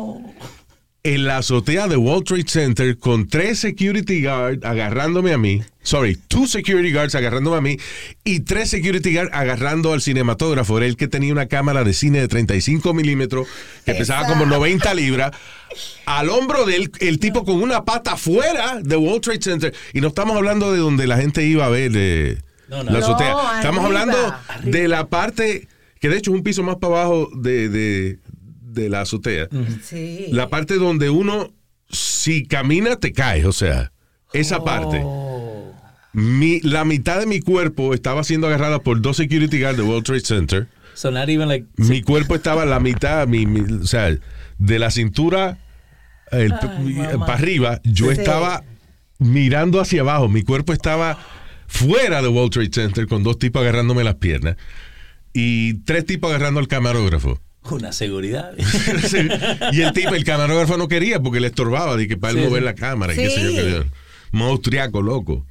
en 1.07 1.27
la 1.27 1.37
azotea 1.37 1.87
de 1.87 1.99
World 1.99 2.25
Trade 2.25 2.45
Center 2.47 2.99
con 2.99 3.29
tres 3.29 3.59
security 3.59 4.23
guards 4.25 4.65
agarrándome 4.65 5.35
a 5.35 5.39
mí. 5.39 5.63
Sorry, 5.83 6.17
two 6.29 6.47
security 6.47 6.91
guards 6.93 7.15
agarrándome 7.15 7.59
a 7.59 7.61
mí 7.61 7.77
y 8.25 8.41
tres 8.41 8.71
security 8.71 9.13
guards 9.15 9.31
agarrando 9.35 9.93
al 9.93 10.01
cinematógrafo. 10.01 10.79
Era 10.79 10.87
el 10.87 10.97
que 10.97 11.07
tenía 11.07 11.31
una 11.31 11.45
cámara 11.47 11.85
de 11.85 11.93
cine 11.93 12.21
de 12.21 12.29
35 12.29 12.95
milímetros 12.95 13.47
que 13.85 13.95
pesaba 13.95 14.27
como 14.27 14.47
90 14.47 14.95
libras. 14.95 15.33
Al 16.07 16.31
hombro 16.31 16.65
de 16.65 16.77
él, 16.77 16.91
el 17.01 17.19
tipo 17.19 17.45
con 17.45 17.63
una 17.63 17.85
pata 17.85 18.17
fuera 18.17 18.81
de 18.83 18.97
World 18.97 19.21
Trade 19.21 19.43
Center. 19.43 19.75
Y 19.93 20.01
no 20.01 20.09
estamos 20.09 20.35
hablando 20.37 20.73
de 20.73 20.79
donde 20.79 21.07
la 21.07 21.19
gente 21.19 21.45
iba 21.45 21.67
a 21.67 21.69
ver 21.69 21.93
eh, 21.95 22.39
No, 22.69 22.83
no. 22.83 22.91
la 22.93 23.01
azotea. 23.01 23.31
No, 23.33 23.57
estamos 23.57 23.85
arriba. 23.85 24.01
hablando 24.01 24.35
Arriba. 24.49 24.71
de 24.79 24.89
la 24.89 25.07
parte, 25.09 25.69
que 26.01 26.09
de 26.09 26.17
hecho 26.17 26.31
es 26.31 26.37
un 26.39 26.43
piso 26.43 26.63
más 26.63 26.77
para 26.77 26.95
abajo 27.03 27.29
de, 27.37 27.69
de- 27.69 28.19
de 28.75 28.89
la 28.91 29.01
azotea. 29.03 29.49
Sí. 29.83 30.27
La 30.31 30.49
parte 30.49 30.75
donde 30.75 31.11
uno, 31.11 31.53
si 31.89 32.45
camina, 32.47 32.97
te 32.97 33.13
caes. 33.13 33.45
O 33.47 33.53
sea, 33.53 33.93
esa 34.33 34.63
parte. 34.65 35.03
Mi, 36.13 36.61
la 36.61 36.85
mitad 36.85 37.19
de 37.19 37.27
mi 37.27 37.41
cuerpo 37.41 37.93
estaba 37.95 38.23
siendo 38.25 38.47
agarrada 38.47 38.79
por 38.81 39.01
dos 39.01 39.17
security 39.17 39.61
guards 39.61 39.77
de 39.79 39.83
World 39.83 40.05
Trade 40.05 40.21
Center. 40.21 40.69
So 40.95 41.11
not 41.11 41.29
even 41.29 41.49
like. 41.49 41.67
Mi 41.77 42.03
cuerpo 42.03 42.35
estaba 42.37 42.65
la 42.65 42.79
mitad, 42.79 43.27
mi, 43.27 43.47
mi- 43.47 43.61
o 43.83 43.87
sea, 43.87 44.17
de 44.59 44.79
la 44.79 44.91
cintura 44.93 45.59
para 46.31 47.35
arriba, 47.35 47.81
yo 47.85 48.07
Sí. 48.13 48.19
estaba 48.21 48.63
mirando 49.19 49.81
hacia 49.81 50.03
abajo. 50.03 50.29
Mi 50.29 50.43
cuerpo 50.43 50.73
estaba 50.73 51.19
fuera 51.67 52.23
de 52.23 52.29
World 52.29 52.53
Trade 52.53 52.71
Center 52.73 53.07
con 53.09 53.23
dos 53.25 53.39
tipos 53.39 53.63
agarrándome 53.63 54.05
las 54.05 54.17
piernas 54.17 54.57
y 55.33 55.75
tres 55.85 56.05
tipos 56.07 56.31
agarrando 56.31 56.61
al 56.61 56.69
camarógrafo. 56.69 57.41
Una 57.71 57.93
seguridad. 57.93 58.53
Sí. 59.09 59.27
Y 59.73 59.81
el 59.81 59.93
tipo, 59.93 60.15
el 60.15 60.25
camarógrafo 60.25 60.77
no 60.77 60.87
quería 60.89 61.21
porque 61.21 61.41
le 61.41 61.47
estorbaba 61.49 61.97
de 61.97 62.07
que 62.09 62.17
para 62.17 62.33
él 62.35 62.41
Sí, 62.41 62.45
mover 62.47 62.63
sí. 62.63 62.65
la 62.67 62.75
cámara 62.75 63.13
y 63.15 63.17
qué 63.17 63.31
sé 63.31 63.43
yo 63.43 63.51
qué. 63.53 63.85
Monstruaco, 64.33 65.01
loco. 65.03 65.47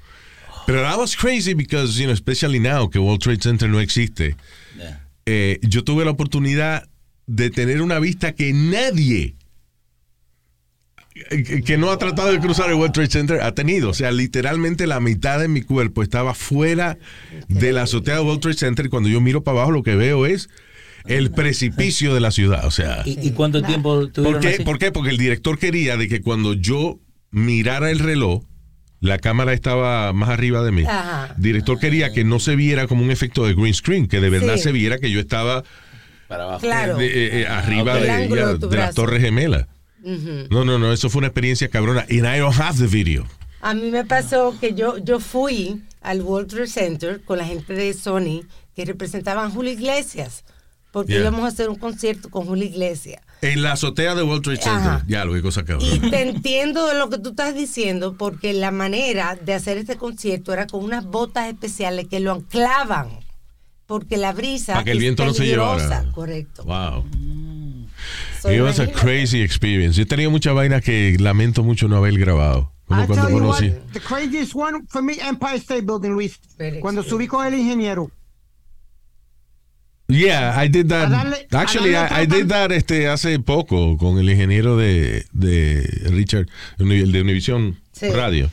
Pero 0.67 0.81
that 0.81 0.97
was 0.97 1.15
crazy 1.15 1.53
because, 1.53 1.97
you 1.97 2.05
know, 2.05 2.13
especially 2.13 2.59
now 2.59 2.89
que 2.89 2.99
World 2.99 3.21
Trade 3.21 3.41
Center 3.41 3.67
no 3.69 3.79
existe. 3.79 4.35
Yeah. 4.77 5.01
eh, 5.25 5.59
yo 5.63 5.83
tuve 5.83 6.05
la 6.05 6.11
oportunidad 6.11 6.87
de 7.27 7.49
tener 7.49 7.81
una 7.81 7.99
vista 7.99 8.33
que 8.33 8.53
nadie 8.53 9.35
eh, 11.29 11.61
que- 11.63 11.77
no 11.77 11.91
ha 11.91 11.97
tratado 11.97 12.31
de 12.31 12.39
cruzar 12.39 12.69
el 12.69 12.75
World 12.75 12.93
Trade 12.93 13.09
Center 13.09 13.41
ha 13.41 13.53
tenido. 13.53 13.89
O 13.89 13.93
sea, 13.93 14.11
literalmente 14.11 14.87
la 14.87 14.99
mitad 14.99 15.39
de 15.39 15.47
mi 15.47 15.61
cuerpo 15.61 16.01
estaba 16.03 16.33
fuera 16.33 16.97
de 17.47 17.71
la 17.71 17.83
azotea 17.83 18.15
de 18.15 18.21
World 18.21 18.41
Trade 18.41 18.57
Center 18.57 18.85
y 18.85 18.89
cuando 18.89 19.09
yo 19.09 19.21
miro 19.21 19.43
para 19.43 19.57
abajo 19.57 19.71
lo 19.71 19.83
que 19.83 19.95
veo 19.95 20.25
es 20.25 20.49
el 21.05 21.31
precipicio 21.31 22.13
de 22.13 22.19
la 22.19 22.31
ciudad. 22.31 22.65
O 22.65 22.71
sea, 22.71 23.03
¿Y, 23.05 23.19
y 23.27 23.31
cuánto 23.31 23.61
tiempo 23.61 24.07
tuvieron 24.09 24.41
¿por 24.41 24.41
qué? 24.49 24.55
así? 24.55 24.63
¿por 24.63 24.79
qué? 24.79 24.91
Porque 24.91 25.09
el 25.09 25.17
director 25.17 25.57
quería 25.59 25.97
de 25.97 26.07
que 26.07 26.21
cuando 26.21 26.53
yo 26.53 26.99
mirara 27.31 27.89
el 27.91 27.99
reloj, 27.99 28.43
la 28.99 29.17
cámara 29.19 29.51
estaba 29.53 30.13
más 30.13 30.29
arriba 30.29 30.63
de 30.63 30.71
mí. 30.71 30.83
Ajá. 30.83 31.33
El 31.35 31.43
director 31.43 31.77
quería 31.79 32.13
que 32.13 32.23
no 32.23 32.39
se 32.39 32.55
viera 32.55 32.87
como 32.87 33.03
un 33.03 33.11
efecto 33.11 33.45
de 33.45 33.53
green 33.53 33.73
screen, 33.73 34.07
que 34.07 34.21
de 34.21 34.29
verdad 34.29 34.55
Sí. 34.55 34.63
se 34.63 34.71
viera 34.71 34.97
que 34.97 35.11
yo 35.11 35.19
estaba 35.19 35.63
Para 36.29 36.43
abajo. 36.45 36.61
Claro. 36.61 36.97
de- 36.97 37.07
eh, 37.07 37.41
eh, 37.41 37.47
arriba 37.47 37.95
de, 37.99 38.07
ya, 38.07 38.17
de 38.19 38.57
de 38.57 38.77
las 38.77 38.95
torres 38.95 39.21
gemelas. 39.21 39.67
No, 40.49 40.65
no, 40.65 40.77
no, 40.79 40.91
eso 40.93 41.09
fue 41.09 41.19
una 41.19 41.27
experiencia 41.27 41.67
cabrona. 41.69 42.01
And 42.09 42.25
I 42.25 42.39
don't 42.39 42.57
have 42.59 42.77
the 42.77 42.87
video. 42.87 43.25
A 43.61 43.73
mí 43.73 43.89
me 43.91 44.03
pasó 44.03 44.53
que 44.59 44.73
yo, 44.73 44.97
yo 44.97 45.19
fui 45.21 45.81
al 46.01 46.21
World 46.21 46.49
Trade 46.49 46.67
Center 46.67 47.21
con 47.23 47.37
la 47.37 47.45
gente 47.45 47.73
de 47.73 47.93
Sony 47.93 48.41
que 48.75 48.83
representaban 48.83 49.51
Julio 49.51 49.71
Iglesias, 49.71 50.43
porque 50.93 51.13
Yeah. 51.13 51.21
íbamos 51.21 51.43
a 51.43 51.47
hacer 51.47 51.69
un 51.69 51.75
concierto 51.75 52.29
con 52.29 52.45
Julio 52.45 52.65
Iglesias. 52.65 53.19
En 53.41 53.63
la 53.63 53.71
azotea 53.71 54.13
de 54.13 54.21
Center. 54.41 54.59
Ajá. 54.67 55.03
Ya, 55.07 55.25
lo 55.25 55.33
que 55.33 55.41
cosa 55.41 55.65
Y 55.79 55.99
te 55.99 56.21
entiendo 56.21 56.87
de 56.87 56.93
lo 56.93 57.09
que 57.09 57.17
tú 57.17 57.31
estás 57.31 57.55
diciendo, 57.55 58.15
porque 58.15 58.53
la 58.53 58.69
manera 58.69 59.35
de 59.35 59.55
hacer 59.55 59.79
este 59.79 59.97
concierto 59.97 60.53
era 60.53 60.67
con 60.67 60.83
unas 60.83 61.05
botas 61.05 61.47
especiales 61.47 62.07
que 62.07 62.19
lo 62.19 62.31
anclaban, 62.31 63.09
porque 63.87 64.17
la 64.17 64.33
brisa 64.33 64.73
Para 64.73 64.85
que 64.85 64.91
el 64.91 64.99
viento 64.99 65.25
no 65.25 65.33
se 65.33 65.47
llevara. 65.47 66.05
Correcto. 66.13 66.63
Wow. 66.63 67.03
So, 68.39 68.51
It 68.51 68.61
was 68.61 68.79
a 68.79 68.91
crazy 68.91 69.41
experience. 69.41 69.97
Yo 69.97 70.03
he 70.03 70.05
tenido 70.05 70.29
muchas 70.29 70.53
vainas 70.53 70.83
que 70.83 71.17
lamento 71.19 71.63
mucho 71.63 71.87
no 71.87 71.97
haber 71.97 72.19
grabado. 72.19 72.71
Como 72.85 73.03
I 73.03 73.07
cuando 73.07 73.29
you 73.29 73.35
what, 73.37 73.57
conocí. 73.57 73.73
the 73.93 73.99
craziest 73.99 74.53
one 74.53 74.85
for 74.89 75.01
me, 75.01 75.13
Empire 75.19 75.55
State 75.55 75.81
Building, 75.81 76.11
Luis. 76.11 76.39
Very 76.59 76.79
Cuando 76.81 77.01
subí 77.01 77.25
con 77.27 77.47
el 77.47 77.55
ingeniero. 77.55 78.11
Yeah, 80.13 80.53
I 80.63 80.67
did 80.69 80.87
that. 80.89 81.09
Darle- 81.09 81.47
Actually, 81.51 81.95
I, 81.95 82.23
I 82.23 82.25
did 82.25 82.47
that 82.49 82.71
este, 82.71 83.07
hace 83.07 83.39
poco 83.39 83.97
con 83.97 84.17
el 84.19 84.29
ingeniero 84.29 84.77
de, 84.77 85.25
de 85.33 85.81
Richard, 86.11 86.47
el 86.79 87.11
de 87.11 87.21
Univision 87.21 87.79
Sí. 87.95 88.09
Radio, 88.09 88.49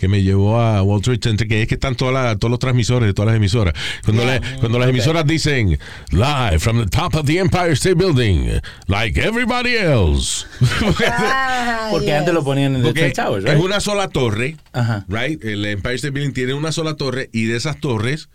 que 0.00 0.08
me 0.08 0.22
llevó 0.22 0.58
a 0.58 0.82
Wall 0.82 1.00
Street 1.02 1.20
Center, 1.22 1.46
que 1.46 1.60
es 1.60 1.68
que 1.68 1.74
están 1.74 1.94
todas 1.94 2.14
las- 2.14 2.38
todos 2.38 2.50
los 2.50 2.58
transmisores 2.58 3.06
de 3.06 3.12
todas 3.12 3.26
las 3.26 3.36
emisoras. 3.36 3.74
Cuando, 4.02 4.22
Yeah. 4.24 4.40
cuando 4.60 4.78
las 4.78 4.88
emisoras 4.88 5.26
dicen, 5.26 5.78
live 6.10 6.58
from 6.58 6.78
the 6.82 6.86
top 6.88 7.14
of 7.14 7.26
the 7.26 7.38
Empire 7.38 7.72
State 7.74 7.96
Building, 7.96 8.48
like 8.86 9.20
everybody 9.20 9.76
else. 9.76 10.46
Ah, 11.06 11.88
Porque 11.92 12.06
yes. 12.06 12.14
antes 12.14 12.32
lo 12.32 12.42
ponían 12.42 12.74
en 12.76 12.80
the 12.82 12.88
Porque 12.88 13.00
Twin 13.02 13.12
Towers, 13.12 13.44
es 13.44 13.52
right? 13.54 13.62
una 13.62 13.78
sola 13.80 14.08
torre, 14.08 14.56
Ajá. 14.72 15.04
right? 15.06 15.44
El 15.44 15.64
Empire 15.66 15.94
State 15.96 16.12
Building 16.12 16.32
tiene 16.32 16.54
una 16.54 16.72
sola 16.72 16.94
torre 16.96 17.28
y 17.30 17.44
de 17.44 17.56
esas 17.58 17.78
torres 17.78 18.30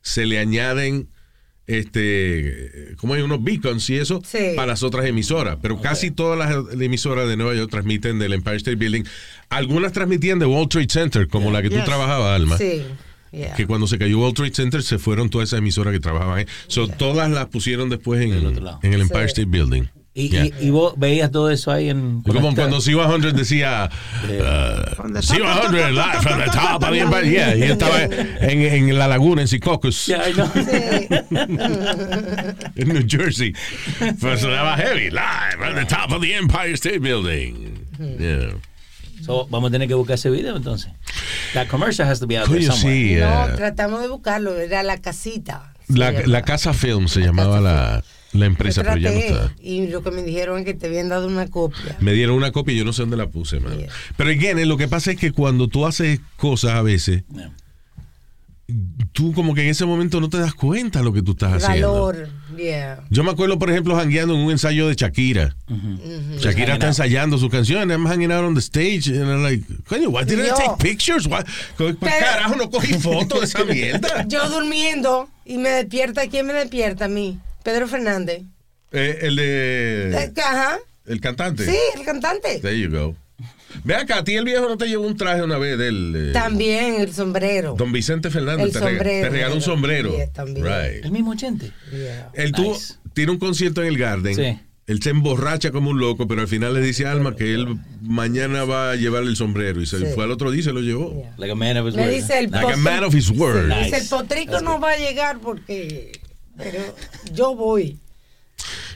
se 0.00 0.24
le 0.24 0.38
añaden 0.38 1.08
este 1.72 2.94
como 2.96 3.14
hay 3.14 3.22
unos 3.22 3.42
beacons 3.42 3.88
y 3.90 3.96
eso 3.96 4.22
Sí. 4.24 4.38
para 4.56 4.68
las 4.68 4.82
otras 4.82 5.06
emisoras, 5.06 5.58
pero 5.60 5.80
casi 5.80 6.10
todas 6.10 6.38
las 6.38 6.80
emisoras 6.80 7.28
de 7.28 7.36
Nueva 7.36 7.54
York 7.54 7.70
transmiten 7.70 8.18
del 8.18 8.32
Empire 8.32 8.56
State 8.56 8.76
Building. 8.76 9.04
Algunas 9.48 9.92
transmitían 9.92 10.38
de 10.38 10.46
World 10.46 10.68
Trade 10.70 10.88
Center, 10.88 11.28
como 11.28 11.50
la 11.50 11.62
que 11.62 11.68
tú 11.70 11.76
Yes. 11.76 11.84
trabajabas, 11.84 12.34
Alma. 12.36 12.56
Sí. 12.58 12.82
yeah. 13.32 13.54
Que 13.54 13.66
cuando 13.66 13.86
se 13.86 13.98
cayó 13.98 14.18
World 14.18 14.36
Trade 14.36 14.54
Center 14.54 14.82
se 14.82 14.98
fueron 14.98 15.30
todas 15.30 15.48
esas 15.48 15.58
emisoras 15.58 15.92
que 15.92 16.00
trabajaban 16.00 16.38
ahí. 16.38 16.46
So, 16.68 16.86
Todas 16.88 17.30
las 17.30 17.46
pusieron 17.46 17.88
después 17.90 18.20
en, 18.22 18.30
Del 18.30 18.46
otro 18.46 18.62
lado. 18.64 18.80
en 18.82 18.92
el 18.92 19.00
Empire 19.02 19.24
Sí. 19.28 19.40
State 19.42 19.48
Building. 19.48 19.84
Y, 20.14 20.28
Yeah. 20.28 20.44
y, 20.44 20.66
y 20.66 20.70
vos 20.70 20.92
veías 20.98 21.30
todo 21.30 21.50
eso 21.50 21.70
ahí 21.72 21.88
en... 21.88 22.20
Como 22.20 22.40
conectado. 22.42 22.68
cuando 22.68 22.78
C100 22.80 23.32
decía 23.32 23.88
From 24.94 25.12
the 25.14 25.20
uh, 25.20 25.22
top, 25.22 25.36
C100 25.36 25.62
top, 25.62 25.72
live 25.72 25.94
top, 25.94 26.22
from 26.22 26.38
the 26.38 26.44
top, 26.50 26.82
of 26.82 26.90
the. 27.22 27.30
Yeah, 27.30 27.56
y 27.56 27.62
estaba 27.62 28.02
en, 28.02 28.60
en 28.60 28.98
la 28.98 29.08
laguna 29.08 29.40
en 29.40 29.48
Secaucus, 29.48 30.04
Yeah, 30.06 30.28
I 30.28 30.32
know. 30.34 30.50
en 32.76 32.88
New 32.88 33.06
Jersey. 33.08 33.54
Pues 34.20 34.40
sonaba 34.40 34.76
heavy, 34.76 35.10
live 35.10 35.56
from 35.58 35.74
the 35.76 35.84
top 35.86 36.12
of 36.12 36.20
the 36.20 36.34
Empire 36.34 36.74
State 36.74 37.00
Building. 37.00 37.86
Yeah. 37.98 38.54
So, 39.24 39.46
vamos 39.50 39.68
a 39.68 39.72
tener 39.72 39.88
que 39.88 39.94
buscar 39.94 40.14
ese 40.14 40.30
video 40.30 40.56
entonces. 40.56 40.90
That 41.54 41.68
commercial 41.68 42.06
has 42.06 42.18
to 42.20 42.26
be 42.26 42.36
out 42.36 42.48
there 42.50 42.60
somewhere. 42.62 42.94
sí. 42.94 43.16
No, 43.20 43.44
uh, 43.52 43.56
tratamos 43.56 44.02
de 44.02 44.08
buscarlo, 44.08 44.58
era 44.58 44.82
la 44.82 44.98
casita. 44.98 45.72
la, 45.88 46.10
la 46.26 46.42
Casa 46.42 46.72
Film 46.74 47.06
se 47.08 47.20
llamaba 47.20 47.60
la, 47.60 48.02
la 48.32 48.46
empresa, 48.46 48.82
pero 48.82 48.96
ya 48.96 49.10
no 49.10 49.18
está. 49.18 49.54
Y 49.60 49.88
lo 49.88 50.02
que 50.02 50.10
me 50.10 50.22
dijeron 50.22 50.58
es 50.58 50.64
que 50.64 50.74
te 50.74 50.86
habían 50.86 51.08
dado 51.08 51.26
una 51.28 51.48
copia. 51.48 51.96
Me 52.00 52.12
dieron 52.12 52.36
una 52.36 52.50
copia 52.52 52.74
y 52.74 52.78
yo 52.78 52.84
no 52.84 52.92
sé 52.92 53.02
dónde 53.02 53.16
la 53.16 53.28
puse, 53.28 53.60
man. 53.60 53.76
Yeah. 53.78 53.88
Pero 54.16 54.30
again, 54.30 54.58
eh, 54.58 54.66
lo 54.66 54.76
que 54.76 54.88
pasa 54.88 55.10
es 55.12 55.18
que 55.18 55.32
cuando 55.32 55.68
tú 55.68 55.86
haces 55.86 56.20
cosas 56.36 56.72
a 56.72 56.82
veces, 56.82 57.24
tú 59.12 59.34
como 59.34 59.54
que 59.54 59.62
en 59.62 59.68
ese 59.68 59.84
momento 59.84 60.20
no 60.20 60.30
te 60.30 60.38
das 60.38 60.54
cuenta 60.54 61.00
de 61.00 61.04
lo 61.04 61.12
que 61.12 61.20
tú 61.20 61.32
estás 61.32 61.62
haciendo. 61.62 61.92
Valor, 61.92 62.28
yeah. 62.56 63.00
Yo 63.10 63.22
me 63.22 63.30
acuerdo, 63.30 63.58
por 63.58 63.70
ejemplo, 63.70 63.94
jangueando 63.96 64.34
en 64.34 64.40
un 64.40 64.50
ensayo 64.50 64.88
de 64.88 64.94
Shakira. 64.94 65.54
Shakira 66.38 66.74
está 66.74 66.86
ensayando 66.86 67.36
su 67.36 67.50
canción, 67.50 67.90
I'm 67.90 68.06
hanging 68.06 68.32
out 68.32 68.44
on 68.44 68.54
the 68.54 68.60
stage, 68.60 69.08
and 69.08 69.28
I'm 69.30 69.42
like, 69.42 69.62
coño, 69.86 70.08
why 70.08 70.24
didn't 70.24 70.46
I 70.46 70.48
Yo- 70.48 70.56
take 70.56 70.78
pictures? 70.82 71.26
Why? 71.26 71.42
¿Por 71.76 71.96
Pero- 71.96 72.12
carajo 72.18 72.56
no 72.56 72.70
cogí 72.70 72.94
fotos 72.94 73.40
de 73.40 73.44
esa 73.46 73.64
mierda? 73.64 74.24
Yo 74.28 74.48
durmiendo 74.48 75.28
y 75.44 75.58
me 75.58 75.68
despierta, 75.68 76.26
¿quién 76.28 76.46
me 76.46 76.54
despierta 76.54 77.04
a 77.06 77.08
mí? 77.08 77.38
Pedro 77.62 77.86
Fernández. 77.88 78.42
Eh, 78.92 79.18
el 79.22 79.36
de... 79.36 80.10
Eh, 80.24 80.32
Ajá. 80.44 80.78
El 81.06 81.20
cantante. 81.20 81.64
Sí, 81.66 81.76
el 81.96 82.04
cantante. 82.04 82.58
There 82.60 82.78
you 82.78 82.90
go. 82.90 83.16
Ve 83.84 83.94
acá, 83.94 84.18
a 84.18 84.24
ti 84.24 84.34
el 84.36 84.44
viejo 84.44 84.68
no 84.68 84.76
te 84.76 84.86
llevó 84.86 85.06
un 85.06 85.16
traje 85.16 85.42
una 85.42 85.56
vez 85.58 85.78
del... 85.78 86.14
eh, 86.14 86.32
También 86.32 87.00
el 87.00 87.12
sombrero. 87.12 87.74
Don 87.76 87.90
Vicente 87.90 88.30
Fernández 88.30 88.66
El 88.66 88.72
te, 88.72 88.78
rega- 88.80 88.88
sombrero. 88.98 89.22
te 89.26 89.30
regaló 89.30 89.54
un 89.54 89.62
sombrero. 89.62 90.16
Yeah, 90.16 90.30
también. 90.30 90.66
Right. 90.66 91.04
El 91.04 91.10
mismo 91.10 91.30
80. 91.30 91.66
Yeah. 91.90 92.30
Él 92.34 92.52
tuvo, 92.52 92.74
Nice. 92.74 92.94
tiene 93.14 93.32
un 93.32 93.38
concierto 93.38 93.80
en 93.82 93.88
el 93.88 93.98
Garden. 93.98 94.34
Sí. 94.34 94.58
Él 94.86 95.00
se 95.02 95.10
emborracha 95.10 95.70
como 95.70 95.90
un 95.90 95.98
loco, 96.00 96.28
pero 96.28 96.42
al 96.42 96.48
final 96.48 96.74
le 96.74 96.80
dice 96.80 97.06
a 97.06 97.12
Alma 97.12 97.34
que 97.34 97.54
él 97.54 97.78
mañana 98.02 98.64
va 98.64 98.90
a 98.90 98.96
llevarle 98.96 99.30
el 99.30 99.36
sombrero. 99.36 99.80
Y 99.80 99.86
se 99.86 99.98
Sí. 99.98 100.04
fue 100.14 100.24
al 100.24 100.30
otro 100.32 100.50
día 100.50 100.60
y 100.60 100.64
se 100.64 100.72
lo 100.72 100.80
llevó. 100.80 101.14
Yeah. 101.14 101.34
Like 101.38 101.52
a 101.52 101.54
man 101.54 101.76
of 101.78 101.88
his 101.88 101.94
word. 101.96 102.10
dice 102.10 102.38
el 102.40 102.50
Like 102.50 102.72
a 102.74 102.76
man 102.76 103.04
of 103.04 103.14
his 103.14 103.30
word. 103.30 103.68
Nice. 103.68 103.84
Dice, 103.84 103.96
el 103.98 104.08
potrico 104.08 104.60
no 104.60 104.78
va 104.80 104.90
a 104.92 104.96
llegar 104.98 105.38
porque... 105.40 106.12
Pero 106.56 106.94
yo 107.32 107.54
voy. 107.54 107.98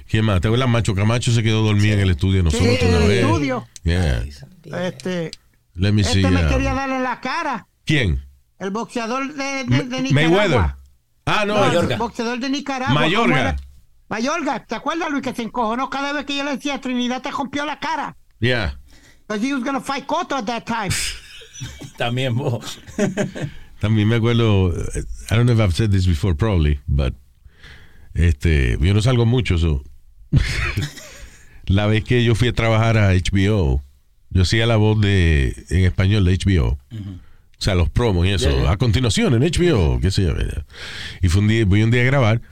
¿Quién 0.08 0.24
más? 0.24 0.40
¿Te 0.40 0.48
acuerdas? 0.48 0.68
Macho 0.68 0.94
Camacho 0.94 1.32
se 1.32 1.42
quedó 1.42 1.62
dormido 1.62 1.94
en 1.94 2.00
el 2.00 2.10
estudio 2.10 2.36
de 2.38 2.42
nosotros 2.44 2.68
Sí, 2.78 2.84
una 2.86 2.96
en 2.96 3.02
el 3.02 3.08
vez. 3.08 3.24
estudio. 3.24 3.68
Yeah. 3.82 4.24
Este, 4.86 5.30
Let 5.74 5.92
me 5.92 6.04
see. 6.04 6.20
este 6.24 6.30
me 6.30 6.44
uh, 6.46 6.48
quería 6.48 6.74
darle 6.74 7.00
la 7.00 7.20
cara. 7.20 7.66
¿Quién? 7.84 8.22
El 8.58 8.70
boxeador 8.70 9.34
de, 9.34 9.64
de, 9.64 9.82
de 9.84 10.02
Nicaragua. 10.02 10.12
Mayweather. 10.12 10.74
Ah, 11.26 11.44
no. 11.44 11.54
No, 11.56 11.64
el 11.64 11.68
Mayorga. 11.68 11.96
boxeador 11.96 12.38
de 12.38 12.48
Nicaragua. 12.50 12.94
Mayorga. 12.94 13.56
Mayorga, 14.08 14.64
¿te 14.64 14.76
acuerdas, 14.76 15.10
Luis, 15.10 15.22
que 15.24 15.34
se 15.34 15.42
encojonó 15.42 15.90
cada 15.90 16.12
vez 16.12 16.24
que 16.24 16.36
yo 16.36 16.44
le 16.44 16.52
decía 16.56 16.80
Trinidad 16.80 17.22
te 17.22 17.30
rompió 17.32 17.64
la 17.66 17.80
cara? 17.80 18.16
Yeah. 18.38 18.78
Because 19.26 19.44
he 19.44 19.52
was 19.52 19.64
going 19.64 19.74
to 19.74 19.80
fight 19.80 20.06
Cotto 20.06 20.36
at 20.36 20.44
that 20.46 20.64
time. 20.66 20.90
También 21.98 22.36
vos. 22.36 22.78
También 23.80 24.06
me 24.08 24.16
acuerdo, 24.16 24.72
eh, 24.72 25.02
I 25.30 25.34
don't 25.34 25.46
know 25.46 25.52
if 25.54 25.60
I've 25.60 25.74
said 25.74 25.90
this 25.90 26.06
before, 26.06 26.34
probably, 26.36 26.78
but 26.86 27.14
este, 28.16 28.78
yo 28.80 28.94
no 28.94 29.02
salgo 29.02 29.26
mucho, 29.26 29.56
la 31.66 31.86
vez 31.86 32.04
que 32.04 32.24
yo 32.24 32.34
fui 32.34 32.48
a 32.48 32.52
trabajar 32.52 32.96
a 32.96 33.12
HBO, 33.12 33.82
yo 34.30 34.42
hacía 34.42 34.66
la 34.66 34.76
voz 34.76 35.00
de 35.00 35.54
en 35.70 35.84
español 35.84 36.24
de 36.24 36.36
HBO. 36.36 36.78
O 37.58 37.62
sea, 37.62 37.74
los 37.74 37.88
promos 37.88 38.26
y 38.26 38.30
eso. 38.30 38.50
Yeah, 38.50 38.60
yeah. 38.62 38.70
A 38.72 38.76
continuación 38.76 39.34
en 39.34 39.42
HBO, 39.42 39.98
qué 40.00 40.10
sé 40.10 40.24
yo. 40.24 40.34
Y 41.22 41.28
fue 41.28 41.40
un 41.40 41.48
día, 41.48 41.64
voy 41.64 41.82
un 41.82 41.90
día 41.90 42.02
a 42.02 42.04
grabar 42.04 42.42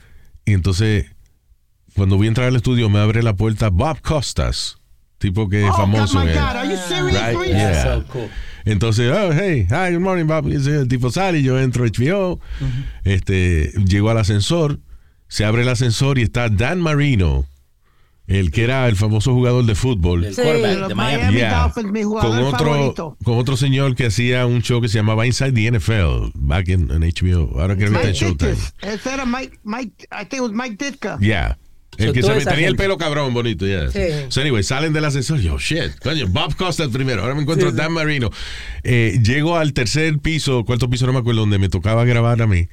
y 0.45 0.53
entonces 0.53 1.05
cuando 1.95 2.17
voy 2.17 2.27
a 2.27 2.29
entrar 2.29 2.47
al 2.47 2.55
estudio 2.55 2.89
me 2.89 2.99
abre 2.99 3.23
la 3.23 3.35
puerta 3.35 3.69
Bob 3.69 4.01
Costas, 4.01 4.77
tipo 5.17 5.47
que 5.47 5.63
es 5.63 5.71
oh, 5.71 5.77
famoso. 5.77 6.19
God, 6.19 6.27
en- 6.27 6.35
God. 6.35 6.41
Are 6.41 6.69
you 6.69 6.77
serious, 6.77 7.13
Right, 7.13 7.47
yeah. 7.47 7.83
So 7.83 8.03
cool. 8.07 8.29
Entonces, 8.65 9.11
oh, 9.11 9.31
hey, 9.31 9.67
hi, 9.69 9.93
good 9.93 10.01
morning, 10.01 10.25
Bob. 10.25 10.49
Y 10.49 10.55
ese 10.55 10.87
tipo 10.87 11.11
sale 11.11 11.39
y 11.39 11.43
yo 11.43 11.59
entro 11.59 11.85
a 11.85 11.87
HBO. 11.87 12.39
este, 13.03 13.71
llego 13.85 14.09
al 14.09 14.17
ascensor, 14.17 14.79
se 15.27 15.45
abre 15.45 15.63
el 15.63 15.69
ascensor 15.69 16.17
y 16.19 16.23
está 16.23 16.49
Dan 16.49 16.79
Marino, 16.81 17.45
el 18.27 18.49
que 18.51 18.63
era 18.63 18.87
el 18.87 18.95
famoso 18.95 19.33
jugador 19.33 19.65
de 19.65 19.75
fútbol. 19.75 20.25
El 20.25 20.33
Sí, 20.35 20.41
quarterback 20.41 20.79
los 20.79 20.89
de 20.89 20.95
Miami. 20.95 21.17
Miami 21.23 21.37
Yeah. 21.37 21.61
Dolphins, 21.63 21.91
mi 21.91 22.03
jugador 22.03 22.31
con 22.31 22.43
otro 22.53 22.73
favorito. 22.73 23.17
con 23.23 23.37
otro 23.37 23.57
señor 23.57 23.95
que 23.95 24.07
hacía 24.07 24.45
un 24.47 24.61
show 24.63 24.81
que 24.81 24.87
se 24.89 24.97
llamaba 24.97 25.27
Inside 25.27 25.51
the 25.53 25.71
NFL 25.71 26.31
back 26.33 26.67
in, 26.69 26.89
en 26.91 27.01
HBO 27.01 27.59
ahora 27.59 27.75
creo 27.75 27.91
que 27.91 27.95
está 27.97 27.99
Mike 27.99 28.07
en 28.07 28.13
Showtime 28.15 28.51
Ditka. 28.51 28.91
Ese 28.93 29.13
era 29.13 29.25
Mike, 29.25 29.59
Mike, 29.63 30.07
I 30.11 30.25
think 30.25 30.33
it 30.33 30.41
was 30.41 30.51
Mike 30.53 30.77
Ditka. 30.83 31.17
yeah 31.21 31.57
el 31.97 32.07
So, 32.07 32.13
que 32.13 32.23
se 32.23 32.33
me 32.33 32.43
tenía 32.43 32.67
el 32.67 32.75
pelo 32.75 32.97
cabrón 32.97 33.33
bonito 33.33 33.65
ya 33.65 33.89
Sí. 33.89 33.99
so 34.29 34.41
anyway 34.41 34.63
salen 34.63 34.91
del 34.91 35.05
ascensor 35.05 35.39
yo 35.39 35.57
shit 35.59 35.97
coño 36.03 36.27
Bob 36.27 36.53
Costa 36.55 36.89
primero 36.89 37.21
ahora 37.21 37.35
me 37.35 37.41
encuentro 37.41 37.69
a 37.69 37.71
Dan 37.71 37.93
Marino 37.93 38.31
Eh, 38.83 39.19
llego 39.23 39.55
al 39.55 39.71
tercer 39.71 40.17
piso 40.19 40.65
cuarto 40.65 40.89
piso 40.89 41.05
no 41.05 41.13
me 41.13 41.19
acuerdo 41.19 41.41
donde 41.41 41.57
me 41.59 41.69
tocaba 41.69 42.03
grabar 42.05 42.41
a 42.41 42.47
mí 42.47 42.67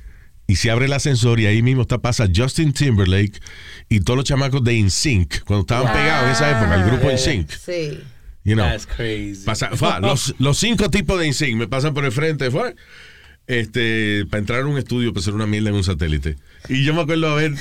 y 0.47 0.57
se 0.57 0.70
abre 0.70 0.86
el 0.86 0.93
ascensor 0.93 1.40
y 1.40 1.47
ahí 1.47 1.62
mismo 1.62 1.82
está 1.82 1.99
pasa 1.99 2.26
Justin 2.34 2.72
Timberlake 2.72 3.40
y 3.88 4.01
todos 4.01 4.16
los 4.16 4.24
chamacos 4.24 4.62
de 4.64 4.74
InSync 4.74 5.40
cuando 5.45 5.61
estaban 5.62 5.93
pegados 5.93 6.26
en 6.26 6.32
esa 6.32 6.51
época 6.51 6.74
el 6.74 6.84
grupo 6.90 7.11
InSync 7.11 7.51
Sí. 7.51 8.01
you 8.45 8.55
know 8.55 8.66
That's 8.66 8.86
crazy. 8.86 9.45
Pasa- 9.45 9.70
los, 10.01 10.34
los 10.38 10.59
cinco 10.59 10.90
tipos 10.90 11.18
de 11.20 11.26
INSYNC 11.28 11.57
me 11.57 11.68
pasan 11.68 11.95
por 11.95 12.05
el 12.05 12.12
frente, 12.12 12.51
fue, 12.51 12.74
este, 13.47 14.24
para 14.30 14.40
entrar 14.40 14.62
a 14.62 14.66
un 14.66 14.78
estudio, 14.78 15.12
para 15.12 15.20
hacer 15.20 15.34
una 15.34 15.47
mierda 15.47 15.70
en 15.70 15.76
un 15.76 15.84
satélite. 15.84 16.36
Y 16.68 16.84
yo 16.84 16.95
me 16.95 17.03
acuerdo 17.03 17.30
haber 17.30 17.53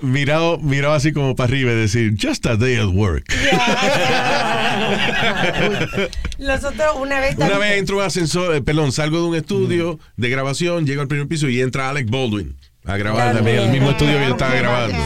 mirado, 0.00 0.58
mirado 0.58 0.94
así 0.94 1.12
como 1.12 1.34
para 1.34 1.48
arriba 1.48 1.72
y 1.72 1.76
decir, 1.76 2.14
just 2.20 2.46
a 2.46 2.56
day 2.56 2.76
at 2.76 2.88
work. 2.88 3.24
Nosotros 6.38 6.88
una 7.00 7.20
vez 7.20 7.36
Una 7.36 7.58
vez 7.58 7.78
entro 7.78 7.96
a 7.96 8.00
un 8.00 8.06
ascensor, 8.06 8.54
eh, 8.54 8.62
perdón, 8.62 8.92
salgo 8.92 9.18
de 9.18 9.24
un 9.24 9.34
estudio 9.34 9.98
de 10.16 10.28
grabación, 10.28 10.86
llego 10.86 11.02
al 11.02 11.08
primer 11.08 11.26
piso 11.26 11.48
y 11.48 11.60
entra 11.60 11.88
Alec 11.88 12.08
Baldwin 12.10 12.57
a 12.88 12.96
grabar 12.96 13.22
Claro. 13.22 13.36
también 13.38 13.58
el 13.60 13.70
mismo 13.70 13.90
estudio 13.90 14.18
que 14.18 14.24
yo 14.24 14.30
estaba 14.32 14.54
grabando. 14.54 14.96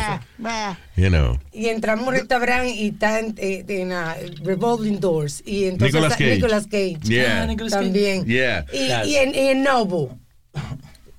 You 0.96 1.08
know. 1.08 1.38
y 1.52 1.66
entramos 1.68 2.04
a 2.04 2.08
un 2.08 2.14
restaurante 2.14 2.70
y 2.70 2.88
está 2.88 3.18
en, 3.20 3.34
eh, 3.38 3.64
en, 3.68 3.92
ah, 3.92 4.14
Revolving 4.44 4.98
Doors 5.00 5.42
y 5.46 5.64
entonces 5.64 5.94
Nicolas 5.94 6.12
Cage. 6.16 6.34
Nicolas 6.36 6.64
Cage 6.66 6.98
Yeah. 7.02 7.42
Ah, 7.48 7.56
también 7.70 8.24
Yeah. 8.26 8.66
y, 8.72 8.86
Claro. 8.86 9.08
y 9.08 9.16
en, 9.16 9.34
y 9.34 9.38
en 9.48 9.62
Nobu 9.62 10.10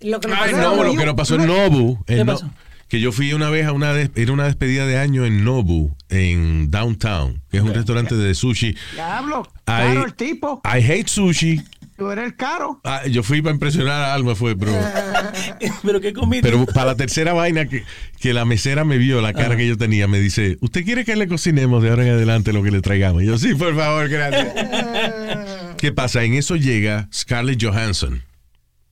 lo 0.01 0.20
que 0.20 0.28
nos 0.28 0.38
Ay, 0.39 0.51
pasó- 0.51 0.76
no, 0.76 0.84
lo 0.84 0.95
que 0.95 1.05
nos 1.05 1.16
pasó 1.16 1.36
en 1.36 1.45
Nobu. 1.47 1.97
en 2.07 2.18
¿Qué 2.18 2.24
No- 2.26 2.34
pasó? 2.34 2.49
que 2.89 2.99
yo 2.99 3.11
fui 3.11 3.34
una 3.34 3.49
vez 3.49 3.66
a 3.66 3.72
una, 3.72 3.91
des- 3.93 4.11
era 4.16 4.32
una 4.34 4.45
despedida 4.45 4.86
de 4.86 4.99
año 4.99 5.26
en 5.26 5.43
Nobu, 5.43 5.95
en 6.09 6.70
Downtown, 6.70 7.41
que 7.49 7.57
es 7.57 7.64
un 7.64 7.74
restaurante 7.74 8.14
de 8.16 8.36
sushi. 8.36 8.76
Diablo, 8.93 9.47
I, 9.61 9.61
caro 9.66 10.05
el 10.05 10.14
tipo. 10.14 10.61
I 10.66 10.78
hate 10.84 11.07
sushi. 11.07 11.59
Tú 11.97 12.09
eres 12.09 12.25
el 12.25 12.35
caro. 12.35 12.81
Ah, 12.83 13.03
yo 13.07 13.21
fui 13.23 13.41
para 13.41 13.53
impresionar 13.53 14.01
a 14.01 14.13
Alma, 14.13 14.35
fue, 14.35 14.55
pero, 14.55 14.71
Pero 15.83 16.01
qué 16.01 16.11
comiste. 16.13 16.49
pero 16.49 16.65
para 16.65 16.87
la 16.87 16.95
tercera 16.95 17.33
vaina 17.33 17.67
que, 17.67 17.83
que 18.19 18.33
la 18.33 18.45
mesera 18.45 18.83
me 18.83 18.97
vio, 18.97 19.21
la 19.21 19.33
cara 19.33 19.55
que 19.55 19.67
yo 19.67 19.77
tenía, 19.77 20.07
me 20.07 20.19
dice, 20.19 20.57
¿usted 20.61 20.83
quiere 20.83 21.05
que 21.05 21.15
le 21.15 21.27
cocinemos 21.27 21.83
de 21.83 21.89
ahora 21.89 22.03
en 22.05 22.13
adelante 22.13 22.51
lo 22.53 22.63
que 22.63 22.71
le 22.71 22.81
traigamos? 22.81 23.23
Y 23.23 23.27
yo, 23.27 23.37
sí, 23.37 23.53
por 23.55 23.75
favor, 23.75 24.09
gracias. 24.09 24.53
¿Qué 25.77 25.91
pasa? 25.91 26.23
En 26.23 26.33
eso 26.33 26.55
llega 26.55 27.07
Scarlett 27.13 27.61
Johansson. 27.63 28.23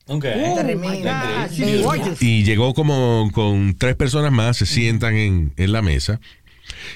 Ok. 0.07 0.25
Tremenda. 0.59 1.43
Ah, 1.43 1.47
she's 1.49 1.81
gorgeous. 1.83 2.21
Y 2.21 2.43
llegó 2.43 2.73
como 2.73 3.29
con 3.33 3.75
tres 3.77 3.95
personas 3.95 4.31
más, 4.31 4.57
se 4.57 4.65
sientan 4.65 5.15
en, 5.15 5.53
en 5.57 5.71
la 5.71 5.81
mesa. 5.81 6.19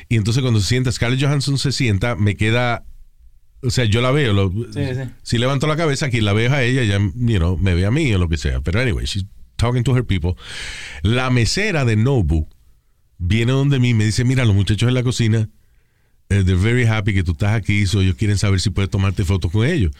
Y 0.09 0.17
entonces 0.17 0.41
cuando 0.41 0.59
se 0.59 0.67
sienta, 0.67 0.91
Scarlett 0.91 1.21
Johansson 1.21 1.57
se 1.57 1.71
sienta, 1.71 2.15
me 2.15 2.35
queda, 2.35 2.83
o 3.65 3.69
sea, 3.69 3.85
yo 3.85 4.01
la 4.01 4.11
veo, 4.11 4.33
lo- 4.33 4.49
Sí, 4.71 4.81
sí. 4.93 5.01
si 5.23 5.37
levanto 5.37 5.67
la 5.67 5.75
cabeza, 5.75 6.09
quien 6.09 6.25
la 6.25 6.33
ve 6.33 6.45
es 6.45 6.51
a 6.51 6.63
ella, 6.63 6.83
ya, 6.83 6.99
you 6.99 7.37
know, 7.39 7.57
me 7.57 7.73
ve 7.75 7.85
a 7.85 7.91
mí 7.91 8.13
o 8.13 8.17
lo 8.17 8.29
que 8.29 8.37
sea. 8.37 8.61
Pero 8.61 8.79
anyway, 8.79 9.05
she's 9.05 9.25
talking 9.57 9.83
to 9.83 9.95
her 9.95 10.05
people. 10.05 10.33
La 11.01 11.29
mesera 11.29 11.85
de 11.85 11.95
Nobu 11.95 12.47
viene 13.17 13.51
donde 13.51 13.79
mí 13.79 13.89
y 13.89 13.93
me 13.93 14.05
dice, 14.05 14.23
mira, 14.25 14.45
los 14.45 14.55
muchachos 14.55 14.87
en 14.87 14.93
la 14.95 15.03
cocina, 15.03 15.49
eh, 16.29 16.43
they're 16.43 16.55
very 16.55 16.85
happy 16.85 17.13
que 17.13 17.23
tú 17.23 17.33
estás 17.33 17.53
aquí, 17.55 17.85
so 17.85 18.01
ellos 18.01 18.15
quieren 18.15 18.37
saber 18.37 18.59
si 18.59 18.69
puedes 18.69 18.89
tomarte 18.89 19.23
fotos 19.23 19.51
con 19.51 19.65
ellos. 19.65 19.91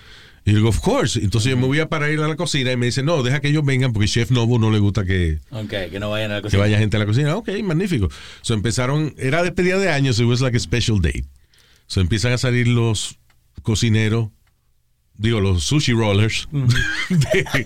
Y 0.48 0.52
yo 0.52 0.58
digo, 0.58 0.70
of 0.70 0.80
course. 0.80 1.20
Entonces 1.20 1.50
yo 1.50 1.58
me 1.58 1.66
voy 1.66 1.80
a 1.80 1.90
parar 1.90 2.10
a 2.10 2.14
ir 2.14 2.20
a 2.20 2.28
la 2.28 2.36
cocina 2.36 2.72
y 2.72 2.78
me 2.78 2.86
dice, 2.88 3.02
no, 3.02 3.24
deja 3.24 3.40
que 3.40 3.48
ellos 3.48 3.66
vengan 3.66 3.94
porque 3.94 4.08
Chef 4.08 4.30
Nobu 4.30 4.60
no 4.60 4.70
le 4.70 4.78
gusta 4.78 5.04
que, 5.04 5.40
Ok, 5.50 5.74
que 5.90 6.00
no 6.00 6.12
vayan 6.12 6.30
a 6.32 6.36
la 6.36 6.40
que 6.42 6.44
cocina. 6.48 6.62
vaya 6.62 6.78
gente 6.78 6.98
a 6.98 7.00
la 7.00 7.06
cocina. 7.08 7.36
Ok, 7.36 7.50
magnífico. 7.64 8.10
So 8.42 8.54
empezaron, 8.54 9.16
era 9.18 9.42
despedida 9.42 9.80
de 9.80 9.90
años, 9.90 10.18
so 10.18 10.24
it 10.24 10.30
was 10.30 10.42
like 10.42 10.56
a 10.56 10.60
special 10.60 11.02
date. 11.02 11.26
So 11.88 12.00
empiezan 12.02 12.32
a 12.34 12.38
salir 12.38 12.68
los 12.68 13.18
cocineros 13.62 14.30
digo, 15.18 15.40
los 15.40 15.64
sushi 15.64 15.94
rollers. 15.94 16.48
de- 17.10 17.66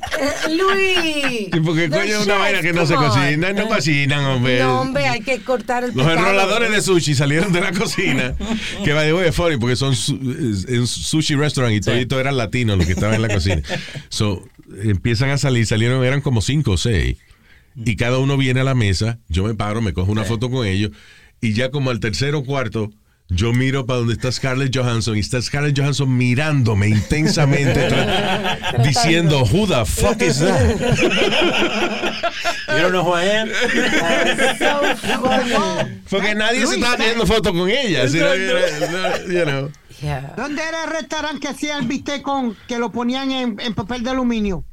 Luis. 0.50 1.50
Sí, 1.52 1.60
porque 1.64 1.90
coño 1.90 2.02
es 2.04 2.26
una 2.26 2.36
vaina 2.36 2.62
que 2.62 2.74
no 2.74 2.86
se 2.86 2.96
cocina, 2.96 3.54
no 3.54 3.68
cocinan, 3.68 4.26
hombre. 4.26 4.60
No, 4.60 4.82
hombre, 4.82 5.08
hay 5.08 5.22
que 5.22 5.40
cortar 5.40 5.84
el 5.84 5.96
Los 5.96 6.08
enroladores 6.08 6.72
de 6.72 6.82
sushi 6.82 7.16
salieron 7.16 7.52
de 7.52 7.62
la 7.62 7.72
cocina. 7.72 8.36
que 8.84 8.94
va 8.94 9.04
de 9.04 9.28
es 9.28 9.36
funny 9.36 9.58
porque 9.58 9.76
son 9.76 9.94
en 9.94 10.88
sushi 10.88 11.36
restaurant 11.36 11.76
y 11.76 11.82
todito 11.82 12.20
eran 12.20 12.38
latinos 12.38 12.78
los 12.78 12.86
que 12.86 12.94
estaban 12.94 13.16
en 13.16 13.22
la 13.22 13.30
cocina. 13.30 13.62
So, 14.10 14.48
empiezan 14.84 15.30
a 15.30 15.38
salir, 15.38 15.66
salieron, 15.66 16.04
eran 16.04 16.22
como 16.22 16.42
cinco 16.42 16.72
o 16.72 16.78
seis. 16.78 17.18
Y 17.76 17.96
cada 17.96 18.18
uno 18.18 18.36
viene 18.36 18.60
a 18.60 18.64
la 18.64 18.76
mesa, 18.76 19.20
yo 19.30 19.44
me 19.44 19.56
paro, 19.56 19.82
me 19.82 19.94
cojo 19.94 20.12
una 20.12 20.26
foto 20.26 20.50
con 20.50 20.66
ellos, 20.66 20.92
y 21.40 21.54
ya 21.54 21.72
como 21.72 21.92
al 21.92 22.00
tercero 22.00 22.40
o 22.40 22.44
cuarto, 22.44 22.92
yo 23.30 23.54
miro 23.54 23.86
para 23.86 24.00
donde 24.00 24.14
está 24.14 24.32
Scarlett 24.32 24.76
Johansson, 24.76 25.16
y 25.16 25.20
está 25.20 25.42
Scarlett 25.42 25.78
Johansson 25.78 26.16
mirándome 26.18 26.90
intensamente, 26.90 27.90
diciendo, 28.84 29.44
who 29.46 29.68
the 29.68 29.86
fuck 29.86 30.22
is 30.22 30.40
that? 30.40 30.76
You 32.70 32.82
don't 32.82 32.92
know 32.92 33.04
who 33.04 33.14
I 33.14 33.26
am? 33.26 33.50
So. 34.58 34.82
Porque 36.10 36.36
nadie 36.36 36.66
se 36.66 36.76
estaba 36.76 36.98
teniendo 36.98 37.26
foto 37.26 37.54
con 37.54 37.70
ella. 37.70 38.08
sino 38.08 38.34
you 38.36 39.46
know. 39.46 39.72
Yeah. 40.02 40.34
¿Dónde 40.38 40.62
era 40.64 40.86
el 40.86 40.92
restaurante 40.92 41.42
que 41.42 41.48
hacía 41.50 41.78
el 41.78 41.86
bistec 41.86 42.22
con 42.22 42.56
que 42.68 42.80
lo 42.80 42.90
ponían 42.92 43.32
en, 43.32 43.60
en 43.60 43.74
papel 43.74 44.02
de 44.04 44.12
aluminio? 44.12 44.64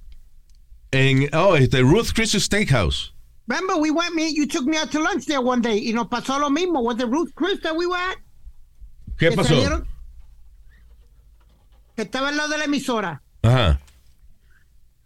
En, 0.93 1.29
oh, 1.35 1.57
este, 1.57 1.81
Ruth 1.81 2.13
Chris 2.15 2.33
Steakhouse. 2.33 3.13
Remember, 3.49 3.77
we 3.77 3.91
went, 3.91 4.15
me, 4.15 4.29
you 4.29 4.47
took 4.47 4.65
me 4.67 4.77
out 4.77 4.91
to 4.93 5.01
lunch 5.01 5.27
there 5.27 5.41
one 5.41 5.61
day 5.61 5.79
y 5.79 5.93
nos 5.93 6.07
pasó 6.07 6.39
lo 6.39 6.49
mismo. 6.49 6.83
Was 6.83 7.01
it 7.01 7.09
Ruth 7.09 7.33
Chris 7.35 7.61
that 7.63 7.77
we 7.77 7.87
were 7.87 7.97
at? 7.97 8.17
¿Qué 9.19 9.31
Que 9.31 9.37
pasó? 9.37 9.49
salieron- 9.55 9.87
Que 11.97 12.03
estaba 12.03 12.29
al 12.29 12.37
lado 12.37 12.51
de 12.51 12.59
la 12.59 12.65
emisora. 12.65 13.23
Ajá. 13.43 13.81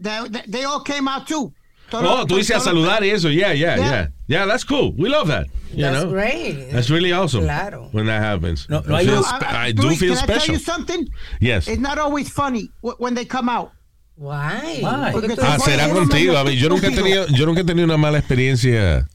They, 0.03 0.29
they- 0.31 0.51
they 0.51 0.65
all 0.65 0.83
came 0.83 1.09
out 1.09 1.27
too. 1.27 1.53
Todos 1.91 2.05
Oh, 2.21 2.25
tú 2.27 2.37
dices 2.37 2.57
a 2.57 2.61
saludar 2.61 3.03
y 3.05 3.11
eso. 3.11 3.29
Yeah, 3.31 3.53
yeah, 3.53 3.77
Yeah. 3.77 3.91
yeah. 3.91 4.09
Yeah, 4.29 4.47
that's 4.47 4.65
cool. 4.65 4.93
We 4.97 5.09
love 5.09 5.27
that. 5.29 5.49
You 5.73 5.83
That's 5.85 6.05
know? 6.05 6.11
great. 6.11 6.71
That's 6.73 6.89
really 6.89 7.13
awesome. 7.13 7.43
Claro. 7.45 7.89
When 7.93 8.07
that 8.07 8.23
happens. 8.23 8.69
No, 8.69 8.81
no 8.87 8.95
I, 8.95 9.01
hay 9.05 9.07
feel 9.07 9.25
I- 9.25 9.39
I- 9.41 9.67
I 9.69 9.73
do 9.73 9.83
Luis, 9.83 9.99
feel 9.99 10.15
can 10.15 10.23
I 10.23 10.27
tell 10.27 10.37
special. 10.41 10.55
you 10.55 10.61
something? 10.61 11.09
Yes. 11.41 11.67
It's 11.69 11.81
not 11.81 11.99
always 11.99 12.29
funny 12.31 12.71
wh- 12.83 12.99
when 13.01 13.15
they 13.15 13.25
come 13.25 13.49
out. 13.49 13.73
Why? 14.17 14.79
Why? 14.83 15.11
Porque 15.13 15.35
tú 15.37 15.43
Ah, 15.43 15.59
será 15.59 15.89
contigo. 15.89 16.37
A 16.37 16.45
mí, 16.45 16.57
yo 16.57 16.69
nunca 16.69 16.89
he 16.89 16.95
tenido, 16.95 17.27
yo 17.29 17.47
nunca 17.47 17.61
he 17.63 17.65
tenido 17.65 17.85
una 17.87 17.97
mala 17.97 18.19
experiencia, 18.19 19.09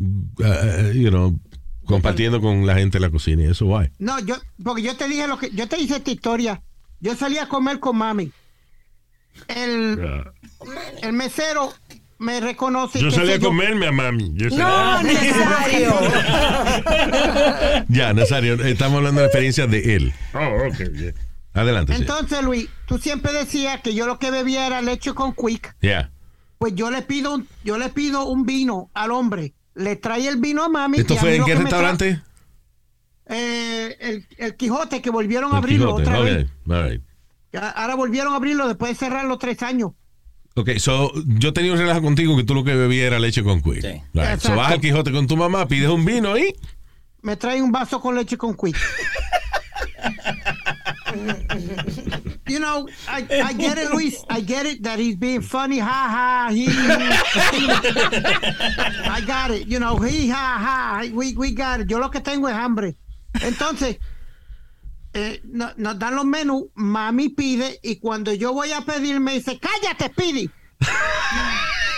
uh, 0.00 0.90
you 0.92 1.10
know, 1.10 1.38
compartiendo 1.88 2.40
con 2.40 2.66
la 2.66 2.74
gente 2.76 2.98
en 2.98 3.02
la 3.02 3.10
cocina. 3.10 3.42
y 3.42 3.46
Eso 3.46 3.66
guay. 3.66 3.88
No, 3.98 4.18
yo, 4.20 4.36
porque 4.62 4.82
yo 4.82 4.96
te 4.96 5.08
dije 5.08 5.26
lo 5.26 5.38
que, 5.38 5.50
yo 5.50 5.66
te 5.68 5.78
hice 5.80 5.96
esta 5.96 6.10
historia. 6.10 6.62
Yo 7.00 7.14
salí 7.16 7.38
a 7.38 7.48
comer 7.48 7.80
con 7.80 7.96
mami. 7.96 8.30
El, 9.46 10.24
el 11.02 11.12
mesero 11.12 11.72
me 12.18 12.40
reconoce. 12.40 13.00
Yo 13.00 13.10
salí 13.10 13.32
a 13.32 13.38
comerme 13.40 13.86
a 13.86 13.92
mami. 13.92 14.32
Yo 14.34 14.48
salí- 14.50 14.58
No, 14.58 15.02
necesario. 15.02 15.94
Ya, 17.88 18.12
Nazario, 18.12 18.54
estamos 18.64 18.98
hablando 18.98 19.20
de 19.20 19.26
la 19.26 19.28
experiencia 19.28 19.66
de 19.66 19.94
él. 19.96 20.12
Oh, 20.34 20.66
ok. 20.68 20.76
yeah. 20.96 21.12
Adelante. 21.54 21.94
sí. 21.94 22.00
Entonces, 22.02 22.42
Luis, 22.42 22.68
tú 22.86 22.98
siempre 22.98 23.32
decías 23.32 23.80
que 23.80 23.94
yo 23.94 24.06
lo 24.06 24.18
que 24.18 24.30
bebía 24.30 24.66
era 24.66 24.82
leche 24.82 25.14
con 25.14 25.32
quick. 25.34 25.74
Yeah. 25.80 26.10
Pues 26.58 26.74
yo 26.74 26.90
le 26.90 27.02
pido 27.02 27.34
un, 27.34 27.48
yo 27.64 27.78
le 27.78 27.88
pido 27.88 28.24
un 28.26 28.44
vino 28.44 28.90
al 28.94 29.12
hombre. 29.12 29.54
Le 29.78 29.96
trae 29.96 30.26
el 30.28 30.36
vino 30.38 30.64
a 30.64 30.68
mami. 30.68 30.98
¿Esto 30.98 31.14
y 31.14 31.18
fue 31.18 31.36
en 31.36 31.44
qué 31.44 31.54
restaurante? 31.54 32.20
Eh, 33.26 33.96
el, 34.00 34.26
el 34.38 34.56
Quijote 34.56 35.00
que 35.00 35.10
volvieron 35.10 35.54
a 35.54 35.58
abrirlo 35.58 35.96
Quijote. 35.96 36.02
otra 36.02 36.20
vez. 36.20 36.46
all 36.68 36.90
right. 36.90 37.02
Ya, 37.52 37.70
Ahora 37.70 37.94
volvieron 37.94 38.32
a 38.32 38.36
abrirlo 38.36 38.66
después 38.68 38.90
de 38.92 39.06
cerrar 39.06 39.24
los 39.24 39.38
tres 39.38 39.62
años. 39.62 39.92
Ok, 40.54 40.70
so, 40.78 41.12
yo 41.26 41.52
tenía 41.52 41.72
un 41.72 41.78
relajo 41.78 42.02
contigo 42.02 42.36
que 42.36 42.42
tú 42.42 42.54
lo 42.54 42.64
que 42.64 42.74
bebías 42.74 43.06
era 43.06 43.20
leche 43.20 43.44
con 43.44 43.62
quick. 43.62 43.80
Sí. 43.80 44.02
Right. 44.12 44.40
So 44.40 44.56
vas 44.56 44.72
al 44.72 44.80
Quijote 44.80 45.12
con 45.12 45.26
tu 45.26 45.36
mamá, 45.36 45.68
pides 45.68 45.88
un 45.88 46.04
vino 46.04 46.36
y... 46.36 46.54
Me 47.22 47.36
trae 47.36 47.62
un 47.62 47.70
vaso 47.70 48.00
con 48.00 48.16
leche 48.16 48.36
con 48.36 48.56
quick. 48.56 48.76
you 52.48 52.58
know, 52.58 52.88
I, 53.08 53.26
I 53.44 53.52
get 53.52 53.78
it, 53.78 53.90
Luis. 53.92 54.24
I 54.30 54.40
get 54.40 54.66
it 54.66 54.82
that 54.84 54.98
he's 54.98 55.16
being 55.16 55.40
funny. 55.42 55.78
Ha 55.78 55.86
ha. 55.86 56.50
He, 56.52 56.66
I 59.08 59.20
got 59.26 59.50
it. 59.50 59.66
You 59.66 59.78
know, 59.78 59.96
he 59.98 60.28
ha 60.28 60.58
ha. 60.58 61.04
We, 61.12 61.34
we 61.36 61.52
got 61.52 61.80
it. 61.80 61.88
Yo 61.88 61.98
lo 61.98 62.08
que 62.10 62.20
tengo 62.20 62.48
es 62.48 62.54
hambre. 62.54 62.96
Entonces, 63.40 63.98
eh, 65.14 65.40
no- 65.44 65.72
nos 65.76 65.98
dan 65.98 66.14
los 66.16 66.24
menús. 66.24 66.64
Mami 66.74 67.28
pide 67.30 67.78
y 67.82 67.96
cuando 67.96 68.32
yo 68.32 68.52
voy 68.52 68.72
a 68.72 68.80
pedir 68.82 69.20
me 69.20 69.34
dice, 69.34 69.58
cállate, 69.58 70.08
Speedy. 70.12 70.50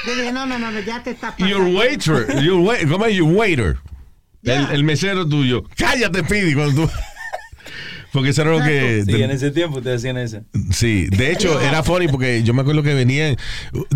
Yo 0.06 0.14
dije, 0.16 0.32
no, 0.32 0.46
no, 0.46 0.58
no, 0.58 0.70
no, 0.70 0.80
ya 0.80 1.02
te 1.02 1.10
está 1.10 1.32
pasando. 1.36 1.46
Your 1.48 1.74
waiter, 1.76 2.42
your 2.42 2.60
wait, 2.60 2.88
¿cómo 2.88 3.04
es 3.06 3.14
your 3.16 3.30
waiter? 3.32 3.76
El, 4.42 4.70
el 4.70 4.84
mesero 4.84 5.28
tuyo. 5.28 5.62
Cállate, 5.76 6.22
Pidi, 6.24 6.54
cuando 6.54 6.86
tú... 6.86 6.92
Porque 8.12 8.30
eso 8.30 8.42
era 8.42 8.52
lo 8.52 8.64
que... 8.64 9.04
Sí, 9.06 9.22
en 9.22 9.30
ese 9.30 9.50
tiempo 9.50 9.80
te 9.80 9.94
hacían 9.94 10.16
eso. 10.18 10.42
Sí, 10.72 11.06
de 11.06 11.32
hecho 11.32 11.60
era 11.60 11.82
funny 11.82 12.08
porque 12.08 12.42
yo 12.42 12.54
me 12.54 12.62
acuerdo 12.62 12.82
que 12.82 12.94
venían. 12.94 13.36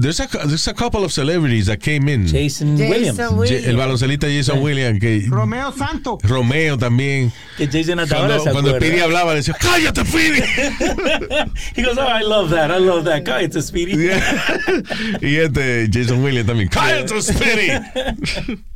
There's 0.01 0.21
a, 0.21 0.29
there's 0.29 0.69
a 0.69 0.75
couple 0.75 1.05
of 1.05 1.12
celebrities 1.12 1.67
that 1.67 1.79
came 1.79 2.12
in. 2.12 2.27
Jason, 2.27 2.77
Jason 2.77 3.37
Williams. 3.37 3.67
El 3.67 3.77
baloncelista 3.77 4.27
Jason 4.29 4.61
Williams, 4.61 5.01
que 5.01 5.27
Romeo 5.29 5.73
Santos. 5.73 6.19
Romeo 6.23 6.79
también. 6.79 7.33
Que 7.57 7.67
Jason 7.67 8.01
hasta 8.01 8.17
ahora 8.17 8.37
Cuando, 8.37 8.45
se 8.45 8.51
cuando 8.51 8.71
acuerda. 8.71 8.87
Speedy 8.87 9.03
hablaba, 9.03 9.35
decía, 9.35 9.55
¡cállate, 9.59 10.05
Speedy! 10.05 10.41
He 11.77 11.83
goes, 11.83 11.99
oh, 11.99 12.09
I 12.09 12.23
love 12.23 12.51
that. 12.51 12.71
I 12.71 12.81
love 12.81 13.05
that. 13.05 13.25
Cállate, 13.25 13.61
Speedy. 13.62 13.95
y 15.21 15.37
este 15.37 15.89
Jason 15.93 16.23
Williams 16.23 16.47
también, 16.47 16.69
¡cállate, 16.69 17.21
Speedy! 17.21 17.71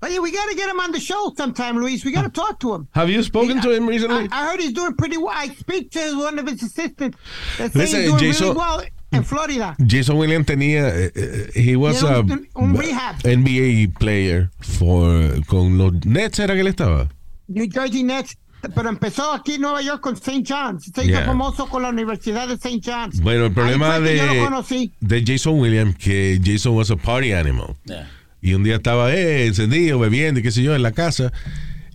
Oye, 0.00 0.18
we 0.20 0.30
gotta 0.30 0.54
get 0.54 0.68
him 0.70 0.78
on 0.78 0.92
the 0.92 1.00
show 1.00 1.32
sometime, 1.36 1.76
Luis. 1.78 2.04
We 2.04 2.12
gotta 2.12 2.28
talk 2.30 2.60
to 2.60 2.72
him. 2.74 2.86
Have 2.94 3.10
you 3.10 3.22
spoken 3.22 3.60
to 3.62 3.70
him 3.72 3.86
recently? 3.88 4.28
I, 4.30 4.42
I 4.42 4.46
heard 4.50 4.60
he's 4.60 4.72
doing 4.72 4.94
pretty 4.94 5.16
well. 5.16 5.32
I 5.34 5.48
speak 5.48 5.90
to 5.92 6.18
one 6.18 6.38
of 6.38 6.46
his 6.46 6.62
assistants. 6.62 7.18
They 7.58 7.68
say 7.68 7.78
Listen, 7.78 8.00
he's 8.02 8.08
doing 8.10 8.18
Jason- 8.20 8.46
really 8.46 8.58
well 8.58 8.82
in 9.12 9.24
Florida. 9.24 9.74
Jason 9.84 10.16
Williams 10.16 10.46
tenía, 10.46 11.10
eh, 11.16 11.50
he 11.54 11.74
was 11.74 12.02
a 12.04 12.20
un- 12.20 12.46
un 12.54 12.76
rehab. 12.76 13.16
NBA 13.24 13.98
player 13.98 14.50
for, 14.60 15.40
con 15.48 15.76
los 15.78 15.92
Nets, 16.04 16.38
¿era 16.38 16.54
que 16.54 16.60
él 16.60 16.68
estaba? 16.68 17.08
New 17.48 17.66
Jersey 17.68 18.02
Nets. 18.04 18.36
Pero 18.74 18.88
empezó 18.88 19.32
aquí 19.32 19.54
en 19.54 19.60
Nueva 19.62 19.80
York 19.82 20.00
con 20.00 20.14
St. 20.16 20.42
John's. 20.44 20.90
Se 20.92 21.02
hizo 21.04 21.10
Yeah. 21.10 21.24
famoso 21.26 21.68
con 21.68 21.82
la 21.82 21.90
Universidad 21.90 22.48
de 22.48 22.54
St. 22.54 22.80
John's. 22.84 23.20
Bueno, 23.20 23.46
el 23.46 23.52
problema 23.52 23.96
fue 23.98 24.16
yo 24.16 24.26
lo 24.26 24.32
de, 24.34 24.38
conocí. 24.40 24.92
de 25.00 25.24
Jason 25.24 25.60
Williams, 25.60 25.96
que 25.96 26.40
Jason 26.44 26.74
was 26.74 26.90
a 26.90 26.96
party 26.96 27.32
animal. 27.32 27.76
Yeah. 27.84 28.08
Y 28.40 28.54
un 28.54 28.62
día 28.64 28.76
estaba 28.76 29.12
eh, 29.14 29.46
encendido, 29.46 29.98
bebiendo 29.98 30.40
y 30.40 30.42
qué 30.42 30.50
sé 30.50 30.62
yo, 30.62 30.74
en 30.74 30.82
la 30.82 30.92
casa. 30.92 31.32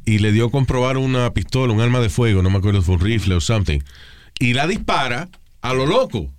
Y 0.05 0.19
le 0.19 0.31
dio 0.31 0.47
a 0.47 0.51
comprobar 0.51 0.97
una 0.97 1.31
pistola, 1.33 1.73
un 1.73 1.79
arma 1.81 1.99
de 2.01 2.09
fuego, 2.09 2.41
no 2.41 2.49
me 2.49 2.57
acuerdo 2.57 2.79
si 2.81 2.85
fue 2.85 2.95
un 2.95 3.01
rifle 3.01 3.35
o 3.35 3.41
something. 3.41 3.79
Y 4.39 4.53
la 4.53 4.67
dispara 4.67 5.29
a 5.61 5.73
lo 5.73 5.85
loco. 5.85 6.29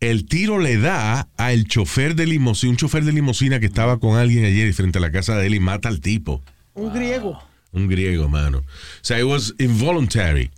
El 0.00 0.26
tiro 0.26 0.58
le 0.58 0.78
da 0.78 1.28
al 1.36 1.64
chofer 1.66 2.14
de 2.16 2.26
limusina, 2.26 2.70
un 2.72 2.76
chofer 2.76 3.04
de 3.04 3.12
limusina 3.12 3.60
que 3.60 3.66
estaba 3.66 3.98
con 4.00 4.18
alguien 4.18 4.44
ayer 4.44 4.72
frente 4.74 4.98
a 4.98 5.00
la 5.00 5.12
casa 5.12 5.36
de 5.36 5.46
él 5.46 5.54
y 5.54 5.60
mata 5.60 5.88
al 5.88 6.00
tipo. 6.00 6.42
Un 6.74 6.92
griego. 6.92 7.40
Un 7.70 7.88
griego, 7.88 8.28
mano. 8.28 8.58
O 8.58 8.64
sea, 9.00 9.18
it 9.18 9.24
was 9.24 9.54
involuntary, 9.58 10.50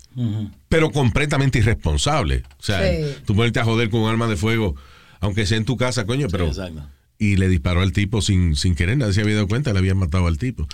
pero 0.68 0.90
completamente 0.90 1.58
irresponsable. 1.58 2.42
O 2.58 2.62
sea, 2.62 2.80
Sí. 2.82 3.14
tú 3.26 3.36
ponerte 3.36 3.60
a 3.60 3.64
joder 3.64 3.90
con 3.90 4.00
un 4.00 4.08
arma 4.10 4.26
de 4.26 4.36
fuego, 4.36 4.74
aunque 5.20 5.46
sea 5.46 5.58
en 5.58 5.64
tu 5.64 5.76
casa, 5.76 6.06
coño, 6.06 6.26
pero 6.30 6.46
Exacto. 6.48 6.88
Y 7.18 7.36
le 7.36 7.48
disparó 7.48 7.80
al 7.82 7.92
tipo 7.92 8.20
sin, 8.22 8.56
sin 8.56 8.74
querer, 8.74 8.96
nadie 8.98 9.12
se 9.12 9.20
había 9.22 9.34
dado 9.34 9.48
cuenta, 9.48 9.72
le 9.72 9.78
habían 9.78 9.96
matado 9.98 10.26
al 10.26 10.38
tipo. 10.38 10.66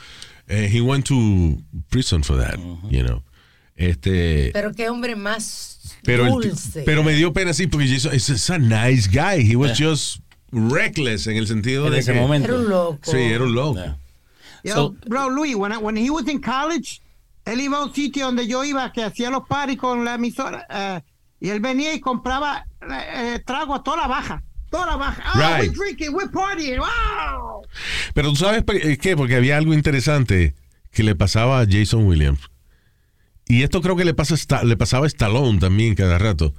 Eh, 0.48 0.68
he 0.72 0.80
went 0.80 1.06
to 1.06 1.58
prison 1.88 2.24
for 2.24 2.36
that, 2.38 2.58
you 2.90 3.02
know. 3.04 3.22
Este, 3.76 4.50
Pero 4.52 4.72
qué 4.74 4.88
hombre 4.90 5.16
más 5.16 5.96
pero, 6.04 6.26
el 6.26 6.42
ti- 6.42 6.48
dulce. 6.48 6.82
pero 6.84 7.02
me 7.02 7.14
dio 7.14 7.32
pena 7.32 7.54
sí 7.54 7.66
porque 7.66 7.86
is 7.86 8.04
is 8.12 8.50
a 8.50 8.58
nice 8.58 9.08
guy. 9.08 9.42
He 9.50 9.56
was 9.56 9.78
just 9.78 10.20
reckless 10.52 11.26
en 11.26 11.36
el 11.36 11.46
sentido 11.46 11.86
En 11.86 11.92
de 11.92 11.98
ese 12.00 12.12
que 12.12 12.20
momento. 12.20 12.48
Era 12.48 12.58
un 12.58 12.68
loco. 12.68 12.98
sí, 13.10 13.16
era 13.18 13.44
un 13.44 13.54
loco. 13.54 13.74
Yeah. 13.80 13.96
Yo, 14.64 14.74
So- 14.74 14.96
bro, 15.06 15.30
Luis, 15.30 15.54
when, 15.56 15.72
I- 15.72 15.78
when 15.78 15.96
he 15.96 16.10
was 16.10 16.28
in 16.28 16.40
college, 16.40 17.00
él 17.46 17.60
iba 17.60 17.78
a 17.78 17.84
un 17.84 17.94
sitio 17.94 18.26
donde 18.26 18.46
yo 18.46 18.64
iba 18.64 18.92
que 18.92 19.02
hacía 19.02 19.30
los 19.30 19.44
paris 19.48 19.78
con 19.78 20.04
la 20.04 20.14
emisora. 20.16 20.66
eh, 20.68 21.00
y 21.40 21.48
él 21.48 21.60
venía 21.60 21.94
y 21.94 22.00
compraba 22.00 22.66
eh, 22.82 23.40
trago 23.46 23.74
a 23.74 23.82
toda 23.82 23.96
la 23.98 24.06
baja. 24.08 24.42
Toda 24.70 24.86
la 24.86 24.96
baja. 24.96 25.22
Oh, 25.34 25.38
Right. 25.38 25.68
we're 25.68 25.74
drinking, 25.74 26.14
we're 26.14 26.30
partying. 26.30 26.78
Wow. 26.78 27.62
Pero 28.14 28.30
tú 28.30 28.36
sabes 28.36 28.62
por 28.62 28.78
qué, 28.98 29.16
porque 29.16 29.36
había 29.36 29.56
algo 29.56 29.74
interesante 29.74 30.54
que 30.92 31.02
le 31.02 31.14
pasaba 31.14 31.60
a 31.60 31.66
Jason 31.68 32.06
Williams. 32.06 32.40
Y 33.48 33.62
esto 33.64 33.80
creo 33.82 33.96
que 33.96 34.04
le 34.04 34.14
pasa 34.14 34.36
le 34.64 34.76
pasaba 34.76 35.06
a 35.06 35.08
Stallone 35.08 35.58
también 35.58 35.94
cada 35.96 36.18
rato. 36.18 36.54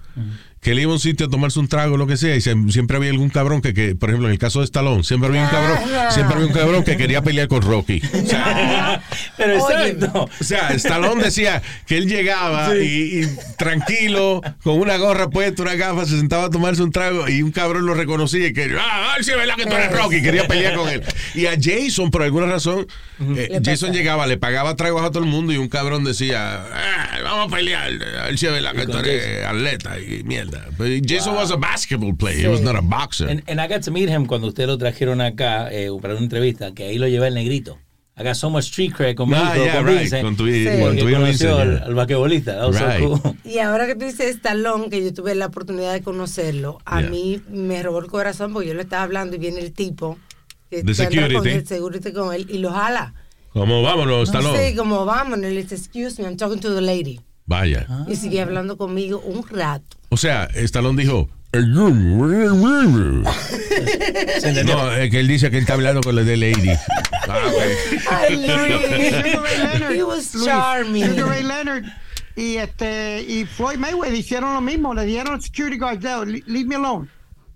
Que 0.62 0.72
él 0.72 0.80
iba 0.80 0.92
a 0.92 0.94
un 0.94 1.00
sitio 1.00 1.26
a 1.26 1.30
tomarse 1.30 1.60
un 1.60 1.68
trago, 1.68 1.98
lo 1.98 2.06
que 2.08 2.18
sea, 2.18 2.36
y 2.36 2.42
se- 2.42 2.56
siempre 2.70 2.96
había 2.98 3.10
algún 3.10 3.30
cabrón 3.30 3.62
que, 3.62 3.74
que, 3.74 3.96
por 3.96 4.10
ejemplo, 4.10 4.28
en 4.28 4.34
el 4.34 4.40
caso 4.40 4.60
de 4.60 4.66
Stallone, 4.66 5.04
siempre 5.04 5.30
había 5.30 5.42
un 5.44 5.50
cabrón, 5.50 5.78
siempre 6.12 6.36
había 6.36 6.48
un 6.48 6.54
cabrón 6.54 6.84
que 6.84 6.98
quería 6.98 7.22
pelear 7.22 7.48
con 7.48 7.62
Rocky. 7.62 8.02
O 8.14 8.26
sea, 8.28 9.02
Pero 9.38 9.54
exacto. 9.56 10.30
o 10.40 10.44
sea, 10.44 10.70
Stallone 10.74 11.24
decía 11.24 11.62
que 11.88 11.98
él 11.98 12.08
llegaba 12.08 12.76
y, 12.78 13.22
y 13.24 13.28
tranquilo, 13.58 14.42
con 14.64 14.80
una 14.80 14.98
gorra 14.98 15.30
puesta, 15.30 15.62
una 15.64 15.76
gafa, 15.76 16.06
se 16.06 16.18
sentaba 16.18 16.46
a 16.46 16.50
tomarse 16.50 16.84
un 16.84 16.92
trago 16.92 17.28
y 17.28 17.42
un 17.42 17.52
cabrón 17.52 17.86
lo 17.86 17.94
reconocía 17.94 18.48
y 18.48 18.54
que, 18.54 18.70
ah, 18.80 19.16
sí, 19.22 19.32
es 19.32 19.38
verdad 19.38 19.56
que 19.56 19.66
tú 19.66 19.74
eres 19.74 19.92
Rocky, 19.92 20.22
quería 20.22 20.48
pelear 20.48 20.76
con 20.76 20.90
él. 20.90 21.02
Y 21.36 21.46
a 21.48 21.54
Jason, 21.60 22.12
por 22.12 22.22
alguna 22.24 22.46
razón, 22.46 22.86
eh, 23.36 23.60
Jason 23.64 23.90
pasa. 23.90 23.98
llegaba, 24.00 24.28
le 24.28 24.38
pagaba 24.38 24.76
tragos 24.76 25.02
a 25.04 25.10
todo 25.12 25.24
el 25.24 25.30
mundo 25.30 25.54
y 25.54 25.58
un 25.58 25.70
cabrón 25.70 26.04
decía, 26.04 26.64
ah, 26.72 27.20
vamos 27.24 27.52
a 27.52 27.56
pelear, 27.56 27.90
a 28.22 28.26
ver 28.26 28.38
si 28.38 28.46
es 28.46 28.52
verdad 28.52 28.74
que 28.74 28.86
tú 28.88 28.98
eres 28.98 29.46
atleta 29.46 30.00
y 30.00 30.24
mierda. 30.24 30.51
Pero 30.78 31.02
Jason 31.06 31.36
was 31.36 31.52
a 31.52 31.58
basketball 31.58 32.14
player, 32.16 32.42
he 32.42 32.48
was 32.48 32.62
not 32.62 32.76
a 32.76 32.82
boxer. 32.82 33.30
And, 33.30 33.42
and 33.48 33.60
I 33.62 33.68
got 33.68 33.82
to 33.84 33.92
meet 33.92 34.10
him 34.10 34.26
cuando 34.26 34.48
ustedes 34.48 34.68
lo 34.68 34.78
trajeron 34.78 35.22
acá 35.22 35.70
eh, 35.72 35.90
para 36.02 36.14
una 36.16 36.24
entrevista, 36.24 36.74
que 36.74 36.86
ahí 36.86 36.98
lo 36.98 37.08
llevé 37.08 37.28
el 37.28 37.34
negrito. 37.36 37.78
I 38.18 38.24
got 38.24 38.36
so 38.36 38.50
much 38.50 38.66
street 38.66 38.94
cred 38.94 39.16
con 39.16 39.34
Ah, 39.34 39.54
yeah, 39.56 39.76
con 39.78 39.86
right, 39.88 40.00
Vincent, 40.02 40.24
con 40.24 40.36
tu, 40.36 40.46
Sí. 40.46 40.66
con 40.82 40.98
tu 40.98 41.08
hijo 41.10 41.20
conoció 41.22 41.58
Vincent, 41.58 41.82
al, 41.82 41.84
al 41.88 41.96
basquetbolista. 41.96 42.56
That 42.58 42.68
was 42.68 42.78
so 42.78 42.86
Right. 42.88 43.00
cool. 43.24 43.36
Y 43.46 43.58
ahora 43.60 43.88
que 43.88 43.96
tú 43.96 44.06
dices 44.06 44.36
Stallone, 44.36 44.90
que 44.90 45.04
yo 45.04 45.14
tuve 45.14 45.34
la 45.34 45.46
oportunidad 45.48 45.94
de 45.94 46.02
conocerlo, 46.02 46.80
a 46.86 47.00
Yeah. 47.02 47.10
mí 47.10 47.42
me 47.50 47.82
robó 47.82 48.00
el 48.00 48.08
corazón 48.08 48.52
porque 48.54 48.68
yo 48.68 48.74
le 48.76 48.82
estaba 48.82 49.04
hablando 49.04 49.38
y 49.38 49.40
viene 49.40 49.60
el 49.62 49.72
tipo 49.72 50.20
que, 50.70 50.84
De 50.84 50.94
que 50.94 51.04
anda 51.04 51.22
con 51.22 51.30
security. 51.44 51.50
el 51.50 51.68
security 51.68 52.12
con 52.14 52.34
él 52.36 52.46
y 52.50 52.58
lo 52.60 52.72
jala. 52.72 53.14
Como 53.54 53.82
vámonos, 53.82 54.32
No 54.32 54.40
Stallone. 54.40 54.58
sé, 54.70 54.76
como 54.76 55.06
vamos, 55.06 55.38
y 55.40 55.42
le 55.42 55.50
dice, 55.50 55.76
excuse 55.76 56.22
me, 56.22 56.28
I'm 56.28 56.38
talking 56.38 56.60
to 56.60 56.76
the 56.76 56.82
lady. 56.82 57.20
Vaya. 57.46 57.88
Y 58.08 58.16
sigue 58.18 58.42
hablando 58.42 58.78
conmigo 58.78 59.20
un 59.26 59.48
rato. 59.48 59.98
O 60.12 60.18
sea, 60.18 60.48
Stallone 60.54 61.02
dijo. 61.02 61.30
No, 64.66 64.92
es 64.94 65.10
que 65.12 65.20
él 65.20 65.28
dice 65.28 65.50
que 65.50 65.58
él 65.58 65.62
está 65.64 65.74
hablando 65.74 66.02
con 66.02 66.16
la 66.16 66.24
de 66.24 66.38
Lady. 66.38 66.70
Ah, 67.30 67.38
ok. 67.48 67.62
Ay, 68.10 68.36
Sugar 68.36 68.68
Ray 68.68 68.90
Luis. 68.90 69.12
Leonard. 69.12 69.94
He 69.96 70.04
was 70.04 70.34
Luis, 70.36 70.46
charming. 70.46 71.06
Sugar 71.06 71.28
Ray 71.30 71.44
Leonard 71.44 71.84
y 72.36 72.58
este 72.58 73.22
y 73.22 73.46
Floyd 73.46 73.78
Mayweather 73.78 74.16
hicieron 74.18 74.54
lo 74.56 74.60
mismo. 74.62 74.94
Le 74.96 75.06
dieron 75.06 75.40
security 75.42 75.78
guards 75.78 76.04
"No, 76.04 76.26
le- 76.26 76.42
leave 76.48 76.68
me 76.68 76.76
alone. 76.76 77.08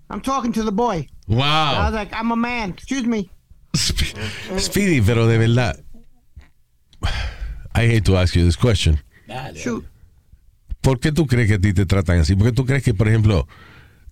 I'm 0.08 0.20
talking 0.22 0.52
to 0.52 0.62
the 0.64 0.70
boy. 0.70 1.08
I 1.28 1.34
was 1.34 1.36
Wow. 1.38 1.90
like, 1.92 2.12
I'm 2.14 2.30
a 2.30 2.36
man. 2.36 2.70
Excuse 2.70 3.04
me. 3.06 3.28
Sp- 3.74 4.16
Speedy, 4.58 5.00
pero 5.02 5.26
de 5.26 5.36
verdad. 5.36 5.78
I 7.74 7.86
hate 7.86 8.04
to 8.04 8.16
ask 8.16 8.34
you 8.36 8.44
this 8.44 8.56
question. 8.56 9.00
Dale. 9.26 9.54
Shoot. 9.56 9.84
¿Por 10.86 11.00
qué 11.00 11.10
tú 11.10 11.26
crees 11.26 11.48
que 11.48 11.54
a 11.54 11.58
ti 11.58 11.72
te 11.72 11.84
tratan 11.84 12.20
así? 12.20 12.36
¿Por 12.36 12.46
qué 12.46 12.52
tú 12.52 12.64
crees 12.64 12.84
que, 12.84 12.94
por 12.94 13.08
ejemplo, 13.08 13.48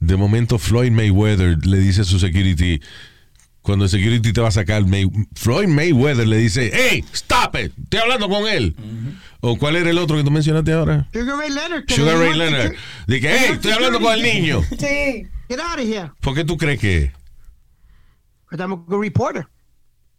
de 0.01 0.17
momento 0.17 0.59
Floyd 0.59 0.91
Mayweather 0.91 1.65
le 1.65 1.79
dice 1.79 2.01
a 2.01 2.05
su 2.05 2.19
security, 2.19 2.81
cuando 3.63 3.85
el 3.85 3.91
security 3.93 4.33
te 4.33 4.41
va 4.41 4.49
a 4.49 4.51
sacar, 4.51 4.85
May- 4.85 5.09
Floyd 5.37 5.69
Mayweather 5.69 6.27
le 6.27 6.37
dice, 6.37 6.73
hey, 6.75 7.05
stop 7.13 7.55
it, 7.55 7.73
estoy 7.81 8.01
hablando 8.01 8.29
con 8.29 8.49
él. 8.49 8.75
¿O 9.41 9.57
cuál 9.57 9.77
era 9.77 9.89
el 9.89 9.99
otro 9.99 10.17
que 10.17 10.25
tú 10.25 10.33
mencionaste 10.33 10.73
ahora? 10.73 11.07
Sugar 11.13 11.39
Ray 11.39 11.51
Leonard. 11.51 11.85
Sugar 11.87 12.19
Ray 12.19 12.37
Leonard. 12.37 12.73
Dije, 13.07 13.29
hey, 13.31 13.51
estoy 13.53 13.71
hablando 13.71 14.01
con 14.01 14.13
el 14.13 14.23
niño. 14.25 14.61
Sí. 14.71 15.29
Get 15.49 15.61
out 15.61 15.79
of 15.79 15.87
here. 15.87 16.11
¿Por 16.23 16.35
qué 16.35 16.45
tú 16.45 16.57
crees 16.57 16.81
que? 16.81 17.13
Because 18.51 18.61
I'm 18.61 18.73
a 18.73 18.77
good 18.85 19.01
reporter. 19.01 19.47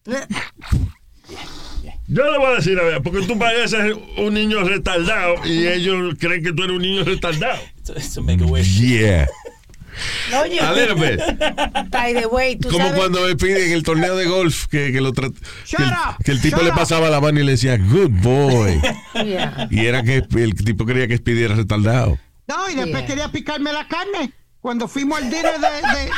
Yo 2.08 2.30
le 2.32 2.38
voy 2.38 2.48
a 2.48 2.56
decir, 2.58 2.80
a 2.80 2.84
ver, 2.84 3.02
porque 3.02 3.26
tú 3.26 3.38
pareces 3.40 3.96
un 4.18 4.34
niño 4.34 4.64
retardado 4.64 5.36
y 5.46 5.68
ellos 5.68 6.14
creen 6.20 6.44
que 6.44 6.54
tú 6.54 6.64
eres 6.64 6.76
un 6.76 6.82
niño 6.82 7.04
retardado. 7.04 7.60
So 8.00 8.22
make 8.22 8.44
a 8.44 8.48
wish. 8.48 8.80
Yeah. 8.80 9.28
Oye, 10.44 10.60
A 10.60 10.74
little 10.74 10.96
bit. 10.96 11.20
by 11.90 12.14
the 12.14 12.28
way, 12.28 12.58
tú 12.58 12.68
Como 12.70 12.84
sabes. 12.86 13.00
cuando 13.00 13.22
me 13.26 13.36
piden 13.36 13.68
en 13.68 13.72
el 13.72 13.84
torneo 13.84 14.16
de 14.18 14.26
golf 14.26 14.66
que, 14.68 14.92
que 14.92 15.00
lo 15.00 15.14
que, 15.14 15.22
el, 15.22 15.28
up, 15.32 16.24
que 16.24 16.32
el 16.32 16.42
tipo 16.42 16.58
shut 16.58 16.66
le 16.66 16.72
up. 16.72 16.76
pasaba 16.76 17.10
la 17.10 17.22
mano 17.22 17.40
y 17.40 17.44
le 17.44 17.54
decía, 17.54 17.78
good 17.78 18.10
boy. 18.12 18.82
Yeah. 19.14 19.68
y 19.72 19.86
era 19.86 20.04
que 20.04 20.18
el 20.36 20.54
tipo 20.54 20.86
quería 20.86 21.08
que 21.08 21.18
pidiera 21.20 21.56
retardado. 21.56 22.20
No, 22.48 22.70
y 22.70 22.76
después 22.76 22.98
Yeah. 23.04 23.06
quería 23.08 23.32
picarme 23.32 23.72
la 23.74 23.88
carne. 23.88 24.32
Cuando 24.60 24.88
fuimos 24.88 25.20
al 25.22 25.30
dinner 25.30 25.54
de, 25.60 25.68
de- 25.70 26.12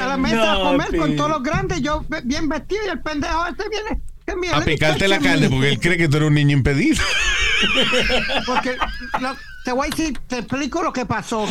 a, 0.00 0.04
a 0.04 0.08
la 0.08 0.16
mesa 0.18 0.36
No, 0.36 0.50
a 0.50 0.70
comer 0.72 0.96
con 0.96 1.14
todos 1.16 1.30
los 1.30 1.42
grandes, 1.42 1.80
yo 1.82 2.04
bien 2.24 2.48
vestido 2.48 2.80
y 2.86 2.90
el 2.90 3.00
pendejo 3.02 3.46
este 3.46 3.64
viene. 3.68 4.02
Mira, 4.34 4.56
A 4.56 4.60
picarte 4.64 5.06
la 5.08 5.18
carne 5.20 5.48
porque 5.48 5.68
él 5.70 5.78
cree 5.80 5.96
que 5.96 6.08
tú 6.08 6.16
eres 6.16 6.28
un 6.28 6.34
niño 6.34 6.56
impedido. 6.56 7.02
Porque 8.46 8.76
lo- 9.20 9.34
te 9.64 9.72
voy 9.72 9.86
a 9.86 9.90
decir, 9.90 10.18
te 10.26 10.38
explico 10.38 10.82
lo 10.82 10.92
que 10.92 11.06
pasó. 11.06 11.48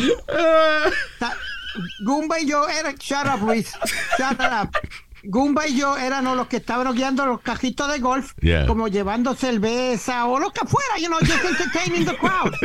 Gumba 2.04 2.40
y 2.40 2.46
yo 2.46 2.68
eran, 2.68 2.94
shut 2.96 3.26
up, 3.26 3.42
Luis, 3.44 3.72
shut 4.18 4.40
up. 4.40 4.70
Gumba 5.24 5.66
y 5.66 5.76
yo 5.76 5.96
éramos 5.98 6.36
los 6.36 6.46
que 6.46 6.58
estaban 6.58 6.94
guiando 6.94 7.26
los 7.26 7.40
cajitos 7.40 7.90
de 7.92 7.98
golf, 7.98 8.32
Yeah. 8.40 8.66
como 8.66 8.86
llevando 8.88 9.34
cerveza 9.34 10.26
o 10.26 10.38
lo 10.38 10.52
que 10.52 10.64
fuera, 10.66 10.96
you 11.00 11.08
know, 11.08 11.18
just 11.18 11.44
entertaining 11.44 12.04
the 12.06 12.16
crowd. 12.16 12.52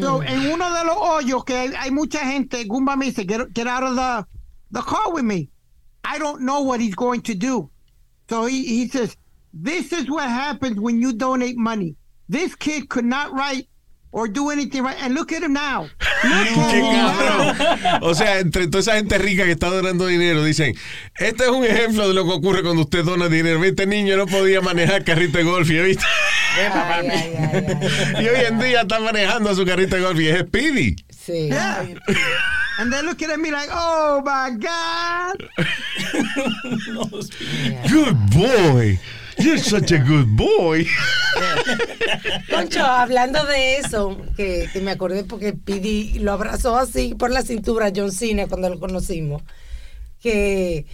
So, 0.00 0.22
en 0.22 0.50
uno 0.52 0.72
de 0.72 0.84
los 0.84 0.96
hoyos 0.98 1.44
que 1.44 1.54
hay, 1.56 1.72
hay 1.78 1.90
mucha 1.90 2.20
gente, 2.20 2.64
Gumba 2.64 2.96
me 2.96 3.06
dice, 3.06 3.24
get, 3.28 3.48
get 3.54 3.66
out 3.66 3.82
of 3.82 3.94
the, 3.96 4.24
the 4.70 4.80
car 4.82 5.10
with 5.12 5.22
me. 5.24 5.50
I 6.04 6.18
don't 6.18 6.40
know 6.42 6.60
what 6.62 6.80
he's 6.80 6.94
going 6.94 7.20
to 7.22 7.34
do. 7.34 7.70
So 8.32 8.46
he, 8.46 8.64
he 8.64 8.88
says, 8.88 9.14
This 9.52 9.92
is 9.92 10.08
what 10.08 10.24
happens 10.24 10.80
when 10.80 11.02
you 11.02 11.12
donate 11.12 11.58
money. 11.58 11.96
This 12.30 12.54
kid 12.54 12.88
could 12.88 13.04
not 13.04 13.30
write 13.34 13.68
or 14.10 14.26
do 14.26 14.48
anything 14.48 14.82
right. 14.82 14.96
And 15.02 15.12
look 15.12 15.32
at 15.32 15.42
him 15.42 15.52
now. 15.52 15.82
Look 16.24 16.46
at 16.56 16.72
Qué 16.72 16.78
him 16.78 16.82
now. 16.96 17.52
cabrón. 17.52 18.02
O 18.04 18.14
sea, 18.14 18.38
entre 18.38 18.68
toda 18.68 18.80
esa 18.80 18.94
gente 18.96 19.18
rica 19.18 19.44
que 19.44 19.52
está 19.52 19.68
donando 19.68 20.06
dinero, 20.06 20.42
dicen, 20.44 20.74
este 21.18 21.44
es 21.44 21.50
un 21.50 21.64
ejemplo 21.64 22.08
de 22.08 22.14
lo 22.14 22.24
que 22.24 22.30
ocurre 22.30 22.62
cuando 22.62 22.82
usted 22.82 23.04
dona 23.04 23.28
dinero. 23.28 23.62
Este 23.64 23.86
niño 23.86 24.16
no 24.16 24.26
podía 24.26 24.62
manejar 24.62 25.04
carrito 25.04 25.36
de 25.36 25.44
golf 25.44 25.68
Ay, 25.70 25.86
ay, 26.56 27.08
ay, 27.10 27.34
ay. 28.16 28.24
y 28.24 28.28
hoy 28.28 28.44
en 28.48 28.58
día 28.58 28.82
está 28.82 28.98
manejando 29.00 29.54
su 29.54 29.66
carrito 29.66 29.96
de 29.96 30.02
golf 30.02 30.20
y 30.20 30.28
es 30.28 30.40
Speedy. 30.40 30.96
Sí. 31.10 31.48
Yeah. 31.48 31.86
And 32.78 32.92
they 32.92 33.02
look 33.02 33.22
at 33.22 33.38
me 33.38 33.50
like, 33.50 33.68
oh 33.70 34.22
my 34.24 34.50
God. 34.58 35.48
Good 37.90 38.30
boy. 38.30 38.98
You're 39.38 39.58
such 39.58 39.92
a 39.92 39.98
good 39.98 40.36
boy. 40.36 40.86
Concho, 42.50 42.84
hablando 42.84 43.44
de 43.46 43.78
eso, 43.78 44.18
que, 44.36 44.68
que 44.72 44.80
me 44.80 44.90
acordé 44.90 45.24
porque 45.24 45.54
Pidi 45.54 46.18
lo 46.18 46.32
abrazó 46.32 46.76
así 46.76 47.14
por 47.14 47.30
la 47.30 47.42
cintura 47.42 47.86
a 47.86 47.92
John 47.94 48.12
Cena 48.12 48.46
cuando 48.46 48.68
lo 48.68 48.78
conocimos, 48.78 49.42
que 50.20 50.84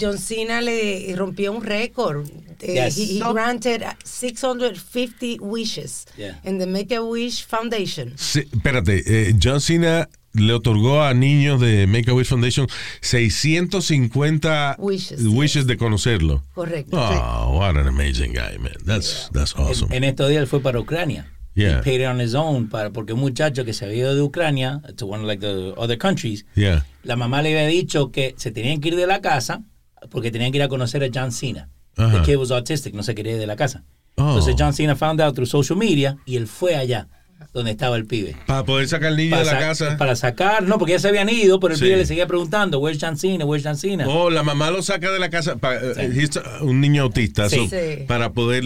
John 0.00 0.18
Cena 0.18 0.60
le 0.60 1.12
rompió 1.16 1.52
un 1.52 1.62
récord. 1.62 2.26
Eh, 2.60 2.74
Yes. 2.74 2.96
he, 2.98 3.18
he 3.18 3.32
granted 3.32 3.82
650 4.04 5.40
wishes 5.40 6.06
Yeah. 6.16 6.38
in 6.44 6.58
the 6.58 6.66
Make-A-Wish 6.66 7.46
Foundation. 7.46 8.14
Sí, 8.16 8.40
espérate, 8.52 9.02
eh, 9.06 9.34
John 9.38 9.60
Cena 9.60 10.08
le 10.34 10.52
otorgó 10.52 11.02
a 11.02 11.14
niños 11.14 11.60
de 11.60 11.86
Make-A-Wish 11.86 12.28
Foundation 12.28 12.66
650 13.00 14.76
Wishes, 14.78 15.26
wishes 15.26 15.66
de 15.66 15.76
conocerlo. 15.76 16.42
Correcto. 16.54 16.96
Oh, 16.98 17.58
what 17.58 17.76
an 17.76 17.86
amazing 17.88 18.32
guy, 18.32 18.58
man. 18.58 18.74
That's, 18.84 19.30
that's 19.32 19.54
awesome. 19.56 19.94
En 19.94 20.04
estos 20.04 20.28
días 20.28 20.42
él 20.42 20.46
fue 20.46 20.60
para 20.60 20.78
Ucrania. 20.78 21.26
Yeah. 21.54 21.78
He 21.80 21.82
paid 21.82 22.00
it 22.00 22.06
on 22.06 22.20
his 22.20 22.34
own 22.34 22.68
para, 22.68 22.90
porque 22.90 23.12
un 23.14 23.20
muchacho 23.20 23.64
que 23.64 23.72
se 23.72 23.84
había 23.84 23.98
ido 23.98 24.14
de 24.14 24.22
Ucrania 24.22 24.80
to 24.96 25.06
one 25.06 25.26
like 25.26 25.40
the 25.40 25.74
other 25.76 25.98
countries, 25.98 26.44
Yeah. 26.54 26.84
la 27.02 27.16
mamá 27.16 27.42
le 27.42 27.50
había 27.58 27.66
dicho 27.66 28.12
que 28.12 28.34
se 28.36 28.52
tenían 28.52 28.80
que 28.80 28.88
ir 28.88 28.96
de 28.96 29.06
la 29.06 29.20
casa 29.20 29.62
porque 30.10 30.30
tenían 30.30 30.52
que 30.52 30.58
ir 30.58 30.62
a 30.62 30.68
conocer 30.68 31.02
a 31.02 31.08
John 31.12 31.32
Cena. 31.32 31.68
Ajá. 31.96 32.22
The 32.22 32.30
kid 32.30 32.36
was 32.36 32.52
autistic, 32.52 32.94
no 32.94 33.02
se 33.02 33.14
quería 33.14 33.32
ir 33.32 33.38
de 33.40 33.46
la 33.48 33.56
casa. 33.56 33.82
Oh. 34.16 34.28
Entonces 34.28 34.54
John 34.56 34.72
Cena 34.72 34.94
found 34.94 35.20
out 35.20 35.34
through 35.34 35.48
social 35.48 35.76
media 35.76 36.16
y 36.26 36.36
él 36.36 36.46
fue 36.46 36.76
allá 36.76 37.08
donde 37.52 37.70
estaba 37.72 37.96
el 37.96 38.04
pibe. 38.06 38.36
Para 38.46 38.64
poder 38.64 38.88
sacar 38.88 39.08
al 39.08 39.16
niño 39.16 39.30
Para, 39.30 39.44
de 39.44 39.46
la 39.46 39.52
sa- 39.52 39.58
casa. 39.66 39.96
para 39.96 40.16
sacar, 40.16 40.62
no, 40.64 40.78
porque 40.78 40.92
ya 40.92 40.98
se 40.98 41.08
habían 41.08 41.28
ido, 41.28 41.58
pero 41.60 41.74
el 41.74 41.78
Sí. 41.78 41.86
pibe 41.86 41.96
le 41.96 42.06
seguía 42.06 42.26
preguntando, 42.26 42.78
where's 42.78 42.98
John 43.00 43.16
Cena, 43.16 43.44
where's 43.44 43.64
John 43.66 43.76
Cena? 43.76 44.06
Oh, 44.08 44.30
la 44.30 44.42
mamá 44.42 44.70
lo 44.70 44.82
saca 44.82 45.10
de 45.10 45.18
la 45.18 45.30
casa. 45.30 45.56
pa- 45.56 45.76
eh, 45.76 46.28
un 46.60 46.80
niño 46.80 47.02
autista. 47.02 47.48
Sí. 47.48 47.56
so, 47.68 47.76
Sí. 47.76 48.04
Para 48.06 48.32
poder 48.32 48.64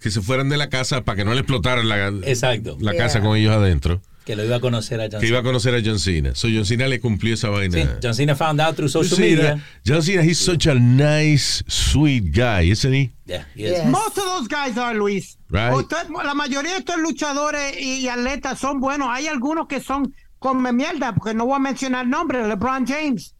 que 0.00 0.10
se 0.10 0.20
fueran 0.20 0.48
de 0.48 0.56
la 0.56 0.68
casa, 0.68 1.02
para 1.02 1.16
que 1.16 1.24
no 1.24 1.32
le 1.34 1.40
explotaran 1.40 1.88
la, 1.88 2.08
Exacto. 2.24 2.76
la 2.80 2.92
Yeah. 2.92 3.02
casa 3.04 3.20
con 3.20 3.36
ellos 3.36 3.52
adentro. 3.54 4.00
Que 4.24 4.36
lo 4.36 4.44
iba 4.44 4.56
a 4.56 4.60
conocer 4.60 5.00
a 5.00 5.08
John 5.10 5.20
Que 5.20 5.26
iba 5.26 5.38
a 5.38 5.40
Cena. 5.40 5.48
conocer 5.48 5.74
a 5.74 5.80
John 5.84 5.98
Cena. 5.98 6.34
So 6.34 6.48
John 6.48 6.64
Cena 6.64 6.86
le 6.86 7.00
cumplió 7.00 7.34
esa 7.34 7.48
vaina. 7.50 7.76
Sí, 7.76 7.88
John 8.02 8.14
Cena 8.14 8.34
found 8.36 8.60
out 8.60 8.76
through 8.76 8.88
social 8.88 9.16
John 9.18 9.28
Cena, 9.28 9.42
media. 9.54 9.64
John 9.84 10.02
Cena, 10.02 10.22
he's 10.22 10.38
such 10.38 10.66
a 10.66 10.74
nice, 10.74 11.64
sweet 11.66 12.32
guy, 12.32 12.70
isn't 12.70 12.92
he? 12.92 13.10
Yeah, 13.26 13.44
he 13.56 13.64
is. 13.64 13.72
Yeah. 13.78 13.88
Most 13.90 14.16
of 14.18 14.24
those 14.24 14.46
guys 14.48 14.78
are, 14.78 14.94
Luis. 14.94 15.36
Right. 15.50 15.72
Usted- 15.74 16.08
la 16.24 16.34
mayoría 16.34 16.72
de 16.72 16.78
estos 16.78 16.98
luchadores 16.98 17.76
y, 17.80 18.00
y 18.04 18.08
atletas 18.08 18.58
son 18.60 18.80
buenos. 18.80 19.08
Hay 19.10 19.26
algunos 19.26 19.66
que 19.66 19.80
son 19.80 20.14
come 20.38 20.72
mierda, 20.72 21.12
porque 21.14 21.34
no 21.34 21.46
voy 21.46 21.56
a 21.56 21.58
mencionar 21.58 22.06
nombres. 22.06 22.46
LeBron 22.46 22.86
James, 22.86 23.34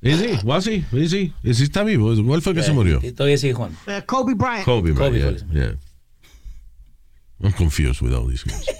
Is 0.00 0.20
he? 0.20 0.38
Was 0.44 0.66
he? 0.66 0.84
Is 0.92 1.12
he? 1.12 1.32
Is 1.42 1.58
he 1.58 1.64
está 1.64 1.82
vivo? 1.82 2.14
¿Cuál 2.24 2.40
fue 2.40 2.54
que 2.54 2.62
se 2.62 2.72
murió? 2.72 3.00
Todavía 3.16 3.36
sigue 3.36 3.54
Juan. 3.54 3.76
Kobe 4.06 4.34
Bryant. 4.34 4.64
Kobe, 4.64 4.92
man. 4.92 4.96
Kobe 4.96 5.18
yeah, 5.18 5.32
yeah. 5.52 5.72
I'm 7.42 7.52
confused 7.52 8.00
with 8.00 8.12
all 8.14 8.26
these 8.26 8.44
guys. 8.44 8.64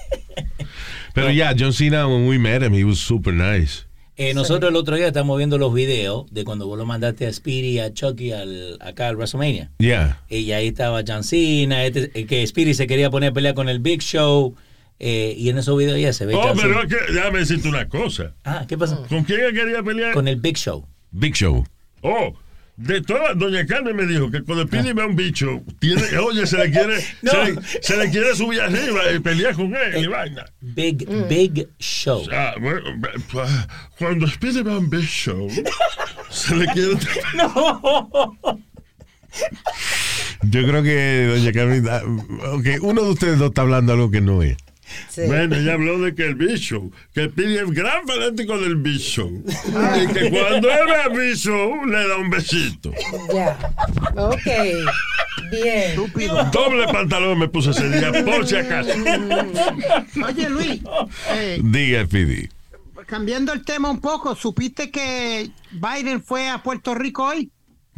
Pero 1.21 1.31
ya, 1.33 1.55
John 1.59 1.73
Cena, 1.73 2.07
when 2.07 2.27
we 2.29 2.39
met 2.39 2.63
him, 2.63 2.73
he 2.75 2.85
was 2.85 2.99
super 2.99 3.33
nice. 3.33 3.85
Eh, 4.17 4.35
nosotros 4.35 4.71
el 4.71 4.77
otro 4.77 4.97
día 4.97 5.07
estamos 5.07 5.39
viendo 5.39 5.59
los 5.59 5.73
videos 5.73 6.27
de 6.33 6.43
cuando 6.45 6.67
vos 6.67 6.77
lo 6.77 6.85
mandaste 6.87 7.27
a 7.27 7.33
Speedy, 7.33 7.79
a 7.79 7.93
Chucky, 7.95 8.33
al, 8.33 8.77
acá 8.81 9.07
al 9.09 9.17
WrestleMania. 9.17 9.71
Yeah. 9.79 10.21
Y 10.29 10.51
ahí 10.51 10.67
estaba 10.69 11.03
John 11.07 11.23
Cena, 11.23 11.85
este- 11.85 12.11
eh, 12.15 12.27
que 12.27 12.45
Speedy 12.47 12.75
se 12.75 12.87
quería 12.89 13.11
poner 13.11 13.31
a 13.31 13.33
pelear 13.33 13.55
con 13.55 13.69
el 13.69 13.79
Big 13.79 14.01
Show. 14.03 14.55
eh, 15.01 15.37
y 15.39 15.49
en 15.49 15.59
esos 15.59 15.79
videos 15.79 16.01
ya 16.01 16.13
se 16.13 16.27
ve 16.27 16.35
Oh, 16.35 16.43
John 16.43 16.59
pero 16.61 16.83
es 16.83 16.89
que, 16.89 17.13
déjame 17.13 17.39
decirte 17.39 17.69
una 17.69 17.89
cosa. 17.89 18.35
Ah, 18.45 18.65
¿qué 18.67 18.77
pasó? 18.77 19.07
¿Con 19.09 19.23
quién 19.23 19.39
él 19.43 19.55
quería 19.55 19.81
pelear? 19.85 20.13
Con 20.13 20.27
el 20.27 20.35
Big 20.41 20.57
Show. 20.57 20.85
Big 21.13 21.35
Show. 21.35 21.65
Oh, 22.03 22.35
de 22.79 23.01
todas, 23.03 23.37
doña 23.37 23.67
Carmen 23.67 23.97
me 23.97 24.07
dijo 24.07 24.31
que 24.31 24.43
cuando 24.43 24.65
Pidi 24.67 24.93
ve 24.93 25.03
a 25.03 25.07
un 25.07 25.17
bicho, 25.17 25.63
tiene, 25.81 26.01
oye, 26.19 26.47
se 26.47 26.57
le 26.59 26.71
quiere, 26.71 27.05
No. 27.23 27.33
se, 27.33 27.53
le, 27.53 27.61
se 27.83 27.97
le 27.97 28.11
quiere 28.11 28.35
subir 28.37 28.61
arriba 28.61 29.01
y 29.15 29.19
pelear 29.19 29.55
con 29.55 29.75
él 29.75 30.05
y 30.05 30.07
vaina. 30.07 30.45
Big, 30.61 31.05
Big 31.29 31.69
Show. 31.81 32.23
Bueno, 32.61 32.81
cuando 33.99 34.29
Speedy 34.29 34.63
va 34.63 34.75
a 34.75 34.79
un 34.79 34.89
big 34.89 35.05
show, 35.07 35.49
se 36.31 36.55
le 36.55 36.67
quiere. 36.69 36.93
Yo 40.43 40.67
creo 40.67 40.83
que, 40.83 41.27
doña 41.27 41.53
Carmen, 41.53 41.85
ah, 41.91 42.01
ok, 42.53 42.67
uno 42.83 43.03
de 43.03 43.11
ustedes 43.11 43.39
dos 43.39 43.49
está 43.49 43.63
hablando 43.63 43.93
algo 43.93 44.11
que 44.11 44.21
no 44.21 44.43
es. 44.43 44.57
Sí. 45.09 45.23
Bueno, 45.27 45.57
ella 45.57 45.75
habló 45.75 45.99
de 46.01 46.15
que 46.15 46.25
el 46.27 46.35
big 46.35 46.57
show, 46.57 46.91
que 47.15 47.29
Speedy 47.29 47.59
es 47.59 47.71
gran 47.71 48.07
fanático 48.07 48.59
del 48.59 48.77
big 48.77 48.99
show. 48.99 49.31
Y 49.47 50.13
que 50.13 50.31
cuando 50.31 50.71
él 50.71 50.87
ve 50.87 50.95
al 51.05 51.11
big 51.19 51.35
show, 51.37 51.85
le 51.87 52.09
da 52.09 52.17
un 52.17 52.31
besito. 52.31 52.93
Ya. 53.35 53.59
Ok. 54.17 54.47
Bien. 55.51 55.91
Estúpido. 55.91 56.45
Doble 56.53 56.87
pantalón 56.93 57.39
me 57.39 57.49
puse 57.49 57.71
ese 57.71 57.89
día, 57.91 58.13
por 58.25 58.47
si 58.47 58.57
acaso. 58.57 58.91
Oye, 60.27 60.49
Luis, 60.51 60.81
eh, 61.31 61.61
Diga, 61.63 62.05
Speedy. 62.05 62.49
cambiando 63.07 63.53
el 63.53 63.65
tema 63.65 63.91
un 63.91 64.01
poco, 64.01 64.35
¿supiste 64.37 64.91
que 64.91 65.51
Biden 65.71 66.23
fue 66.23 66.49
a 66.49 66.63
Puerto 66.63 66.95
Rico 66.95 67.25
hoy? 67.25 67.51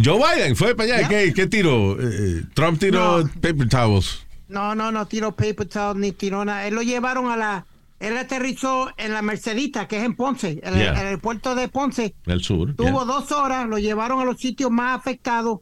Joe 0.03 0.19
Biden 0.19 0.57
fue 0.57 0.75
para 0.75 0.95
allá. 0.95 1.03
Ya. 1.03 1.09
¿Qué, 1.09 1.33
qué 1.35 1.47
tiró? 1.47 2.01
Eh, 2.01 2.05
eh, 2.11 2.43
Trump 2.55 2.79
tiró 2.79 3.23
No. 3.23 3.29
paper 3.41 3.69
towels. 3.69 4.25
No, 4.51 4.75
no, 4.75 4.91
no 4.93 5.07
tiró 5.07 5.35
paper 5.37 5.67
towel 5.69 6.01
ni 6.01 6.13
tiró 6.13 6.45
nada. 6.45 6.67
Él 6.67 6.75
lo 6.75 6.83
llevaron 6.83 7.31
a 7.31 7.37
la. 7.37 7.67
Él 8.01 8.17
aterrizó 8.17 8.91
en 8.97 9.13
la 9.13 9.23
Mercedita, 9.23 9.87
que 9.87 9.99
es 9.99 10.05
en 10.05 10.17
Ponce, 10.17 10.59
en, 10.63 10.75
el- 10.75 10.81
Yeah. 10.81 11.01
en 11.03 11.07
el 11.09 11.19
puerto 11.19 11.55
de 11.55 11.69
Ponce. 11.69 12.15
Del 12.27 12.43
sur. 12.43 12.75
Tuvo 12.75 12.89
yeah. 12.89 13.05
dos 13.05 13.31
horas, 13.33 13.69
lo 13.69 13.79
llevaron 13.79 14.21
a 14.21 14.25
los 14.25 14.39
sitios 14.39 14.71
más 14.71 14.99
afectados 14.99 15.61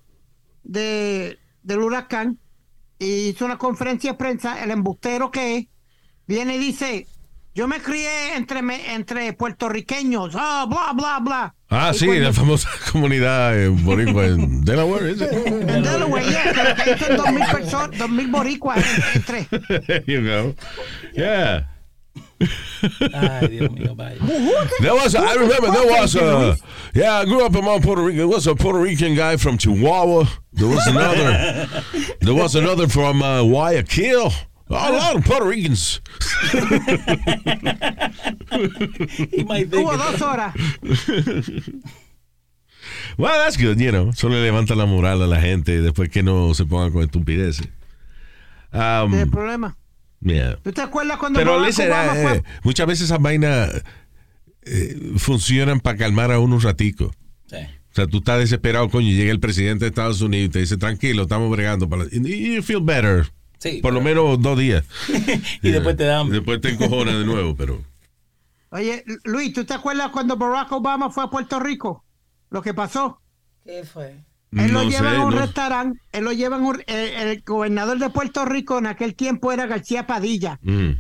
de, 0.62 1.38
del 1.62 1.80
huracán 1.80 2.38
y 2.98 3.28
hizo 3.28 3.44
una 3.44 3.58
conferencia 3.58 4.12
de 4.12 4.18
prensa. 4.18 4.62
El 4.62 4.70
embustero 4.70 5.30
que 5.30 5.56
es, 5.56 5.66
viene 6.26 6.56
y 6.56 6.58
dice: 6.58 7.06
Yo 7.58 7.66
me 7.66 7.80
crié 7.80 8.36
entre, 8.36 8.62
me- 8.62 8.94
entre 8.94 9.32
puertorriqueños, 9.32 10.32
ah, 10.36 10.64
bla, 10.68 10.92
bla, 10.94 11.18
bla. 11.18 11.54
Ah, 11.68 11.90
Y 11.92 11.98
sí, 11.98 12.06
cuando- 12.06 12.22
la 12.26 12.32
famosa 12.32 12.68
comunidad 12.92 13.60
eh, 13.60 13.66
boricua 13.66 14.26
en 14.26 14.64
Delaware. 14.64 15.10
¿es? 15.10 15.20
En 15.22 15.82
Delaware, 15.82 16.24
yeah, 16.30 16.52
pero 16.54 16.74
que 16.76 16.82
ahí 16.82 16.98
son 17.00 17.16
dos 17.16 17.32
mil 17.32 17.44
personas, 17.50 17.98
dos 17.98 18.10
mil 18.10 18.28
boricuas 18.28 18.78
entre. 19.12 19.46
There 19.88 20.04
you 20.06 20.22
go. 20.22 20.54
Yeah. 21.16 21.66
Ay, 23.12 23.48
Dios 23.48 23.72
mío, 23.72 23.96
vaya. 23.96 24.18
There 24.80 24.92
was, 24.94 25.16
a, 25.16 25.18
I 25.20 25.34
remember 25.34 25.72
there 25.72 26.00
was 26.00 26.14
a, 26.14 26.56
yeah, 26.94 27.18
I 27.22 27.24
grew 27.24 27.44
up 27.44 27.56
among 27.56 27.82
Puerto 27.82 28.02
Rican. 28.04 28.18
There 28.18 28.28
was 28.28 28.46
a 28.46 28.54
Puerto 28.54 28.78
Rican 28.78 29.16
guy 29.16 29.36
from 29.36 29.58
Chihuahua. 29.58 30.26
There 30.52 30.68
was 30.68 30.86
another, 30.86 31.66
there 32.20 32.34
was 32.34 32.54
another 32.54 32.86
from 32.86 33.20
uh, 33.20 33.42
Guayaquil. 33.42 34.30
A 34.70 34.90
lot 34.92 35.16
of 35.16 35.24
Puerto 35.24 35.46
Ricans. 35.46 36.00
It- 38.50 39.70
dos 39.70 40.22
horas. 40.22 40.54
Well, 43.16 43.32
that's 43.44 43.56
good, 43.56 43.78
you 43.78 43.90
know. 43.90 44.10
Eso 44.10 44.28
le 44.28 44.40
levanta 44.42 44.74
la 44.74 44.86
moral 44.86 45.22
a 45.22 45.26
la 45.26 45.40
gente 45.40 45.80
después 45.82 46.08
que 46.10 46.22
no 46.22 46.54
se 46.54 46.64
pongan 46.64 46.92
con 46.92 47.02
estupideces. 47.02 47.68
Um, 48.72 49.14
El 49.14 49.28
problema. 49.30 49.76
yeah. 50.20 50.56
¿Tú 50.62 50.72
te 50.72 50.82
acuerdas 50.82 51.18
cuando 51.18 51.38
Pero 51.38 51.58
Barack 51.60 51.78
Obama 51.78 52.18
eh, 52.18 52.22
fue- 52.22 52.36
eh, 52.38 52.42
muchas 52.62 52.86
veces 52.86 53.04
esas 53.06 53.20
vainas 53.20 53.82
eh, 54.62 55.12
funcionan 55.16 55.80
para 55.80 55.96
calmar 55.98 56.30
a 56.32 56.38
uno 56.38 56.56
un 56.56 56.60
ratico. 56.62 57.12
Sí. 57.46 57.56
O 57.56 57.94
sea, 57.94 58.06
tú 58.06 58.18
estás 58.18 58.38
desesperado, 58.38 58.88
coño, 58.90 59.08
y 59.08 59.16
llega 59.16 59.32
el 59.32 59.40
presidente 59.40 59.84
de 59.84 59.88
Estados 59.88 60.20
Unidos 60.20 60.46
y 60.46 60.50
te 60.50 60.58
dice, 60.60 60.76
tranquilo, 60.76 61.22
estamos 61.22 61.50
bregando. 61.50 61.88
Para... 61.88 62.04
y 62.12 62.54
You 62.56 62.62
feel 62.62 62.80
better. 62.82 63.26
Sí, 63.58 63.80
Por 63.82 63.92
lo 63.92 64.00
menos 64.00 64.40
dos 64.40 64.58
días. 64.58 64.84
Y 65.62 65.70
después 65.70 65.96
te 65.96 66.04
dan. 66.04 66.30
Después 66.30 66.60
te 66.60 66.70
encojonas 66.70 67.18
de 67.18 67.24
nuevo, 67.24 67.56
pero... 67.56 67.82
Oye, 68.70 69.04
Luis, 69.24 69.52
¿tú 69.52 69.64
te 69.64 69.74
acuerdas 69.74 70.10
cuando 70.10 70.36
Barack 70.36 70.70
Obama 70.72 71.10
fue 71.10 71.24
a 71.24 71.28
Puerto 71.30 71.58
Rico? 71.58 72.04
Lo 72.50 72.62
que 72.62 72.74
pasó. 72.74 73.20
¿Qué 73.64 73.82
fue? 73.84 74.24
Él 74.52 74.72
lo 74.72 74.82
no 74.84 74.88
lleva 74.88 75.10
sé, 75.10 75.16
a 75.16 75.20
un 75.24 75.34
no. 75.34 75.40
restaurante, 75.40 76.00
él 76.12 76.24
lo 76.24 76.32
lleva 76.32 76.56
en 76.56 76.62
un, 76.64 76.80
eh, 76.86 77.14
el 77.18 77.42
gobernador 77.42 77.98
de 77.98 78.08
Puerto 78.10 78.44
Rico 78.46 78.78
en 78.78 78.86
aquel 78.86 79.14
tiempo 79.14 79.52
era 79.52 79.66
García 79.66 80.06
Padilla. 80.06 80.58
Mm. 80.62 80.92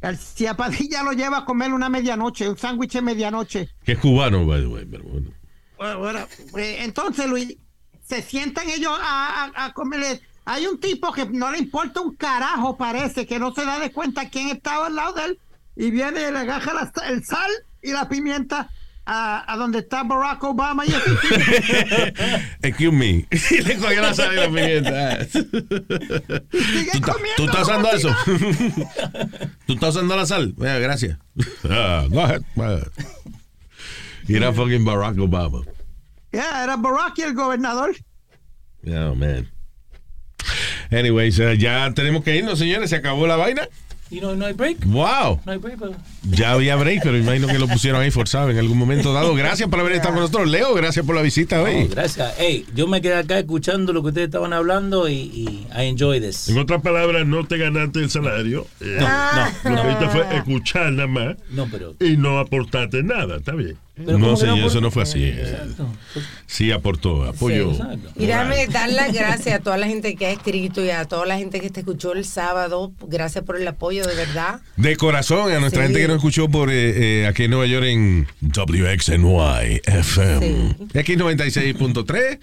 García 0.00 0.54
Padilla 0.54 1.02
lo 1.02 1.12
lleva 1.12 1.38
a 1.38 1.44
comer 1.44 1.72
una 1.72 1.88
medianoche, 1.88 2.48
un 2.48 2.56
sándwich 2.56 2.92
de 2.92 3.02
medianoche. 3.02 3.68
Que 3.84 3.92
es 3.92 3.98
cubano, 3.98 4.44
by 4.46 4.60
the 4.60 4.66
way, 4.66 4.84
pero 4.84 5.04
bueno. 5.04 5.30
Bueno, 5.78 5.98
bueno, 5.98 6.20
eh, 6.56 6.78
entonces, 6.80 7.28
Luis, 7.28 7.56
se 8.04 8.22
sientan 8.22 8.68
ellos 8.68 8.92
a, 9.00 9.50
a, 9.54 9.64
a 9.64 9.72
comer. 9.72 10.20
Hay 10.44 10.66
un 10.66 10.80
tipo 10.80 11.12
que 11.12 11.26
no 11.26 11.50
le 11.52 11.58
importa 11.58 12.00
un 12.00 12.14
carajo, 12.16 12.76
parece, 12.76 13.26
que 13.26 13.38
no 13.38 13.54
se 13.54 13.64
da 13.64 13.78
de 13.78 13.92
cuenta 13.92 14.28
quién 14.28 14.48
estaba 14.48 14.86
al 14.86 14.96
lado 14.96 15.12
de 15.14 15.24
él. 15.24 15.38
Y 15.76 15.90
viene 15.90 16.20
y 16.20 16.32
le 16.32 16.38
agaja 16.38 16.74
la 16.74 16.92
el 17.08 17.24
sal 17.24 17.50
y 17.80 17.92
la 17.92 18.08
pimienta 18.08 18.68
a, 19.06 19.52
a 19.52 19.56
donde 19.56 19.78
está 19.80 20.02
Barack 20.02 20.42
Obama. 20.44 20.84
Y 20.84 20.92
así, 20.92 21.10
Excuse 22.62 22.92
me. 22.92 23.26
Y 23.50 23.62
le 23.62 23.76
cogió 23.78 24.02
la 24.02 24.14
sal 24.14 24.32
y 24.32 24.36
la 24.36 24.46
pimienta. 24.46 25.26
¿Tú, 25.28 25.60
tú 27.36 27.44
estás 27.44 27.62
usando 27.62 27.90
eso? 27.92 28.14
¿Tú 29.66 29.74
estás 29.74 29.94
usando 29.94 30.16
la 30.16 30.26
sal? 30.26 30.52
Bueno, 30.56 30.80
gracias. 30.80 31.18
Ah, 31.68 32.06
go 32.10 32.20
ahead. 32.20 32.42
go 32.56 32.64
ahead. 32.64 32.88
Y 34.28 34.36
era 34.36 34.52
fucking 34.52 34.84
Barack 34.84 35.18
Obama. 35.18 35.62
Yeah, 36.32 36.64
era 36.64 36.76
Barack 36.76 37.18
y 37.18 37.22
el 37.22 37.34
gobernador. 37.34 37.94
Oh, 38.86 39.14
man. 39.14 39.51
Anyways, 40.90 41.38
eh, 41.38 41.56
ya 41.58 41.92
tenemos 41.94 42.22
que 42.24 42.36
irnos, 42.36 42.58
señores. 42.58 42.90
Se 42.90 42.96
acabó 42.96 43.26
la 43.26 43.36
vaina. 43.36 43.68
Y 44.10 44.20
no, 44.20 44.34
no 44.36 44.44
hay 44.44 44.52
break. 44.52 44.84
Wow. 44.84 45.40
No 45.46 45.52
hay 45.52 45.56
break, 45.58 45.78
pero. 45.78 45.94
Ya 46.30 46.52
había 46.52 46.76
break, 46.76 47.00
pero 47.02 47.16
imagino 47.16 47.46
que 47.46 47.58
lo 47.58 47.66
pusieron 47.66 48.02
ahí 48.02 48.10
forzado 48.10 48.50
en 48.50 48.58
algún 48.58 48.76
momento 48.76 49.10
dado. 49.14 49.34
Gracias 49.34 49.70
por 49.70 49.80
haber 49.80 49.92
estado 49.92 50.12
con 50.12 50.20
nosotros. 50.20 50.50
Leo, 50.50 50.74
gracias 50.74 51.06
por 51.06 51.14
la 51.14 51.22
visita 51.22 51.56
No, 51.56 51.62
hoy. 51.64 51.86
gracias. 51.88 52.34
Hey, 52.36 52.66
yo 52.74 52.86
me 52.86 53.00
quedé 53.00 53.14
acá 53.14 53.38
escuchando 53.38 53.94
lo 53.94 54.02
que 54.02 54.08
ustedes 54.08 54.26
estaban 54.26 54.52
hablando 54.52 55.08
y, 55.08 55.14
y 55.14 55.66
I 55.74 55.86
enjoy 55.86 56.20
this. 56.20 56.50
En 56.50 56.58
otras 56.58 56.82
palabras, 56.82 57.26
no 57.26 57.46
te 57.46 57.56
ganaste 57.56 58.00
el 58.00 58.10
salario. 58.10 58.66
Eh, 58.82 58.98
No, 59.00 59.70
Lo 59.70 59.76
no, 59.76 59.82
que 59.82 59.88
no. 59.88 59.92
hiciste 59.96 60.08
fue 60.10 60.36
escuchar 60.36 60.92
nada 60.92 61.08
más 61.08 61.36
No, 61.48 61.66
pero. 61.70 61.94
y 61.98 62.18
no 62.18 62.38
aportaste 62.38 63.02
nada. 63.02 63.36
Está 63.38 63.52
bien. 63.52 63.78
Pero 63.94 64.12
No, 64.18 64.24
¿cómo 64.26 64.34
que 64.34 64.40
señor, 64.46 64.58
eso 64.66 64.80
no 64.80 64.90
fue 64.90 65.02
así. 65.02 65.24
Exacto. 65.24 65.86
Sí, 66.46 66.72
aportó. 66.72 67.32
Sí, 67.38 67.52
exacto. 67.52 68.10
Y 68.16 68.26
dame 68.26 68.66
dar 68.68 68.88
las 68.90 69.12
gracias 69.14 69.56
a 69.56 69.58
toda 69.58 69.76
la 69.76 69.86
gente 69.86 70.14
que 70.16 70.26
ha 70.26 70.30
escrito 70.30 70.84
y 70.84 70.90
a 70.90 71.04
toda 71.04 71.26
la 71.26 71.36
gente 71.38 71.60
que 71.60 71.70
te 71.70 71.80
escuchó 71.80 72.12
el 72.12 72.24
sábado. 72.24 72.92
Gracias 73.06 73.44
por 73.44 73.56
el 73.60 73.68
apoyo, 73.68 74.04
de 74.04 74.14
verdad. 74.14 74.60
De 74.76 74.96
corazón, 74.96 75.52
a 75.52 75.60
nuestra 75.60 75.82
Sí. 75.82 75.86
gente 75.88 76.00
que 76.02 76.08
nos 76.08 76.16
escuchó 76.16 76.48
por 76.48 76.70
eh, 76.70 77.22
eh, 77.22 77.26
aquí 77.26 77.44
en 77.44 77.50
Nueva 77.50 77.66
York 77.66 77.84
en 77.86 78.26
WXNY 78.40 79.80
FM. 79.84 80.74
Sí. 80.92 80.98
Aquí 80.98 81.16
96.3, 81.16 82.38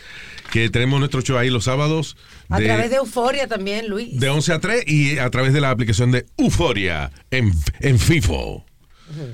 que 0.52 0.70
tenemos 0.70 1.00
nuestro 1.00 1.22
show 1.22 1.38
ahí 1.38 1.50
los 1.50 1.66
sábados. 1.66 2.16
A 2.50 2.58
través 2.60 2.90
de 2.90 2.98
Euforia 2.98 3.48
también, 3.48 3.88
Luis. 3.88 4.20
de 4.20 4.30
11 4.30 4.54
a 4.54 4.60
3 4.60 4.84
y 4.88 5.20
a 5.20 5.30
través 5.30 5.54
de 5.54 5.62
la 5.62 5.70
aplicación 5.70 6.12
de 6.12 6.26
Euforia 6.38 7.12
en, 7.32 7.52
en 7.80 8.00
FIFO. 8.00 8.66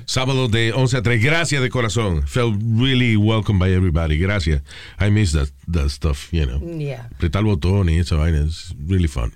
Sábado 0.06 0.48
de 0.48 0.72
11 0.72 0.96
a 0.98 1.02
3. 1.02 1.22
Gracias 1.22 1.62
de 1.62 1.68
corazón. 1.70 2.26
Felt 2.26 2.60
really 2.76 3.16
welcome 3.16 3.58
by 3.58 3.70
everybody. 3.72 4.18
Gracias. 4.18 4.62
I 5.00 5.10
miss 5.10 5.32
that, 5.32 5.48
that 5.70 5.88
stuff, 5.90 6.28
you 6.32 6.44
know. 6.46 6.60
Yeah. 6.78 7.08
Apretar 7.14 7.40
el 7.40 7.46
botón 7.46 7.88
y 7.88 7.98
esa 7.98 8.16
vaina 8.16 8.40
es 8.46 8.74
really 8.86 9.08
fun. 9.08 9.32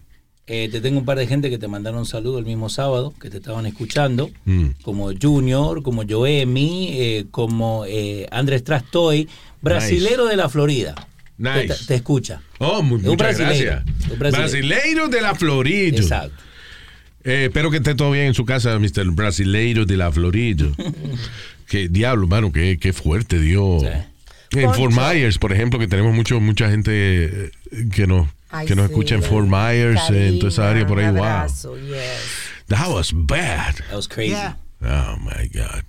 Eh, 0.47 0.69
te 0.69 0.81
tengo 0.81 0.99
un 0.99 1.05
par 1.05 1.17
de 1.17 1.27
gente 1.29 1.49
que 1.49 1.59
te 1.59 1.69
mandaron 1.69 2.01
un 2.01 2.07
saludo 2.07 2.39
el 2.41 2.45
mismo 2.45 2.69
sábado, 2.69 3.15
que 3.21 3.31
te 3.31 3.37
estaban 3.37 3.67
escuchando, 3.67 4.31
Mm. 4.47 4.71
como 4.83 5.11
Junior, 5.21 5.83
como 5.85 6.03
Joemi, 6.09 6.89
eh, 6.93 7.27
como 7.31 7.85
eh, 7.87 8.27
Andrés 8.33 8.65
Trastoy, 8.65 9.29
brasilero 9.63 10.27
de 10.27 10.37
la 10.37 10.49
Florida. 10.49 10.95
Nice. 11.39 11.69
Te, 11.69 11.85
te 11.87 11.95
escucha. 11.95 12.43
Oh, 12.59 12.83
mu- 12.83 12.97
Es 12.97 13.03
un 13.05 13.11
muchas 13.11 13.39
brasileiro. 13.39 13.71
gracias. 13.85 14.11
Un 14.13 14.19
brasileiro. 14.19 14.69
Brasileiro 14.69 15.09
de 15.09 15.21
la 15.23 15.35
Florida. 15.37 15.97
Exacto. 15.99 16.35
Eh, 17.25 17.45
espero 17.47 17.71
que 17.71 17.79
esté 17.79 17.95
todo 17.95 18.11
bien 18.13 18.27
en 18.27 18.35
su 18.35 18.45
casa, 18.45 18.79
Mr. 18.79 19.11
Brasileiro 19.13 19.85
de 19.85 19.97
la 19.97 20.11
Florida. 20.11 20.67
qué 21.69 21.89
diablo, 21.89 22.27
mano, 22.27 22.51
qué, 22.53 22.79
qué 22.79 22.93
fuerte 22.93 23.39
dio. 23.39 23.79
Sí. 23.81 24.59
En. 24.59 24.75
Fort 24.75 24.93
Myers, 24.93 25.39
por 25.39 25.53
ejemplo, 25.53 25.79
que 25.79 25.87
tenemos 25.87 26.15
mucho, 26.15 26.41
mucha 26.41 26.69
gente 26.71 26.91
eh, 27.47 27.51
que 27.93 28.07
nos, 28.07 28.29
Ay, 28.49 28.67
que 28.67 28.75
nos 28.75 28.87
sí. 28.87 28.93
escucha 28.93 29.15
en 29.15 29.23
Fort 29.23 29.47
Myers, 29.47 30.11
en 30.11 30.39
toda 30.39 30.49
esa 30.51 30.71
área 30.71 30.87
por 30.87 30.99
ahí. 30.99 31.07
Un 31.07 31.17
Wow. 31.17 31.25
abrazo, 31.25 31.77
yes. 31.79 31.97
That 32.69 32.89
was 32.89 33.13
bad. 33.13 33.75
That 33.89 33.95
was 33.97 34.09
crazy. 34.09 34.31
Yeah. 34.31 34.57
Oh 34.83 35.17
my 35.19 35.49
God. 35.53 35.85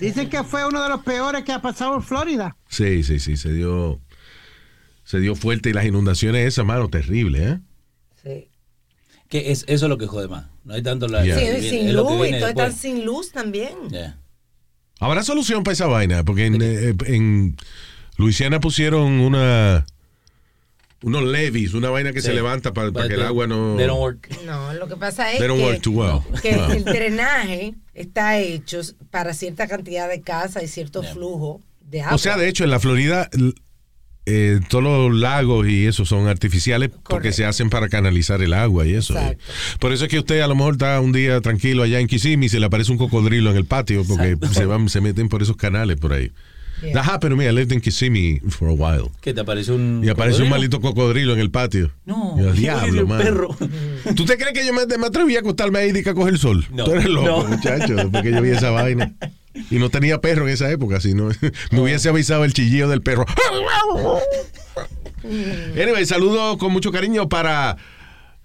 Dicen 0.00 0.28
que 0.30 0.42
fue 0.44 0.66
uno 0.66 0.82
de 0.82 0.88
los 0.88 1.02
peores 1.02 1.44
que 1.44 1.52
ha 1.52 1.60
pasado 1.60 1.94
en 1.94 2.02
Florida. 2.02 2.56
Sí, 2.68 3.02
sí, 3.04 3.20
sí, 3.20 3.36
se 3.36 3.52
dio, 3.52 4.00
se 5.04 5.20
dio 5.20 5.34
fuerte 5.36 5.68
y 5.70 5.72
las 5.72 5.84
inundaciones 5.84 6.46
esa 6.46 6.64
mano 6.64 6.88
terrible, 6.88 7.44
¿eh? 7.48 7.58
Sí. 8.24 8.48
Que 9.28 9.52
es, 9.52 9.64
eso 9.68 9.86
es 9.86 9.88
lo 9.90 9.98
que 9.98 10.06
jode 10.06 10.26
más. 10.28 10.46
No 10.70 10.76
hay 10.76 10.82
tanto 10.82 11.08
la. 11.08 11.24
Yeah. 11.24 11.36
Sí, 11.36 11.44
es 11.46 11.68
sin 11.68 11.92
luz, 11.92 12.28
y 12.28 12.38
todo 12.38 12.48
están 12.48 12.72
sin 12.72 13.04
luz 13.04 13.32
también. 13.32 13.74
Yeah. 13.90 14.16
Habrá 15.00 15.24
solución 15.24 15.64
para 15.64 15.72
esa 15.72 15.86
vaina, 15.86 16.24
porque 16.24 16.46
en, 16.46 16.62
eh, 16.62 16.94
en 17.06 17.56
Luisiana 18.16 18.60
pusieron 18.60 19.14
una 19.18 19.84
unos 21.02 21.24
levees, 21.24 21.74
una 21.74 21.90
vaina 21.90 22.12
que 22.12 22.20
Sí. 22.20 22.28
se 22.28 22.34
levanta 22.34 22.72
para, 22.72 22.90
But 22.90 23.08
que 23.08 23.14
el 23.14 23.22
agua 23.22 23.48
no 23.48 23.74
They 23.76 23.86
don't 23.88 23.98
work. 23.98 24.28
No, 24.46 24.72
lo 24.74 24.86
que 24.86 24.94
pasa 24.96 25.32
es 25.32 25.38
they 25.38 25.48
don't 25.48 25.58
que, 25.58 25.66
work 25.66 25.80
too 25.80 25.90
well. 25.90 26.20
que 26.40 26.52
No. 26.54 26.70
el 26.70 26.84
drenaje 26.84 27.74
está 27.92 28.38
hecho 28.38 28.80
para 29.10 29.34
cierta 29.34 29.66
cantidad 29.66 30.08
de 30.08 30.20
casas 30.20 30.62
y 30.62 30.68
cierto 30.68 31.02
Yeah. 31.02 31.14
flujo 31.14 31.60
de 31.80 32.02
agua. 32.02 32.14
O 32.14 32.18
sea, 32.18 32.36
de 32.36 32.46
hecho, 32.48 32.62
en 32.62 32.70
la 32.70 32.78
Florida 32.78 33.28
eh, 34.26 34.60
todos 34.68 34.82
los 35.10 35.18
lagos 35.18 35.66
y 35.68 35.86
eso 35.86 36.04
son 36.04 36.28
artificiales 36.28 36.90
porque 37.08 37.32
se 37.32 37.44
hacen 37.44 37.70
para 37.70 37.88
canalizar 37.88 38.42
el 38.42 38.52
agua 38.52 38.86
y 38.86 38.94
eso. 38.94 39.14
Exacto. 39.14 39.42
Por 39.78 39.92
eso 39.92 40.04
es 40.04 40.10
que 40.10 40.18
usted 40.18 40.40
a 40.40 40.46
lo 40.46 40.54
mejor 40.54 40.74
está 40.74 41.00
un 41.00 41.12
día 41.12 41.40
tranquilo 41.40 41.82
allá 41.82 41.98
en 42.00 42.06
Kissimmee 42.06 42.46
y 42.46 42.48
se 42.48 42.60
le 42.60 42.66
aparece 42.66 42.92
un 42.92 42.98
cocodrilo 42.98 43.50
en 43.50 43.56
el 43.56 43.64
patio 43.64 44.04
porque 44.06 44.30
Exacto. 44.32 44.54
se 44.54 44.66
van, 44.66 44.88
se 44.88 45.00
meten 45.00 45.28
por 45.28 45.42
esos 45.42 45.56
canales 45.56 45.96
por 45.96 46.12
ahí. 46.12 46.30
Yeah. 46.82 46.94
That 46.94 47.04
happened 47.10 47.32
to 47.32 47.36
me. 47.36 47.46
I 47.46 47.52
lived 47.52 47.72
in 47.72 47.80
Kissimmee 47.82 48.40
for 48.48 48.68
a 48.68 48.72
while. 48.72 49.10
Que 49.20 49.34
te 49.34 49.40
apareció 49.42 49.74
un. 49.74 50.00
Y 50.02 50.08
apareció 50.08 50.44
un 50.44 50.48
maldito 50.50 50.80
cocodrilo 50.80 51.34
en 51.34 51.40
el 51.40 51.50
patio. 51.50 51.90
No. 52.06 52.40
Yo, 52.40 52.52
diablo, 52.54 53.06
man. 53.06 53.18
perro. 53.20 53.54
¿Tú 54.16 54.24
te 54.24 54.38
crees 54.38 54.54
que 54.54 54.66
yo 54.66 54.72
me, 54.72 54.86
me 54.96 55.06
atreví 55.06 55.36
a 55.36 55.40
acostarme 55.40 55.78
ahí 55.80 55.92
y 55.94 56.08
a 56.08 56.14
coger 56.14 56.32
el 56.32 56.40
sol? 56.40 56.64
No. 56.72 56.84
Tú 56.84 56.92
eres 56.92 57.04
loco, 57.04 57.42
No. 57.42 57.48
muchacho, 57.48 57.96
después 57.96 58.22
que 58.22 58.32
yo 58.32 58.40
vi 58.40 58.50
esa 58.50 58.70
vaina. 58.70 59.12
Y 59.70 59.78
no 59.78 59.90
tenía 59.90 60.20
perro 60.20 60.46
en 60.46 60.54
esa 60.54 60.70
época, 60.70 61.00
si 61.00 61.14
no, 61.14 61.28
me 61.70 61.80
hubiese 61.80 62.08
avisado 62.08 62.44
el 62.44 62.52
chillido 62.52 62.88
del 62.88 63.02
perro. 63.02 63.26
anyway, 65.74 66.06
saludo 66.06 66.58
con 66.58 66.72
mucho 66.72 66.92
cariño 66.92 67.28
para 67.28 67.76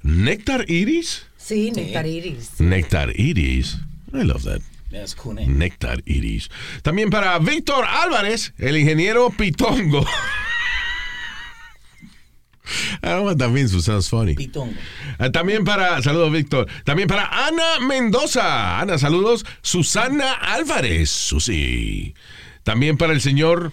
Nectar 0.01 0.69
Iris. 0.69 1.25
Sí, 1.37 1.71
Nectar 1.71 2.07
Iris. 2.07 2.59
Nectar 2.59 3.19
Iris. 3.19 3.77
I 4.13 4.23
love 4.23 4.43
that. 4.43 4.61
That's 4.91 5.13
cool 5.15 5.35
name. 5.35 5.57
Nectar 5.57 6.01
Iris. 6.05 6.49
También 6.81 7.09
para 7.09 7.37
Víctor 7.39 7.85
Álvarez, 7.85 8.53
el 8.57 8.77
ingeniero 8.77 9.29
Pitongo. 9.29 10.05
Want 13.03 13.39
that 13.39 13.49
means, 13.49 13.73
it 13.73 13.81
sounds 13.81 14.09
funny. 14.09 14.35
Pitongo. 14.35 14.73
Ah, 15.19 15.29
También 15.29 15.63
para, 15.65 16.01
saludos 16.01 16.31
Víctor. 16.31 16.67
También 16.83 17.07
para 17.07 17.47
Ana 17.47 17.79
Mendoza. 17.81 18.79
Ana, 18.79 18.97
saludos. 18.97 19.45
Susana 19.61 20.33
Álvarez, 20.33 21.09
Susi. 21.09 22.13
También 22.63 22.97
para 22.97 23.13
el 23.13 23.21
señor, 23.21 23.71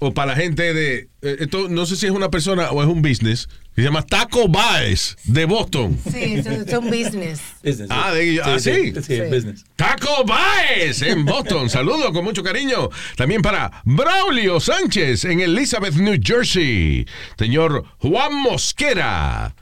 o 0.00 0.14
para 0.14 0.34
la 0.34 0.36
gente 0.36 0.72
de, 0.72 1.08
eh, 1.22 1.36
esto 1.40 1.68
no 1.68 1.86
sé 1.86 1.96
si 1.96 2.06
es 2.06 2.12
una 2.12 2.30
persona 2.30 2.70
o 2.70 2.82
es 2.82 2.88
un 2.88 3.02
business, 3.02 3.48
que 3.74 3.82
se 3.82 3.86
llama 3.86 4.02
Taco 4.02 4.48
Baez, 4.48 5.16
de 5.24 5.44
Boston. 5.44 5.98
Sí, 6.10 6.34
es 6.44 6.72
un 6.74 6.90
business. 6.90 7.40
Ah, 7.88 8.10
Business. 8.10 8.14
de- 8.14 8.40
ah, 8.44 8.58
sí. 8.58 8.92
Sí, 8.94 9.02
Sí. 9.16 9.20
business. 9.30 9.64
Taco 9.76 10.24
Baez 10.24 11.02
en 11.02 11.24
Boston. 11.24 11.70
Saludos 11.70 12.10
con 12.12 12.24
mucho 12.24 12.42
cariño. 12.42 12.90
También 13.16 13.42
para 13.42 13.70
Braulio 13.84 14.60
Sánchez 14.60 15.24
en 15.24 15.40
Elizabeth, 15.40 15.94
New 15.94 16.18
Jersey. 16.22 17.06
Señor 17.38 17.84
Juan 17.98 18.34
Mosquera. 18.34 19.54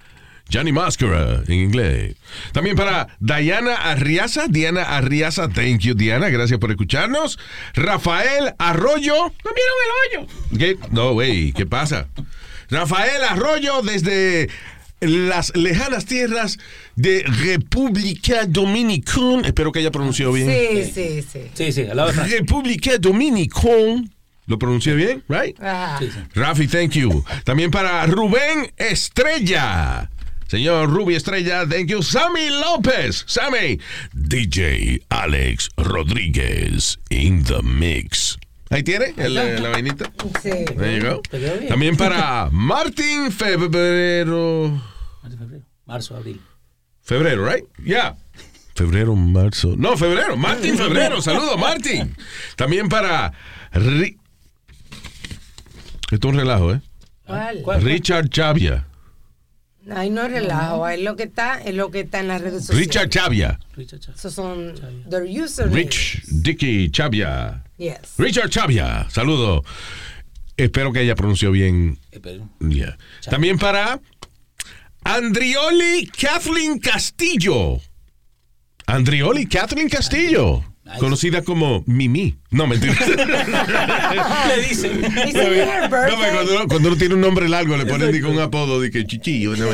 Johnny 0.51 0.73
Mascara 0.73 1.43
en 1.47 1.53
inglés. 1.55 2.17
También 2.53 2.75
para 2.75 3.09
Diana 3.21 3.75
Arriaza. 3.75 4.47
Diana 4.49 4.83
Arriaza, 4.83 5.51
thank 5.51 5.81
you, 5.81 5.93
Diana. 5.93 6.31
Gracias 6.31 6.59
por 6.59 6.71
escucharnos. 6.71 7.39
Rafael 7.75 8.55
Arroyo. 8.59 9.15
¿No 9.15 9.51
vieron 9.55 9.77
el 9.85 10.21
hoyo? 10.23 10.27
¿Qué? 10.59 10.79
No, 10.91 11.13
güey, 11.13 11.53
¿qué 11.53 11.67
pasa? 11.67 12.09
Rafael 12.71 13.23
Arroyo 13.25 13.83
desde 13.83 14.49
las 15.01 15.55
lejanas 15.57 16.05
tierras 16.07 16.59
de 16.97 17.23
República 17.23 18.45
Dominicana. 18.47 19.47
Espero 19.47 19.73
que 19.73 19.79
haya 19.81 19.91
pronunciado 19.91 20.33
bien. 20.33 20.49
Sí, 20.49 20.91
sí, 20.93 21.23
sí. 21.23 21.41
Sí, 21.55 21.73
sí, 21.73 21.83
al 21.83 21.97
lado 21.97 22.13
de. 22.13 22.25
República 22.39 22.99
Dominicana. 22.99 24.05
¿Lo 24.47 24.59
pronuncié 24.59 24.95
bien? 24.95 25.23
Right? 25.29 25.57
Ah, 25.61 25.97
Sí, 26.01 26.09
sí. 26.11 26.19
Rafi, 26.35 26.67
thank 26.67 26.93
you. 26.93 27.23
También 27.45 27.71
para 27.71 28.07
Rubén 28.07 28.73
Estrella. 28.77 30.11
Señor 30.49 30.89
Ruby 30.89 31.15
Estrella, 31.15 31.67
thank 31.69 31.89
you. 31.89 32.03
Sammy 32.03 32.49
López. 32.49 33.25
Sammy. 33.27 33.79
DJ 34.15 35.03
Alex 35.11 35.69
Rodríguez 35.77 36.99
in 37.11 37.45
the 37.45 37.61
mix. 37.63 38.39
Ahí 38.71 38.83
tiene 38.83 39.15
el- 39.17 39.35
la 39.63 39.69
vainita. 39.71 40.11
sí. 40.43 40.51
There 40.51 40.99
you 41.01 41.07
go. 41.09 41.23
Te 41.23 41.39
quedó 41.41 41.57
bien. 41.57 41.69
También 41.69 41.97
para 41.97 42.49
Martín 42.51 43.33
Febrero. 43.33 44.71
Marzo, 45.23 45.39
febrero. 45.39 45.65
Marzo, 45.87 46.17
abril. 46.17 46.41
Febrero, 47.03 47.49
right? 47.49 47.65
Yeah. 47.83 48.17
Febrero, 48.75 49.17
marzo. 49.17 49.75
No, 49.77 49.97
febrero. 49.97 50.37
Martín 50.37 50.77
Febrero. 50.77 51.21
Saludos, 51.23 51.59
Martín. 51.59 52.15
También 52.57 52.89
para 52.89 53.33
Ri- 53.73 54.19
Esto 56.11 56.29
es 56.29 56.35
un 56.35 56.39
relajo, 56.39 56.73
¿eh? 56.75 56.81
¿Cuál? 57.27 57.61
¿Cuál? 57.63 57.83
Richard 57.83 58.29
Chavia. 58.29 58.87
Ay, 59.95 60.11
no 60.11 60.23
es 60.25 60.33
relajo, 60.33 60.87
es 60.89 61.01
lo 61.01 61.17
que 61.17 61.23
está, 61.25 61.61
es 61.63 61.75
lo 61.75 61.91
que 61.91 62.01
está 62.01 62.21
en 62.21 62.29
las 62.29 62.41
redes 62.41 62.65
sociales. 62.67 62.87
Richard 62.89 63.09
Chavia. 63.09 63.59
Esos 64.15 64.35
son 64.35 64.75
the 65.09 65.17
usernames. 65.41 65.75
Rich 65.75 66.23
Dicky 66.29 66.91
Chavia. 66.91 67.65
Yes. 67.79 68.15
Richard 68.19 68.51
Chavia. 68.51 69.07
Saludo. 69.11 69.65
Espero 70.57 70.93
que 70.93 70.99
haya 71.01 71.15
pronunciado 71.15 71.53
bien. 71.53 71.99
Eh, 72.11 72.21
pero- 72.21 72.49
Yeah. 72.61 72.99
También 73.31 73.59
para 73.59 74.01
Andrioli 75.05 76.07
Kathleen 76.07 76.79
Castillo. 76.81 77.81
Andrioli 78.87 79.47
Kathleen 79.47 79.89
Castillo. 79.89 80.65
Conocida 80.99 81.43
como 81.43 81.85
Mimi. 81.87 82.37
No, 82.51 82.67
mentira. 82.67 82.95
Le 84.49 84.69
dicen. 84.69 85.01
No, 85.03 85.09
cuando, 85.09 86.53
uno, 86.53 86.69
cuando 86.69 86.89
uno 86.89 86.97
tiene 86.97 87.15
un 87.15 87.21
nombre 87.21 87.49
largo 87.49 87.77
le 87.77 87.85
ponen 87.87 88.11
digo, 88.11 88.31
un 88.31 88.41
apodo 88.41 88.81
de 88.81 88.91
que 88.91 89.07
chichillo. 89.07 89.55
No, 89.57 89.67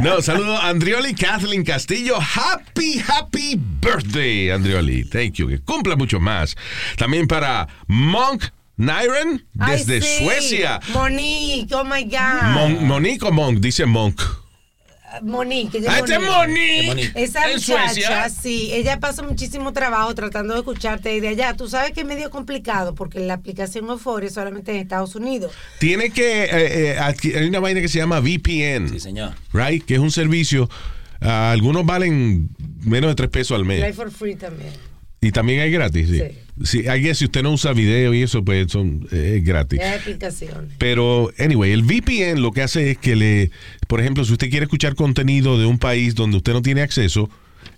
no 0.00 0.22
saludo 0.22 0.56
a 0.56 0.68
Andrioli 0.68 1.14
Kathleen 1.14 1.64
Castillo. 1.64 2.16
Happy, 2.20 3.02
happy 3.06 3.58
birthday, 3.80 4.50
Andrioli. 4.50 5.04
Thank 5.04 5.34
you. 5.34 5.48
Que 5.48 5.58
cumpla 5.60 5.96
mucho 5.96 6.20
más. 6.20 6.54
También 6.96 7.26
para 7.26 7.66
Monk 7.86 8.44
Nyren 8.76 9.44
Ay, 9.58 9.78
desde 9.78 10.00
sí. 10.02 10.24
Suecia. 10.24 10.80
Monique, 10.92 11.72
oh 11.74 11.84
my 11.84 12.04
God. 12.04 12.42
Mon- 12.54 12.86
Monique 12.86 13.22
o 13.24 13.32
Monk, 13.32 13.58
dice 13.60 13.86
Monk. 13.86 14.20
Monique. 15.22 15.78
ella 15.78 15.90
¡Ah, 15.92 15.96
es 15.98 16.02
este 16.10 16.14
es 16.14 16.20
Monique. 16.30 17.12
Esa 17.14 17.46
En 17.48 17.56
muchacha, 17.56 17.88
Suecia. 17.92 18.28
sí, 18.30 18.70
ella 18.72 18.98
pasó 19.00 19.22
muchísimo 19.24 19.72
trabajo 19.72 20.14
tratando 20.14 20.54
de 20.54 20.60
escucharte 20.60 21.20
de 21.20 21.28
allá. 21.28 21.54
Tú 21.54 21.68
sabes 21.68 21.92
que 21.92 22.00
es 22.00 22.06
medio 22.06 22.30
complicado 22.30 22.94
porque 22.94 23.20
la 23.20 23.34
aplicación 23.34 23.86
Euphoria 23.88 24.28
es 24.28 24.34
solamente 24.34 24.70
en 24.72 24.78
Estados 24.78 25.14
Unidos. 25.14 25.52
Tiene 25.78 26.10
que. 26.10 26.44
eh, 26.44 26.48
eh, 26.92 26.96
adqui- 26.98 27.36
hay 27.36 27.46
una 27.48 27.60
vaina 27.60 27.80
que 27.80 27.88
se 27.88 27.98
llama 27.98 28.20
VPN. 28.20 28.88
Sí, 28.88 29.00
señor. 29.00 29.34
Right? 29.52 29.84
Que 29.84 29.94
es 29.94 30.00
un 30.00 30.10
servicio. 30.10 30.68
ah, 31.20 31.52
algunos 31.52 31.84
valen 31.86 32.48
menos 32.80 33.10
de 33.10 33.14
3 33.14 33.30
pesos 33.30 33.56
al 33.56 33.64
mes. 33.64 33.80
Play 33.80 33.92
for 33.92 34.10
free 34.10 34.34
también. 34.36 34.72
Y 35.20 35.30
también 35.30 35.60
hay 35.60 35.70
gratis, 35.70 36.08
sí. 36.08 36.18
Sí. 36.18 36.38
Sí, 36.64 36.80
I 36.80 37.00
guess 37.00 37.18
si 37.18 37.26
usted 37.26 37.42
no 37.42 37.52
usa 37.52 37.72
video 37.72 38.14
y 38.14 38.22
eso, 38.22 38.44
pues 38.44 38.70
son 38.70 39.08
eh, 39.10 39.36
es 39.38 39.44
gratis. 39.44 39.80
Aplicaciones. 39.80 40.72
Pero, 40.78 41.30
anyway, 41.38 41.72
el 41.72 41.82
VPN 41.82 42.40
lo 42.40 42.52
que 42.52 42.62
hace 42.62 42.92
es 42.92 42.98
que 42.98 43.16
le, 43.16 43.50
por 43.86 44.00
ejemplo, 44.00 44.24
si 44.24 44.32
usted 44.32 44.50
quiere 44.50 44.64
escuchar 44.64 44.94
contenido 44.94 45.58
de 45.58 45.66
un 45.66 45.78
país 45.78 46.14
donde 46.14 46.38
usted 46.38 46.52
no 46.52 46.62
tiene 46.62 46.82
acceso, 46.82 47.30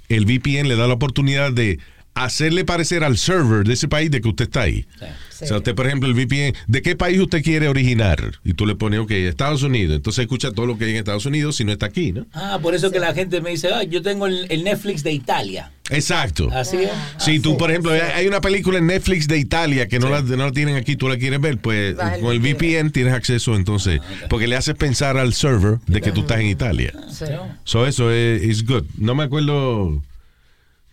el 0.08 0.26
VPN 0.26 0.68
le 0.68 0.76
da 0.76 0.86
la 0.86 0.94
oportunidad 0.94 1.52
de 1.52 1.78
hacerle 2.14 2.64
parecer 2.64 3.02
al 3.04 3.18
server 3.18 3.66
de 3.66 3.74
ese 3.74 3.88
país 3.88 4.10
de 4.10 4.20
que 4.20 4.28
usted 4.28 4.44
está 4.44 4.62
ahí. 4.62 4.86
Sí. 4.98 5.06
Sí. 5.34 5.44
O 5.46 5.48
sea, 5.48 5.56
usted, 5.58 5.74
por 5.74 5.86
ejemplo, 5.88 6.08
el 6.08 6.14
VPN, 6.14 6.54
¿de 6.68 6.80
qué 6.82 6.94
país 6.94 7.18
usted 7.18 7.42
quiere 7.42 7.66
originar? 7.66 8.38
Y 8.44 8.54
tú 8.54 8.66
le 8.66 8.76
pones, 8.76 9.00
ok, 9.00 9.10
Estados 9.10 9.64
Unidos. 9.64 9.96
Entonces 9.96 10.22
escucha 10.22 10.52
todo 10.52 10.64
lo 10.66 10.78
que 10.78 10.84
hay 10.84 10.92
en 10.92 10.96
Estados 10.98 11.26
Unidos 11.26 11.56
si 11.56 11.64
no 11.64 11.72
está 11.72 11.86
aquí, 11.86 12.12
¿no? 12.12 12.24
Ah, 12.32 12.60
por 12.62 12.72
eso 12.76 12.92
que 12.92 13.00
la 13.00 13.12
gente 13.14 13.40
me 13.40 13.50
dice, 13.50 13.68
ah, 13.74 13.82
yo 13.82 14.00
tengo 14.00 14.28
el, 14.28 14.46
el 14.48 14.62
Netflix 14.62 15.02
de 15.02 15.10
Italia. 15.12 15.72
Exacto. 15.90 16.48
Así 16.52 16.76
es. 16.76 16.90
Si 17.18 17.40
tú, 17.40 17.56
por 17.58 17.70
ejemplo, 17.70 17.92
sí. 17.92 18.00
hay- 18.00 18.28
una 18.28 18.40
película 18.40 18.78
en 18.78 18.86
Netflix 18.86 19.26
de 19.26 19.38
Italia 19.38 19.88
que 19.88 19.98
no, 19.98 20.08
la, 20.08 20.22
no 20.22 20.36
la 20.46 20.52
tienen 20.52 20.76
aquí, 20.76 20.94
tú 20.94 21.08
la 21.08 21.18
quieres 21.18 21.40
ver, 21.40 21.58
pues 21.58 21.96
con 22.20 22.32
el 22.32 22.38
VPN 22.38 22.90
tienes 22.92 23.12
acceso 23.12 23.56
entonces, 23.56 24.00
porque 24.30 24.46
le 24.46 24.54
haces 24.56 24.76
pensar 24.76 25.18
al 25.18 25.34
server 25.34 25.78
de 25.88 26.00
que 26.00 26.12
tú 26.12 26.20
estás 26.20 26.38
en 26.40 26.46
Italia. 26.46 26.92
Sí. 27.12 27.24
So 27.64 27.86
eso 27.86 28.10
es 28.12 28.40
is 28.42 28.64
good. 28.64 28.84
No 28.98 29.14
me 29.16 29.24
acuerdo, 29.24 30.00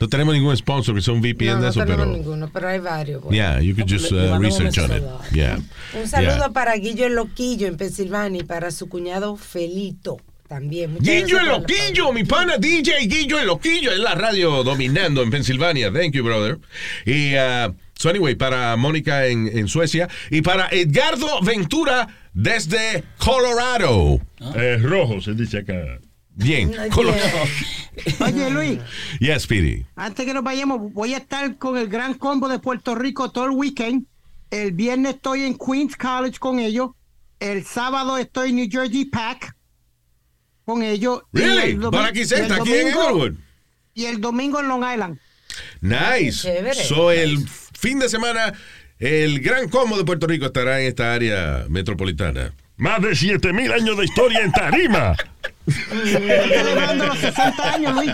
no 0.02 0.10
tenemos 0.10 0.34
ningún 0.34 0.58
sponsor 0.58 0.96
que 0.96 1.02
sea 1.02 1.14
un 1.14 1.22
VPN 1.22 1.46
No, 1.54 1.62
de 1.62 1.68
no 1.68 1.72
tenemos 1.74 1.88
pero 1.88 2.06
ninguno, 2.08 2.50
pero 2.52 2.68
hay 2.68 2.80
varios. 2.80 3.22
bueno. 3.22 3.36
yeah, 3.36 3.60
you 3.62 3.76
could 3.76 3.88
just 3.88 4.12
uh, 4.12 4.38
research 4.40 4.78
on 4.80 4.92
it. 4.98 5.04
Yeah. 5.32 5.60
Un 5.94 6.08
saludo 6.08 6.38
Yeah. 6.38 6.50
para 6.50 6.74
Guillo 6.76 7.06
el 7.06 7.14
Loquillo 7.14 7.68
en 7.68 7.78
Pensilvania 7.78 8.42
y 8.42 8.44
para 8.44 8.72
su 8.72 8.90
cuñado 8.90 9.36
Felito. 9.38 10.18
También. 10.48 10.92
Muchas 10.94 11.06
Guillo 11.08 11.40
el 11.40 11.48
Loquillo, 11.48 12.12
mi 12.12 12.26
pana 12.26 12.58
DJ 12.58 13.06
Guillo 13.08 13.40
el 13.40 13.48
Loquillo, 13.48 13.92
es 13.94 14.00
la 14.00 14.16
radio 14.16 14.64
dominando 14.64 15.22
en 15.22 15.30
Pensilvania. 15.32 15.94
Thank 15.94 16.12
you, 16.14 16.24
brother. 16.26 16.60
Y, 17.06 17.36
uh, 17.36 17.74
so 17.96 18.10
anyway, 18.10 18.36
para 18.36 18.76
Mónica 18.76 19.28
en, 19.28 19.48
en 19.48 19.70
Suecia 19.70 20.10
y 20.30 20.42
para 20.42 20.68
Edgardo 20.72 21.40
Ventura 21.42 22.08
desde 22.34 23.04
Colorado. 23.18 24.20
Eh, 24.56 24.78
rojo 24.82 25.22
se 25.22 25.34
dice 25.36 25.60
acá. 25.60 26.00
Bien, 26.34 26.74
Ay, 26.80 26.90
Colorado. 26.90 27.40
Oye, 28.22 28.50
Luis, 28.50 28.80
Yes, 29.20 29.44
Speedy. 29.44 29.86
antes 29.96 30.26
que 30.26 30.34
nos 30.34 30.44
vayamos, 30.44 30.94
voy 30.94 31.14
a 31.14 31.18
estar 31.18 31.58
con 31.58 31.78
el 31.78 31.88
gran 31.88 32.14
combo 32.16 32.48
de 32.48 32.60
Puerto 32.60 32.96
Rico 32.96 33.32
todo 33.32 33.46
el 33.46 33.52
weekend. 33.52 34.06
El 34.50 34.72
viernes 34.72 35.16
estoy 35.16 35.44
en 35.44 35.58
Queens 35.58 35.96
College 35.98 36.40
con 36.40 36.60
ellos. 36.60 36.92
El 37.40 37.66
sábado 37.66 38.18
estoy 38.18 38.50
en 38.52 38.56
New 38.58 38.68
Jersey 38.72 39.06
Pack 39.06 39.56
con 40.66 40.84
ellos. 40.84 41.24
Really? 41.34 41.76
Para 41.90 42.08
aquí 42.08 42.26
cerca, 42.26 42.56
aquí 42.56 42.72
en 42.74 42.92
domingo- 42.92 43.10
Inglewood. 43.10 43.34
Y 43.94 44.06
el 44.06 44.22
domingo 44.22 44.60
en 44.62 44.68
Long 44.70 44.84
Island. 44.90 45.20
Nice. 45.82 46.48
So, 46.86 47.12
el 47.12 47.40
fin 47.48 48.00
de 48.00 48.08
semana, 48.08 48.54
el 49.00 49.42
gran 49.42 49.68
combo 49.70 49.98
de 49.98 50.06
Puerto 50.06 50.28
Rico 50.28 50.46
estará 50.46 50.80
en 50.80 50.88
esta 50.88 51.14
área 51.14 51.66
metropolitana. 51.68 52.54
Más 52.78 53.02
de 53.02 53.16
7000 53.16 53.72
años 53.74 53.98
de 53.98 54.06
historia 54.06 54.40
en 54.42 54.52
tarima. 54.52 55.16
Celebrando 56.06 57.06
los 57.08 57.18
60 57.20 57.74
años, 57.74 57.94
Luis. 57.96 58.12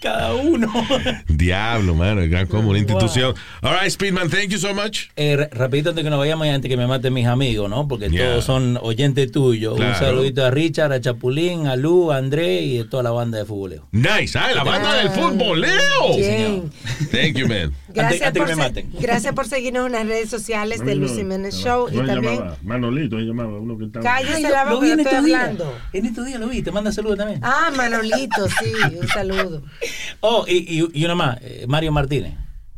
Cada 0.00 0.34
uno. 0.34 0.72
Diablo, 1.28 1.94
mano, 1.94 2.20
el 2.20 2.28
gran 2.28 2.46
combo, 2.46 2.70
una 2.70 2.78
institución. 2.78 3.34
All 3.62 3.74
right, 3.80 3.90
Speedman, 3.90 4.28
thank 4.28 4.48
you 4.48 4.58
so 4.58 4.74
much. 4.74 5.08
Eh, 5.16 5.36
ra- 5.36 5.48
rapidito 5.52 5.90
antes 5.90 6.02
que 6.04 6.10
nos 6.10 6.18
vayamos 6.18 6.46
y 6.46 6.50
antes 6.50 6.68
que 6.68 6.76
me 6.76 6.86
maten 6.86 7.12
mis 7.12 7.26
amigos, 7.26 7.68
¿no? 7.70 7.86
Porque 7.88 8.08
Yeah. 8.10 8.26
todos 8.30 8.44
son 8.44 8.78
oyentes 8.82 9.30
tuyos. 9.32 9.76
Claro. 9.76 9.92
Un 9.92 9.98
saludito 9.98 10.44
a 10.44 10.50
Richard, 10.50 10.92
a 10.92 11.00
Chapulín, 11.00 11.66
a 11.66 11.76
Lu, 11.76 12.10
a 12.12 12.16
André 12.16 12.62
y 12.62 12.80
a 12.80 12.88
toda 12.88 13.02
la 13.02 13.10
banda 13.10 13.38
de 13.38 13.44
futboleo. 13.44 13.86
Nice, 13.92 14.38
ah, 14.38 14.50
la 14.54 14.64
banda 14.64 14.94
del 14.96 15.10
fútbol, 15.10 15.60
Leo. 15.60 16.16
Bien. 16.16 16.70
Thank 17.10 17.36
you, 17.36 17.46
man. 17.48 17.72
Gracias, 17.94 18.22
antes 18.28 18.40
por 18.42 18.48
me 18.48 18.54
se- 18.54 18.60
maten. 18.68 18.90
gracias 19.00 19.34
por 19.34 19.46
seguirnos 19.48 19.86
en 19.86 19.92
las 19.92 20.06
redes 20.06 20.28
sociales 20.30 20.84
de 20.84 20.94
Luis 20.94 21.12
Jiménez 21.12 21.54
Show 21.54 21.88
y 21.90 21.96
No 21.96 22.06
también 22.06 22.34
llamaba 22.36 22.56
Manolito, 22.62 23.16
se 23.18 23.22
llamaba 23.24 23.58
uno 23.58 23.78
que 23.78 23.84
estaba. 23.86 24.04
cállese 24.04 24.40
la 24.50 24.64
boca, 24.64 24.86
yo 24.86 24.94
estoy 24.94 25.14
hablando. 25.16 25.78
En 25.92 26.06
estos 26.06 26.26
días 26.26 26.40
lo 26.40 26.48
vi, 26.48 26.62
te 26.62 26.70
manda 26.72 26.92
saludos 26.92 27.18
también. 27.18 27.40
Ah, 27.42 27.70
Manolito, 27.76 28.48
sí, 28.48 28.72
un 29.00 29.08
saludo. 29.08 29.62
Oh, 30.20 30.44
y, 30.46 30.80
y, 30.80 30.88
y 31.00 31.04
una 31.04 31.14
más, 31.16 31.38
eh, 31.42 31.64
Mario 31.68 31.90
Martínez. 31.92 32.34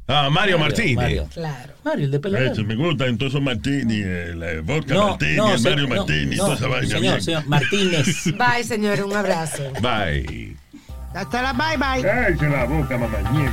Ah, 0.08 0.28
Mario 0.30 0.58
Martínez. 0.58 0.96
Mario. 0.96 1.28
Claro. 1.32 1.72
Mario, 1.84 2.04
el 2.06 2.10
de 2.10 2.20
pelea. 2.20 2.52
Ese 2.52 2.62
me 2.62 2.74
gusta, 2.74 3.06
entonces 3.06 3.40
Martini, 3.40 4.00
el 4.00 4.42
eh, 4.42 4.60
vodka 4.60 4.94
No, 4.94 5.08
Martini, 5.10 5.36
no, 5.36 5.52
el 5.52 5.58
se- 5.58 5.70
Mario 5.70 5.88
no, 5.88 5.96
Martini, 5.96 6.36
no, 6.36 6.44
toda 6.44 6.56
esa 6.56 6.68
vaina. 6.68 6.86
señor, 6.88 7.00
bien. 7.00 7.22
señor, 7.22 7.46
Martínez. 7.46 8.24
Bye, 8.38 8.64
señor, 8.64 9.02
un 9.04 9.14
abrazo. 9.14 9.62
Bye. 9.82 10.56
Hasta 11.14 11.42
la 11.42 11.52
bye 11.52 11.76
bye. 11.76 12.02
Cállese 12.02 12.48
la 12.48 12.64
boca, 12.64 12.98
mamañema. 12.98 13.52